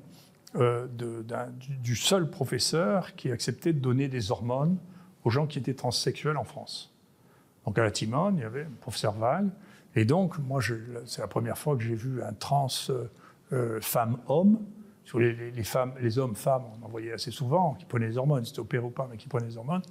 du, 0.55 1.77
du 1.83 1.95
seul 1.95 2.27
professeur 2.31 3.15
qui 3.15 3.31
acceptait 3.31 3.73
de 3.73 3.79
donner 3.79 4.07
des 4.07 4.31
hormones 4.31 4.77
aux 5.23 5.29
gens 5.29 5.45
qui 5.45 5.59
étaient 5.59 5.75
transsexuels 5.75 6.37
en 6.37 6.43
France. 6.43 6.91
Donc 7.65 7.77
à 7.77 7.83
la 7.83 7.91
Timone, 7.91 8.37
il 8.37 8.41
y 8.41 8.45
avait 8.45 8.63
le 8.63 8.69
professeur 8.69 9.13
Val, 9.13 9.51
et 9.95 10.05
donc, 10.05 10.37
moi, 10.39 10.61
c'est 11.05 11.21
la 11.21 11.27
première 11.27 11.57
fois 11.57 11.75
que 11.75 11.83
j'ai 11.83 11.95
vu 11.95 12.21
un 12.23 12.33
trans 12.33 12.67
euh, 12.89 13.05
euh 13.53 13.81
femme-homme. 13.81 14.59
Sur 15.03 15.19
les, 15.19 15.63
femmes, 15.63 15.93
les 15.99 16.19
hommes-femmes, 16.19 16.63
on 16.79 16.85
en 16.85 16.87
voyait 16.87 17.11
assez 17.11 17.31
souvent, 17.31 17.73
qui 17.73 17.85
prenaient 17.85 18.07
les 18.07 18.17
hormones, 18.17 18.45
c'était 18.45 18.59
opéré 18.59 18.85
ou 18.85 18.91
pas, 18.91 19.09
mais 19.11 19.17
qui 19.17 19.27
prenaient 19.27 19.47
les 19.47 19.57
hormones. 19.57 19.81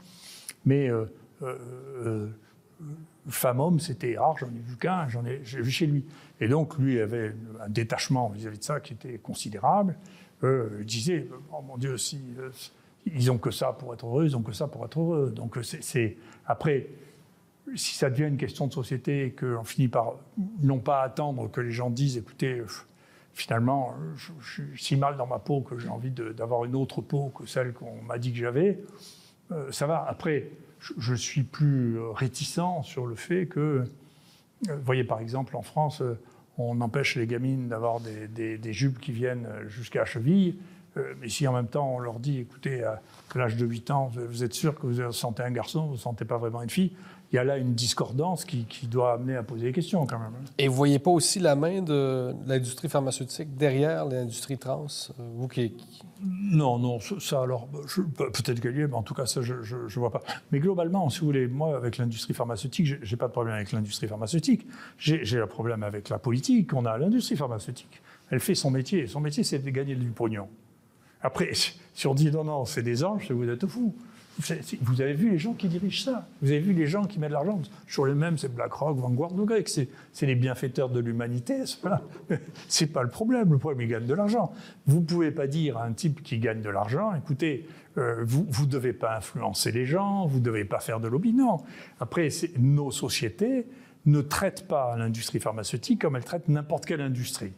Mais 0.65 0.89
euh, 0.89 2.29
femme-homme, 3.29 3.81
c'était 3.81 4.17
rare, 4.17 4.39
j'en 4.39 4.47
ai 4.47 4.61
vu 4.61 4.77
qu'un, 4.77 5.09
j'en 5.09 5.27
ai, 5.27 5.39
vu 5.39 5.71
chez 5.71 5.87
lui. 5.87 6.07
Et 6.41 6.49
donc, 6.49 6.79
lui 6.79 7.01
avait 7.01 7.35
un 7.61 7.69
détachement 7.69 8.31
vis-à-vis 8.31 8.57
-vis 8.57 8.61
de 8.61 8.65
ça 8.65 8.81
qui 8.81 8.95
était 8.95 9.19
considérable. 9.19 9.99
Il 10.43 10.87
disait, 10.87 11.29
oh 11.53 11.61
mon 11.61 11.77
Dieu, 11.77 11.99
si, 11.99 12.19
ils 13.07 13.31
ont 13.31 13.39
que 13.39 13.51
ça 13.51 13.73
pour 13.73 13.93
être 13.93 14.07
heureux, 14.07 14.25
ils 14.25 14.37
ont 14.37 14.43
que 14.43 14.53
ça 14.53 14.69
pour 14.69 14.85
être 14.85 15.01
heureux. 15.01 15.31
Donc, 15.31 15.59
c'est 15.63 16.17
après 16.47 16.89
si 17.77 17.95
ça 17.95 18.11
devient 18.11 18.29
une 18.29 18.37
question 18.37 18.67
de 18.67 18.73
société 18.73 19.27
et 19.27 19.33
qu'on 19.33 19.65
finit 19.65 19.89
par 19.89 20.15
non 20.63 20.79
pas 20.79 21.03
attendre 21.03 21.51
que 21.51 21.61
les 21.61 21.71
gens 21.71 21.91
disent 21.91 22.17
écoutez, 22.17 22.63
finalement, 23.33 23.95
je, 24.17 24.33
suis 24.45 24.65
si 24.77 24.97
mal 24.97 25.17
dans 25.17 25.27
ma 25.27 25.39
peau 25.39 25.61
que 25.61 25.79
j'ai 25.79 25.89
envie 25.89 26.11
d'avoir 26.11 26.65
une 26.65 26.75
autre 26.75 27.01
peau 27.01 27.31
que 27.31 27.47
celle 27.47 27.73
qu'on 27.73 28.03
m'a 28.03 28.19
dit 28.19 28.33
que 28.33 28.39
j'avais, 28.39 28.81
euh, 29.53 29.71
ça 29.73 29.87
va. 29.87 30.05
Après, 30.09 30.51
je, 30.79 31.15
suis 31.15 31.43
plus 31.43 31.99
réticent 31.99 32.83
sur 32.83 33.07
le 33.07 33.15
fait 33.15 33.47
que, 33.47 33.85
vous 34.69 34.83
voyez 34.83 35.05
par 35.05 35.21
exemple 35.21 35.57
en 35.57 35.63
France, 35.63 36.03
on 36.59 36.81
empêche 36.81 37.17
les 37.17 37.27
gamines 37.27 37.69
d'avoir 37.69 38.01
des, 38.01 38.59
des, 38.59 38.73
jupes 38.73 38.99
qui 38.99 39.13
viennent 39.13 39.49
jusqu'à 39.67 40.01
la 40.01 40.05
cheville. 40.05 40.59
mais 41.19 41.29
si 41.29 41.47
en 41.47 41.53
même 41.53 41.69
temps 41.69 41.95
on 41.95 41.99
leur 41.99 42.19
dit, 42.19 42.39
écoutez, 42.39 42.83
à 42.83 43.01
l'âge 43.35 43.57
de 43.57 43.65
8 43.65 43.91
ans, 43.91 44.11
vous 44.29 44.45
êtes 44.45 44.53
sûr 44.53 44.79
que 44.79 44.87
vous 44.87 45.13
sentez 45.13 45.43
un 45.43 45.51
garçon, 45.51 45.87
vous 45.87 45.93
ne 45.93 45.99
sentez 45.99 46.25
pas 46.25 46.39
vraiment 46.39 46.63
une 46.63 46.71
fille, 46.71 46.93
il 47.33 47.37
y 47.37 47.39
a 47.39 47.45
là 47.45 47.59
une 47.59 47.75
discordance 47.75 48.45
qui, 48.45 48.67
doit 48.89 49.13
amener 49.13 49.37
à 49.37 49.45
poser 49.45 49.67
des 49.67 49.73
questions 49.73 50.05
quand 50.05 50.19
même. 50.19 50.33
Et 50.59 50.67
vous 50.67 50.73
ne 50.73 50.77
voyez 50.77 50.99
pas 50.99 51.13
aussi 51.13 51.39
la 51.39 51.55
main 51.55 51.81
de 51.81 52.35
l'industrie 52.47 52.89
pharmaceutique 52.89 53.57
derrière 53.57 54.05
l'industrie 54.05 54.59
trans, 54.59 54.87
euh, 55.19 55.31
vous 55.37 55.47
qui... 55.47 55.73
Non, 56.23 56.79
non, 56.79 56.99
ça 57.01 57.41
alors, 57.41 57.69
peut-être 58.17 58.61
qu'il 58.61 58.77
y 58.77 58.83
a, 58.83 58.89
mais 58.89 58.95
en 58.95 59.03
tout 59.03 59.15
cas, 59.15 59.27
ça, 59.27 59.41
je 59.43 59.55
ne 59.55 59.89
vois 59.95 60.11
pas. 60.11 60.23
Mais 60.51 60.59
globalement, 60.59 61.09
si 61.09 61.21
vous 61.21 61.27
voulez, 61.27 61.47
moi, 61.47 61.77
avec 61.77 61.97
l'industrie 61.99 62.35
pharmaceutique, 62.35 62.87
je 62.87 63.11
n'ai 63.11 63.17
pas 63.17 63.29
de 63.29 63.33
problème 63.33 63.55
avec 63.55 63.73
l'industrie 63.73 64.09
pharmaceutique. 64.09 64.67
J'ai 64.99 65.41
un 65.41 65.47
problème 65.47 65.83
avec 65.83 66.09
la 66.09 66.19
politique. 66.19 66.75
On 66.75 66.85
a 66.85 66.99
l'industrie 66.99 67.37
pharmaceutique. 67.37 68.03
Elle 68.29 68.41
fait 68.41 68.55
son 68.55 68.71
métier. 68.71 69.07
Son 69.07 69.21
métier, 69.21 69.45
c'est 69.45 69.61
de 69.61 69.71
gagner 69.71 69.95
du 69.95 70.11
pognon. 70.11 70.49
Après, 71.23 71.51
si 71.95 72.07
on 72.07 72.15
dit 72.15 72.31
non, 72.31 72.45
non, 72.45 72.65
c'est 72.65 72.83
des 72.83 73.03
anges, 73.05 73.31
vous 73.31 73.49
êtes 73.49 73.67
fous. 73.67 73.95
Vous 74.39 75.01
avez 75.01 75.13
vu 75.13 75.31
les 75.31 75.39
gens 75.39 75.53
qui 75.55 75.69
dirigent 75.69 76.05
ça. 76.05 76.29
Vous 76.41 76.51
avez 76.51 76.61
vu 76.61 76.73
les 76.73 76.87
gens 76.87 77.05
qui 77.05 77.19
mettent 77.19 77.31
de 77.31 77.35
l'argent. 77.35 77.61
Sur 77.87 78.07
les 78.07 78.15
mêmes, 78.15 78.39
c'est 78.39 78.55
BlackRock, 78.55 78.97
Vanguard, 78.97 79.31
le 79.35 79.65
c'est 79.67 80.27
les 80.27 80.35
bienfaiteurs 80.35 80.89
de 80.89 81.01
l'humanité. 81.01 81.65
C'est 82.69 82.87
pas 82.87 83.03
le 83.03 83.09
problème. 83.09 83.53
Le 83.53 83.59
problème, 83.59 83.83
ils 83.83 83.91
gagnent 83.91 84.07
de 84.07 84.15
l'argent. 84.15 84.53
Vous 84.87 85.01
pouvez 85.01 85.31
pas 85.31 85.47
dire 85.47 85.77
à 85.77 85.85
un 85.85 85.93
type 85.93 86.23
qui 86.23 86.39
gagne 86.39 86.63
de 86.63 86.71
l'argent, 86.71 87.15
écoutez, 87.15 87.67
euh, 87.99 88.23
vous 88.25 88.65
ne 88.65 88.71
devez 88.71 88.93
pas 88.93 89.17
influencer 89.17 89.73
les 89.73 89.85
gens, 89.85 90.27
vous 90.27 90.39
ne 90.39 90.45
devez 90.45 90.65
pas 90.65 90.81
faire 90.81 91.01
de 91.01 91.09
lobby. 91.09 91.33
Non. 91.33 91.59
Après, 91.99 92.29
nos 92.59 92.91
sociétés 92.91 93.67
ne 94.07 94.21
traitent 94.21 94.67
pas 94.67 94.97
l'industrie 94.97 95.41
pharmaceutique 95.41 96.01
comme 96.01 96.17
elles 96.17 96.25
traitent 96.25 96.49
n'importe 96.49 96.87
quelle 96.87 97.01
industrie. 97.01 97.53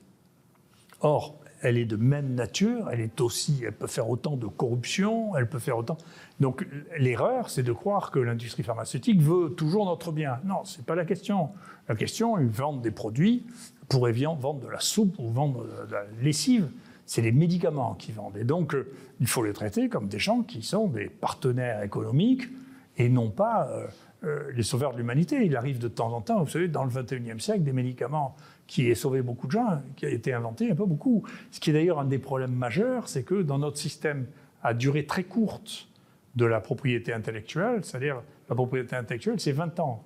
Or, 1.00 1.41
elle 1.62 1.78
est 1.78 1.84
de 1.84 1.96
même 1.96 2.34
nature, 2.34 2.90
elle 2.90 3.00
est 3.00 3.20
aussi, 3.20 3.62
elle 3.64 3.72
peut 3.72 3.86
faire 3.86 4.10
autant 4.10 4.36
de 4.36 4.46
corruption, 4.46 5.36
elle 5.36 5.48
peut 5.48 5.60
faire 5.60 5.78
autant. 5.78 5.96
Donc 6.40 6.66
l'erreur, 6.98 7.50
c'est 7.50 7.62
de 7.62 7.72
croire 7.72 8.10
que 8.10 8.18
l'industrie 8.18 8.64
pharmaceutique 8.64 9.22
veut 9.22 9.50
toujours 9.50 9.86
notre 9.86 10.12
bien. 10.12 10.40
Non, 10.44 10.64
c'est 10.64 10.84
pas 10.84 10.96
la 10.96 11.04
question. 11.04 11.50
La 11.88 11.94
question, 11.94 12.38
ils 12.38 12.48
vendent 12.48 12.82
des 12.82 12.90
produits, 12.90 13.46
pourraient 13.88 14.12
vendre 14.12 14.60
de 14.60 14.68
la 14.68 14.80
soupe 14.80 15.18
ou 15.18 15.28
vendre 15.28 15.64
de 15.88 15.92
la 15.92 16.04
lessive. 16.20 16.68
C'est 17.06 17.22
les 17.22 17.32
médicaments 17.32 17.94
qui 17.94 18.12
vendent. 18.12 18.36
Et 18.36 18.44
donc, 18.44 18.74
il 19.20 19.26
faut 19.26 19.44
les 19.44 19.52
traiter 19.52 19.88
comme 19.88 20.08
des 20.08 20.18
gens 20.18 20.42
qui 20.42 20.62
sont 20.62 20.86
des 20.86 21.08
partenaires 21.08 21.82
économiques 21.82 22.48
et 22.96 23.08
non 23.08 23.30
pas 23.30 23.68
euh, 23.68 23.86
euh, 24.24 24.50
les 24.54 24.62
sauveurs 24.62 24.92
de 24.92 24.98
l'humanité. 24.98 25.44
Il 25.44 25.56
arrive 25.56 25.78
de 25.78 25.88
temps 25.88 26.12
en 26.12 26.20
temps, 26.20 26.42
vous 26.42 26.50
savez, 26.50 26.68
dans 26.68 26.84
le 26.84 26.90
21e 26.90 27.38
siècle, 27.38 27.62
des 27.62 27.72
médicaments 27.72 28.34
qui 28.72 28.88
aient 28.88 28.94
sauvé 28.94 29.20
beaucoup 29.20 29.46
de 29.48 29.52
gens, 29.52 29.82
qui 29.96 30.06
a 30.06 30.08
été 30.08 30.32
inventé, 30.32 30.70
un 30.70 30.74
peu 30.74 30.86
beaucoup. 30.86 31.24
Ce 31.50 31.60
qui 31.60 31.68
est 31.68 31.72
d'ailleurs 31.74 31.98
un 31.98 32.06
des 32.06 32.18
problèmes 32.18 32.54
majeurs, 32.54 33.06
c'est 33.06 33.22
que 33.22 33.42
dans 33.42 33.58
notre 33.58 33.76
système 33.76 34.24
à 34.62 34.72
durée 34.72 35.04
très 35.04 35.24
courte 35.24 35.88
de 36.36 36.46
la 36.46 36.58
propriété 36.58 37.12
intellectuelle, 37.12 37.84
c'est-à-dire 37.84 38.22
la 38.48 38.54
propriété 38.54 38.96
intellectuelle, 38.96 39.38
c'est 39.38 39.52
20 39.52 39.78
ans. 39.80 40.02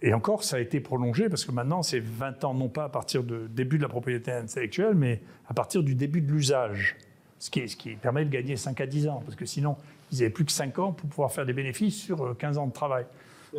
Et 0.00 0.14
encore, 0.14 0.44
ça 0.44 0.58
a 0.58 0.60
été 0.60 0.78
prolongé 0.78 1.28
parce 1.28 1.44
que 1.44 1.50
maintenant, 1.50 1.82
c'est 1.82 1.98
20 1.98 2.44
ans, 2.44 2.54
non 2.54 2.68
pas 2.68 2.84
à 2.84 2.88
partir 2.88 3.24
du 3.24 3.48
début 3.48 3.78
de 3.78 3.82
la 3.82 3.88
propriété 3.88 4.30
intellectuelle, 4.30 4.94
mais 4.94 5.20
à 5.48 5.54
partir 5.54 5.82
du 5.82 5.96
début 5.96 6.20
de 6.20 6.30
l'usage. 6.30 6.96
Ce 7.40 7.50
qui, 7.50 7.68
ce 7.68 7.74
qui, 7.74 7.96
permet 7.96 8.24
de 8.24 8.30
gagner 8.30 8.56
5 8.56 8.80
à 8.80 8.86
10 8.86 9.08
ans, 9.08 9.22
parce 9.24 9.34
que 9.34 9.44
sinon, 9.44 9.76
ils 10.12 10.18
n'avaient 10.18 10.30
plus 10.30 10.44
que 10.44 10.52
5 10.52 10.78
ans 10.78 10.92
pour 10.92 11.08
pouvoir 11.08 11.32
faire 11.32 11.46
des 11.46 11.52
bénéfices 11.52 12.00
sur 12.00 12.36
15 12.38 12.56
euh, 12.56 12.60
ans 12.60 12.68
de 12.68 12.72
travail. 12.72 13.06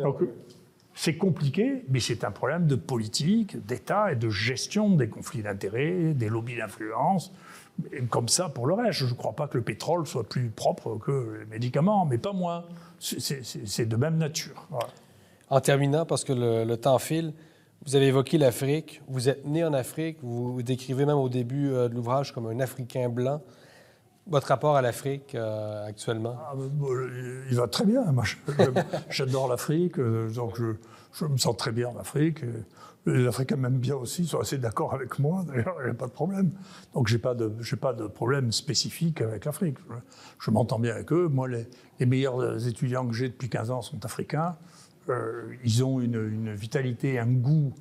Donc, 0.00 0.22
c'est 0.98 1.18
compliqué, 1.18 1.84
mais 1.90 2.00
c'est 2.00 2.24
un 2.24 2.30
problème 2.30 2.66
de 2.66 2.74
politique, 2.74 3.64
d'État 3.66 4.12
et 4.12 4.16
de 4.16 4.30
gestion 4.30 4.88
des 4.96 5.10
conflits 5.10 5.42
d'intérêts, 5.42 6.14
des 6.14 6.30
lobbies 6.30 6.56
d'influence. 6.56 7.32
Comme 8.08 8.28
ça 8.28 8.48
pour 8.48 8.66
le 8.66 8.72
reste. 8.72 9.00
Je 9.00 9.04
ne 9.04 9.12
crois 9.12 9.34
pas 9.34 9.46
que 9.46 9.58
le 9.58 9.62
pétrole 9.62 10.06
soit 10.06 10.26
plus 10.26 10.48
propre 10.48 10.96
que 10.96 11.40
les 11.40 11.44
médicaments, 11.44 12.06
mais 12.06 12.16
pas 12.16 12.32
moins. 12.32 12.64
C'est 12.98 13.86
de 13.86 13.96
même 13.96 14.16
nature. 14.16 14.66
En 15.50 15.60
terminant, 15.60 16.06
parce 16.06 16.24
que 16.24 16.32
le, 16.32 16.74
temps 16.76 16.98
file, 16.98 17.34
vous 17.84 17.94
avez 17.94 18.06
évoqué 18.06 18.38
l'Afrique. 18.38 19.02
Vous 19.06 19.28
êtes 19.28 19.44
né 19.44 19.62
en 19.64 19.74
Afrique. 19.74 20.16
Vous 20.22 20.54
vous 20.54 20.62
décrivez 20.62 21.04
même 21.04 21.18
au 21.18 21.28
début 21.28 21.72
euh, 21.72 21.90
de 21.90 21.94
l'ouvrage 21.94 22.32
comme 22.32 22.46
un 22.46 22.58
Africain 22.58 23.10
blanc. 23.10 23.42
Votre 24.28 24.48
rapport 24.48 24.74
à 24.74 24.82
l'Afrique 24.82 25.36
euh, 25.36 25.86
actuellement? 25.86 26.36
Ah, 26.40 26.54
Il 27.48 27.56
va 27.56 27.68
très 27.68 27.84
bien. 27.84 28.04
J'adore 29.10 29.48
l'Afrique, 29.48 30.00
euh, 30.00 30.28
donc 30.30 30.56
je, 30.56 31.24
me 31.26 31.36
sens 31.36 31.56
très 31.56 31.70
bien 31.70 31.90
en 31.90 31.96
Afrique. 31.96 32.40
Les 33.06 33.24
Africains 33.28 33.54
m'aiment 33.54 33.78
bien 33.78 33.94
aussi, 33.94 34.22
ils 34.22 34.28
sont 34.28 34.40
assez 34.40 34.58
d'accord 34.58 34.92
avec 34.94 35.20
moi, 35.20 35.44
d'ailleurs, 35.46 35.76
il 35.80 35.84
n'y 35.84 35.90
a 35.90 35.94
pas 35.94 36.08
de 36.08 36.12
problème. 36.12 36.50
Donc, 36.92 37.06
je 37.06 37.14
n'ai 37.14 37.20
pas, 37.20 37.34
de, 37.36 37.52
pas 37.80 37.92
de 37.92 38.08
problème 38.08 38.50
spécifique 38.50 39.20
avec 39.20 39.44
l'Afrique. 39.44 39.76
Je, 40.40 40.50
m'entends 40.50 40.80
bien 40.80 40.94
avec 40.94 41.12
eux. 41.12 41.28
Moi, 41.28 41.46
les, 41.46 42.06
meilleurs 42.06 42.66
étudiants 42.66 43.06
que 43.06 43.14
j'ai 43.14 43.28
depuis 43.28 43.48
15 43.48 43.70
ans 43.70 43.80
sont 43.80 44.04
africains. 44.04 44.56
Euh, 45.08 45.54
ils 45.62 45.84
ont 45.84 46.00
une, 46.00 46.52
vitalité, 46.52 47.20
un 47.20 47.30
goût 47.30 47.72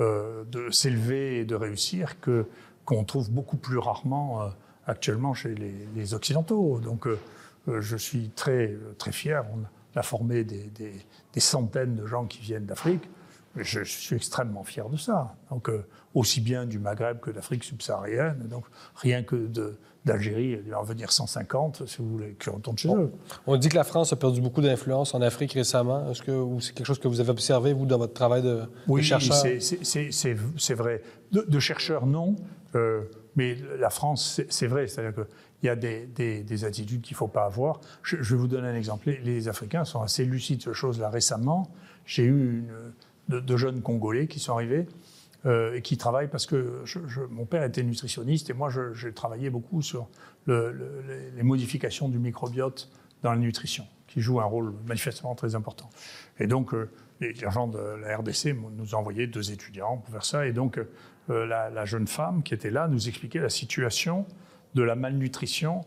de 0.00 0.68
s'élever 0.70 1.38
et 1.38 1.44
de 1.44 1.54
réussir 1.54 2.18
que, 2.18 2.46
qu'on 2.84 3.04
trouve 3.04 3.30
beaucoup 3.30 3.56
plus 3.56 3.78
rarement 3.78 4.50
actuellement 4.86 5.34
chez 5.34 5.54
les, 5.54 6.14
Occidentaux. 6.14 6.80
Donc 6.80 7.06
euh, 7.06 7.18
euh, 7.68 7.80
je 7.80 7.96
suis 7.96 8.30
très, 8.30 8.76
très 8.98 9.12
fier. 9.12 9.44
On 9.54 9.98
a 9.98 10.02
formé 10.02 10.44
des, 10.44 11.40
centaines 11.40 11.96
de 11.96 12.06
gens 12.06 12.26
qui 12.26 12.40
viennent 12.40 12.66
d'Afrique. 12.66 13.02
Je, 13.56 13.84
suis 13.84 14.16
extrêmement 14.16 14.64
fier 14.64 14.88
de 14.88 14.96
ça. 14.96 15.34
Donc, 15.50 15.68
euh, 15.68 15.84
aussi 16.14 16.40
bien 16.40 16.64
du 16.64 16.78
Maghreb 16.78 17.20
que 17.20 17.30
d'Afrique 17.30 17.64
subsaharienne. 17.64 18.48
Donc, 18.48 18.64
rien 18.96 19.22
que 19.22 19.50
d'Algérie, 20.06 20.58
il 20.64 20.70
va 20.70 20.80
en 20.80 20.84
venir 20.84 21.12
150, 21.12 21.86
si 21.86 21.98
vous 21.98 22.08
voulez, 22.08 22.34
qui 22.40 22.48
retournent 22.48 22.78
chez 22.78 22.88
eux. 22.88 23.12
On 23.46 23.58
dit 23.58 23.68
que 23.68 23.76
la 23.76 23.84
France 23.84 24.10
a 24.14 24.16
perdu 24.16 24.40
beaucoup 24.40 24.62
d'influence 24.62 25.14
en 25.14 25.20
Afrique 25.20 25.52
récemment. 25.52 26.10
Est-ce 26.10 26.22
que 26.22 26.46
c'est 26.60 26.74
quelque 26.74 26.86
chose 26.86 26.98
que 26.98 27.08
vous 27.08 27.20
avez 27.20 27.28
observé, 27.28 27.74
vous, 27.74 27.84
dans 27.84 27.98
votre 27.98 28.14
travail 28.14 28.40
de, 28.40 28.62
oui, 28.88 29.02
chercheur? 29.02 29.36
Oui, 29.44 29.60
c'est 29.60 30.74
vrai. 30.74 31.02
De, 31.30 31.44
de, 31.46 31.58
chercheurs, 31.58 32.06
non. 32.06 32.36
Mais 33.36 33.56
la 33.78 33.90
France, 33.90 34.40
c'est 34.48 34.66
vrai, 34.66 34.86
c'est-à-dire 34.86 35.14
qu'il 35.14 35.66
y 35.66 35.68
a 35.68 35.76
des, 35.76 36.64
attitudes 36.64 37.00
qu'il 37.00 37.14
ne 37.14 37.18
faut 37.18 37.28
pas 37.28 37.44
avoir. 37.44 37.80
Je, 38.02 38.16
vais 38.16 38.36
vous 38.36 38.48
donner 38.48 38.68
un 38.68 38.74
exemple. 38.74 39.10
Les, 39.22 39.48
Africains 39.48 39.84
sont 39.84 40.02
assez 40.02 40.24
lucides 40.24 40.58
de 40.58 40.64
ce 40.64 40.72
chose-là. 40.72 41.08
Récemment, 41.08 41.70
j'ai 42.04 42.24
eu 42.24 42.64
une, 43.28 43.40
de, 43.40 43.56
jeunes 43.56 43.80
Congolais 43.80 44.26
qui 44.26 44.38
sont 44.38 44.52
arrivés 44.52 44.86
euh, 45.46 45.74
et 45.74 45.82
qui 45.82 45.96
travaillent 45.96 46.28
parce 46.28 46.46
que 46.46 46.84
mon 47.30 47.46
père 47.46 47.62
était 47.64 47.82
nutritionniste 47.82 48.50
et 48.50 48.52
moi, 48.52 48.70
j'ai 48.94 49.12
travaillé 49.12 49.48
beaucoup 49.48 49.82
sur 49.82 50.08
les 50.46 51.42
modifications 51.42 52.08
du 52.08 52.18
microbiote 52.18 52.90
dans 53.22 53.30
la 53.30 53.38
nutrition, 53.38 53.86
qui 54.08 54.20
joue 54.20 54.40
un 54.40 54.44
rôle 54.44 54.74
manifestement 54.86 55.34
très 55.34 55.54
important. 55.54 55.88
Et 56.38 56.46
donc, 56.46 56.74
euh, 56.74 56.90
les 57.22 57.44
agents 57.44 57.68
de 57.68 57.78
la 57.78 58.16
RDC 58.16 58.54
nous 58.76 58.94
envoyé 58.94 59.26
deux 59.26 59.52
étudiants 59.52 59.98
pour 59.98 60.12
faire 60.12 60.24
ça. 60.24 60.46
Et 60.46 60.52
donc, 60.52 60.78
euh, 61.30 61.46
la, 61.46 61.84
jeune 61.84 62.06
femme 62.06 62.42
qui 62.42 62.54
était 62.54 62.70
là 62.70 62.88
nous 62.88 63.08
expliquait 63.08 63.38
la 63.38 63.48
situation 63.48 64.26
de 64.74 64.82
la 64.82 64.94
malnutrition 64.94 65.82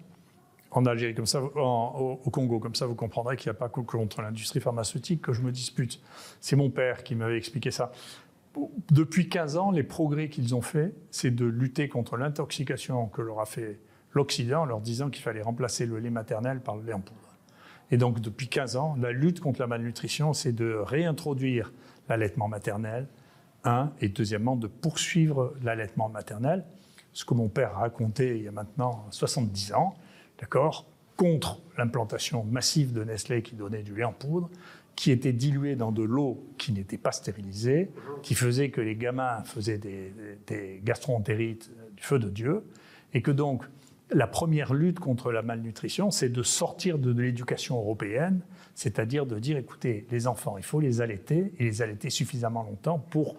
en 0.72 0.86
Algérie, 0.86 1.16
comme 1.16 1.26
ça, 1.26 1.42
au, 1.42 2.30
Congo. 2.32 2.60
Comme 2.60 2.76
ça, 2.76 2.86
vous 2.86 2.96
comprendrez 2.96 3.38
qu'il 3.38 3.50
n'y 3.50 3.56
a 3.56 3.60
pas 3.60 3.70
contre 3.70 4.22
l'industrie 4.22 4.60
pharmaceutique 4.60 5.22
que 5.22 5.32
je 5.32 5.42
me 5.42 5.52
dispute. 5.52 6.02
C'est 6.42 6.58
mon 6.58 6.70
père 6.70 7.04
qui 7.04 7.16
m'avait 7.16 7.38
expliqué 7.38 7.72
ça. 7.72 7.92
Depuis 8.92 9.30
15 9.30 9.58
ans, 9.58 9.72
les 9.72 9.84
progrès 9.84 10.30
qu'ils 10.30 10.54
ont 10.56 10.62
faits, 10.62 10.94
c'est 11.12 11.32
de 11.32 11.46
lutter 11.46 11.88
contre 11.88 12.18
l'intoxication 12.18 13.08
que 13.08 13.22
leur 13.22 13.40
a 13.40 13.46
fait 13.46 13.80
l'Occident 14.12 14.62
en 14.62 14.66
leur 14.66 14.82
disant 14.82 15.10
qu'il 15.10 15.24
fallait 15.24 15.42
remplacer 15.42 15.86
le 15.86 16.00
lait 16.00 16.10
maternel 16.10 16.62
par 16.62 16.76
le 16.76 16.84
lait 16.84 16.94
en 16.94 17.02
poudre. 17.02 17.25
Et 17.92 17.98
donc, 17.98 18.20
depuis 18.20 18.48
15 18.48 18.76
ans, 18.76 18.96
la 19.00 19.12
lutte 19.12 19.40
contre 19.40 19.60
la 19.60 19.68
malnutrition, 19.68 20.34
c'est 20.34 20.52
de 20.52 20.74
réintroduire 20.74 21.72
l'allaitement 22.10 22.48
maternel, 22.48 23.08
un, 23.64 23.92
et 24.02 24.10
deuxièmement, 24.10 24.56
de 24.56 24.68
poursuivre 24.68 25.54
l'allaitement 25.64 26.10
maternel, 26.10 26.66
ce 27.14 27.26
que 27.26 27.34
mon 27.34 27.48
père 27.48 27.76
racontait 27.76 28.38
il 28.38 28.44
y 28.44 28.48
a 28.48 28.52
maintenant 28.52 29.06
70 29.12 29.74
ans, 29.74 29.96
d'accord, 30.40 30.86
contre 31.16 31.62
l'implantation 31.78 32.44
massive 32.44 32.92
de 32.92 33.04
Nestlé 33.04 33.42
qui 33.42 33.56
donnait 33.56 33.84
du 33.84 33.96
lait 33.96 34.04
en 34.04 34.12
poudre, 34.12 34.50
qui 34.96 35.12
était 35.12 35.34
dilué 35.34 35.76
dans 35.76 35.92
de 35.92 36.04
l'eau 36.04 36.46
qui 36.58 36.72
n'était 36.72 36.98
pas 36.98 37.12
stérilisée, 37.12 37.90
qui 38.22 38.36
faisait 38.36 38.70
que 38.70 38.82
les 38.82 38.96
gamins 38.96 39.44
faisaient 39.44 39.78
des, 39.78 40.14
des 40.48 40.82
gastroentérites 40.84 41.70
du 41.96 42.04
feu 42.04 42.20
de 42.20 42.30
Dieu, 42.30 42.64
et 43.14 43.22
que 43.22 43.32
donc 43.32 43.64
la 44.12 44.28
première 44.28 44.74
lutte 44.74 45.00
contre 45.00 45.32
la 45.32 45.42
malnutrition, 45.42 46.12
c'est 46.12 46.30
de 46.30 46.44
sortir 46.44 47.00
de 47.00 47.12
l'éducation 47.12 47.78
européenne, 47.78 48.42
c'est-à-dire 48.76 49.26
de 49.26 49.40
dire, 49.40 49.58
écoutez, 49.58 50.06
les 50.12 50.28
enfants, 50.28 50.58
il 50.58 50.64
faut 50.64 50.80
les 50.80 51.02
allaiter, 51.02 51.54
et 51.58 51.64
les 51.64 51.82
allaiter 51.82 52.10
suffisamment 52.10 52.64
longtemps 52.64 53.00
pour 53.00 53.36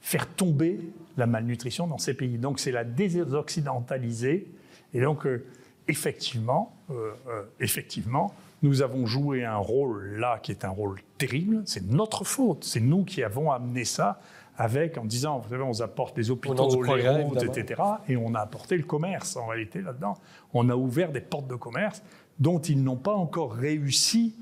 faire 0.00 0.26
tomber 0.26 0.80
la 1.16 1.26
malnutrition 1.26 1.86
dans 1.86 1.98
ces 1.98 2.14
pays. 2.14 2.38
Donc 2.38 2.58
c'est 2.58 2.72
la 2.72 2.84
désoccidentaliser. 2.84 4.48
Et 4.94 5.00
donc, 5.00 5.26
euh, 5.26 5.44
effectivement, 5.86 6.76
euh, 6.90 7.12
euh, 7.28 7.42
effectivement, 7.60 8.34
Nous 8.60 8.82
avons 8.82 9.06
joué 9.06 9.44
un 9.44 9.56
rôle 9.56 10.16
là 10.18 10.40
qui 10.42 10.50
est 10.50 10.64
un 10.64 10.70
rôle 10.70 11.00
terrible. 11.16 11.62
C'est 11.64 11.84
notre 11.86 12.24
faute. 12.24 12.64
C'est 12.64 12.80
nous 12.80 13.04
qui 13.04 13.22
avons 13.22 13.52
amené 13.52 13.84
ça 13.84 14.20
avec, 14.58 14.98
en 14.98 15.04
disant, 15.04 15.38
vous 15.38 15.48
savez, 15.48 15.62
on 15.62 15.80
apporte 15.80 16.16
des 16.16 16.32
hôpitaux, 16.32 16.82
les 16.82 17.08
routes, 17.08 17.42
etc. 17.44 17.80
Et 18.08 18.16
on 18.16 18.34
a 18.34 18.40
apporté 18.40 18.76
le 18.76 18.82
commerce, 18.82 19.36
en 19.36 19.46
réalité, 19.46 19.80
là-dedans. 19.80 20.14
On 20.52 20.68
a 20.68 20.74
ouvert 20.74 21.12
des 21.12 21.20
portes 21.20 21.46
de 21.46 21.54
commerce 21.54 22.02
dont 22.40 22.58
ils 22.58 22.82
n'ont 22.82 22.96
pas 22.96 23.14
encore 23.14 23.52
réussi 23.52 24.34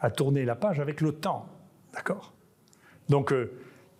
à 0.00 0.10
tourner 0.10 0.44
la 0.44 0.54
page 0.54 0.80
avec 0.80 1.00
le 1.00 1.12
temps. 1.12 1.46
D'accord? 1.94 2.34
Donc, 3.08 3.32
euh, 3.32 3.52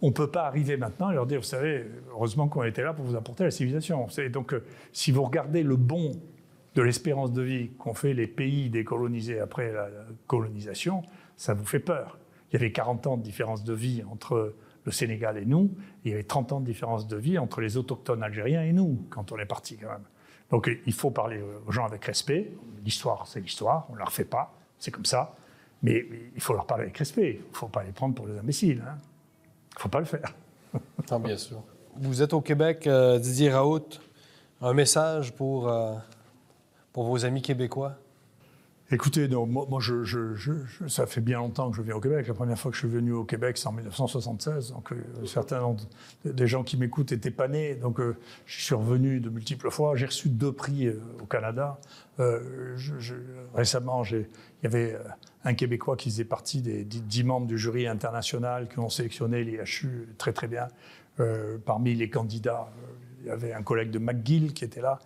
on 0.02 0.08
ne 0.08 0.12
peut 0.12 0.30
pas 0.30 0.46
arriver 0.46 0.76
maintenant 0.76 1.10
et 1.10 1.14
leur 1.14 1.24
dire, 1.24 1.40
vous 1.40 1.46
savez, 1.46 1.86
heureusement 2.10 2.46
qu'on 2.46 2.64
était 2.64 2.82
là 2.82 2.92
pour 2.92 3.06
vous 3.06 3.16
apporter 3.16 3.44
la 3.44 3.50
civilisation. 3.50 4.06
Donc, 4.30 4.52
euh, 4.52 4.62
si 4.92 5.12
vous 5.12 5.22
regardez 5.22 5.62
le 5.62 5.76
bon 5.76 6.12
de 6.74 6.82
l'espérance 6.82 7.32
de 7.32 7.40
vie 7.40 7.70
qu'ont 7.78 7.94
fait 7.94 8.12
les 8.12 8.26
pays 8.26 8.68
décolonisés 8.68 9.40
après 9.40 9.72
la 9.72 9.88
colonisation, 10.26 11.02
ça 11.38 11.54
vous 11.54 11.64
fait 11.64 11.78
peur. 11.78 12.18
Il 12.50 12.54
y 12.54 12.56
avait 12.56 12.72
40 12.72 13.06
ans 13.06 13.16
de 13.16 13.22
différence 13.22 13.64
de 13.64 13.72
vie 13.72 14.02
entre 14.10 14.54
le 14.84 14.92
Sénégal 14.92 15.38
et 15.38 15.44
nous, 15.44 15.70
il 16.04 16.10
y 16.10 16.14
avait 16.14 16.24
30 16.24 16.52
ans 16.52 16.60
de 16.60 16.66
différence 16.66 17.06
de 17.08 17.16
vie 17.16 17.38
entre 17.38 17.60
les 17.60 17.76
autochtones 17.76 18.22
algériens 18.22 18.62
et 18.62 18.72
nous, 18.72 19.06
quand 19.10 19.32
on 19.32 19.38
est 19.38 19.46
parti 19.46 19.76
quand 19.76 19.88
même. 19.88 20.04
Donc 20.50 20.70
il 20.86 20.92
faut 20.92 21.10
parler 21.10 21.40
aux 21.66 21.72
gens 21.72 21.86
avec 21.86 22.04
respect. 22.04 22.52
L'histoire, 22.84 23.26
c'est 23.26 23.40
l'histoire, 23.40 23.86
on 23.90 23.94
ne 23.94 23.98
la 23.98 24.04
refait 24.04 24.26
pas, 24.26 24.54
c'est 24.78 24.90
comme 24.90 25.06
ça. 25.06 25.34
Mais 25.82 26.06
il 26.34 26.40
faut 26.40 26.54
leur 26.54 26.66
parler 26.66 26.84
avec 26.84 26.96
respect, 26.98 27.40
il 27.40 27.50
ne 27.50 27.54
faut 27.56 27.68
pas 27.68 27.82
les 27.82 27.92
prendre 27.92 28.14
pour 28.14 28.26
des 28.26 28.38
imbéciles. 28.38 28.82
Hein. 28.86 28.96
Il 29.72 29.76
ne 29.76 29.80
faut 29.80 29.88
pas 29.88 30.00
le 30.00 30.06
faire. 30.06 30.34
Non, 31.10 31.20
bien 31.20 31.36
sûr. 31.36 31.62
Vous 31.96 32.22
êtes 32.22 32.32
au 32.32 32.40
Québec, 32.40 32.86
euh, 32.86 33.18
Didier 33.18 33.50
Raoult. 33.50 34.00
Un 34.60 34.72
message 34.72 35.32
pour, 35.32 35.68
euh, 35.68 35.94
pour 36.92 37.04
vos 37.04 37.24
amis 37.24 37.42
québécois? 37.42 37.96
Écoutez, 38.94 39.26
non, 39.26 39.44
moi, 39.44 39.80
je, 39.80 40.04
ça 40.86 41.06
fait 41.06 41.20
bien 41.20 41.38
longtemps 41.38 41.68
que 41.68 41.76
je 41.76 41.82
viens 41.82 41.96
au 41.96 42.00
Québec. 42.00 42.28
La 42.28 42.34
première 42.34 42.56
fois 42.56 42.70
que 42.70 42.76
je 42.76 42.86
suis 42.86 42.88
venu 42.88 43.10
au 43.10 43.24
Québec, 43.24 43.58
c'est 43.58 43.66
en 43.66 43.72
1976. 43.72 44.70
Donc, 44.70 44.92
euh, 44.92 45.26
certains 45.26 45.74
des 46.24 46.46
gens 46.46 46.62
qui 46.62 46.76
m'écoutent 46.76 47.10
étaient 47.10 47.32
pas 47.32 47.48
nés. 47.48 47.74
Donc, 47.74 47.98
euh, 47.98 48.16
je 48.46 48.62
suis 48.62 48.74
revenu 48.76 49.18
de 49.18 49.30
multiples 49.30 49.68
fois. 49.70 49.96
J'ai 49.96 50.06
reçu 50.06 50.28
deux 50.28 50.52
prix 50.52 50.86
euh, 50.86 51.00
au 51.20 51.26
Canada. 51.26 51.80
récemment, 53.52 54.04
il 54.04 54.28
y 54.62 54.66
avait 54.66 54.96
un 55.42 55.54
Québécois 55.54 55.96
qui 55.96 56.08
faisait 56.08 56.24
partie 56.24 56.62
des 56.62 56.84
dix 56.84 57.24
membres 57.24 57.48
du 57.48 57.58
jury 57.58 57.88
international 57.88 58.68
qui 58.68 58.78
ont 58.78 58.90
sélectionné 58.90 59.42
l'IHU 59.42 60.06
très, 60.18 60.32
très 60.32 60.46
bien. 60.46 60.68
parmi 61.64 61.96
les 61.96 62.08
candidats, 62.08 62.70
il 63.24 63.28
y 63.28 63.30
avait 63.30 63.52
un 63.52 63.62
collègue 63.62 63.90
de 63.90 63.98
McGill 63.98 64.52
qui 64.52 64.64
était 64.64 64.82
là. 64.82 64.98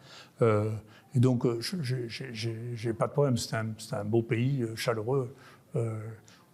Et 1.14 1.20
donc, 1.20 1.46
euh, 1.46 1.60
je 1.60 2.88
n'ai 2.88 2.94
pas 2.94 3.06
de 3.06 3.12
problème. 3.12 3.36
C'est 3.36 3.56
un, 3.56 4.04
beau 4.04 4.22
pays, 4.22 4.62
euh, 4.62 4.76
chaleureux. 4.76 5.34
Euh, 5.76 5.98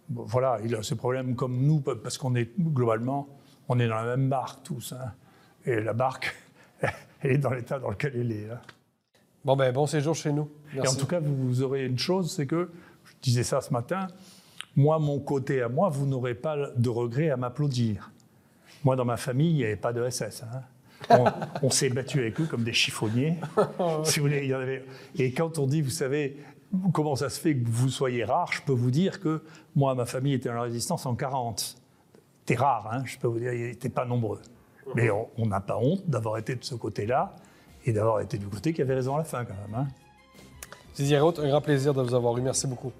voilà, 0.09 0.59
il 0.63 0.75
a 0.75 0.83
ses 0.83 0.95
problèmes 0.95 1.35
comme 1.35 1.65
nous, 1.65 1.81
parce 1.81 2.17
qu'on 2.17 2.35
est 2.35 2.51
globalement, 2.59 3.27
on 3.67 3.79
est 3.79 3.87
dans 3.87 3.95
la 3.95 4.15
même 4.15 4.29
barque 4.29 4.63
tous. 4.63 4.93
Hein. 4.93 5.11
Et 5.65 5.81
la 5.81 5.93
barque, 5.93 6.35
elle 7.21 7.31
est 7.31 7.37
dans 7.37 7.51
l'état 7.51 7.79
dans 7.79 7.89
lequel 7.89 8.13
elle 8.15 8.31
est. 8.31 8.49
Hein. 8.51 8.59
Bon, 9.43 9.55
ben, 9.55 9.73
bon 9.73 9.87
séjour 9.87 10.15
chez 10.15 10.31
nous. 10.31 10.49
Et 10.75 10.87
en 10.87 10.95
tout 10.95 11.07
cas, 11.07 11.19
vous, 11.19 11.61
aurez 11.61 11.85
une 11.85 11.99
chose, 11.99 12.33
c'est 12.33 12.47
que, 12.47 12.71
je 13.03 13.13
disais 13.21 13.43
ça 13.43 13.61
ce 13.61 13.71
matin, 13.73 14.07
moi, 14.75 14.99
mon 14.99 15.19
côté 15.19 15.61
à 15.61 15.69
moi, 15.69 15.89
vous 15.89 16.05
n'aurez 16.05 16.35
pas 16.35 16.71
de 16.75 16.89
regret 16.89 17.29
à 17.29 17.37
m'applaudir. 17.37 18.11
Moi, 18.83 18.95
dans 18.95 19.05
ma 19.05 19.17
famille, 19.17 19.51
il 19.51 19.57
n'y 19.57 19.63
avait 19.63 19.75
pas 19.75 19.93
de 19.93 20.07
SS. 20.07 20.43
Hein 20.43 20.61
on, 21.61 21.69
s'est 21.69 21.89
battu 21.89 22.19
avec 22.19 22.39
eux 22.39 22.45
comme 22.45 22.63
des 22.63 22.73
chiffonniers. 22.73 23.37
si 24.03 24.19
vous 24.19 24.25
voulez, 24.25 24.83
Et 25.17 25.31
quand 25.33 25.59
on 25.59 25.67
dit, 25.67 25.81
vous 25.81 25.89
savez, 25.89 26.37
comment 26.93 27.15
ça 27.15 27.29
se 27.29 27.39
fait 27.39 27.55
que 27.55 27.67
vous 27.69 27.89
soyez 27.89 28.23
rare, 28.23 28.51
je 28.51 28.61
peux 28.61 28.73
vous 28.73 28.91
dire 28.91 29.19
que 29.19 29.43
moi, 29.75 29.95
ma 29.95 30.05
famille 30.05 30.33
était 30.33 30.49
dans 30.49 30.55
la 30.55 30.63
résistance 30.63 31.05
en 31.05 31.15
40. 31.15 31.77
C'était 32.39 32.61
rare, 32.61 32.89
hein, 32.91 33.03
je 33.05 33.17
peux 33.17 33.27
vous 33.27 33.39
dire, 33.39 33.53
ils 33.53 33.67
n'étaient 33.67 33.89
pas 33.89 34.05
nombreux. 34.05 34.41
Mais 34.93 35.09
on 35.09 35.47
n'a 35.47 35.61
pas 35.61 35.77
honte 35.77 36.07
d'avoir 36.07 36.37
été 36.37 36.55
de 36.55 36.63
ce 36.63 36.75
côté-là 36.75 37.35
et 37.85 37.91
d'avoir 37.93 38.21
été 38.21 38.37
du 38.37 38.47
côté 38.47 38.73
qui 38.73 38.81
avait 38.81 38.93
raison 38.93 39.15
à 39.15 39.19
la 39.19 39.23
fin, 39.23 39.45
quand 39.45 39.55
même. 39.67 39.79
Hein. 39.79 39.87
Didier 40.95 41.19
Roth, 41.19 41.39
un 41.39 41.47
grand 41.47 41.61
plaisir 41.61 41.93
de 41.93 42.01
vous 42.01 42.13
avoir 42.13 42.37
eu. 42.37 42.41
Merci 42.41 42.67
beaucoup. 42.67 42.91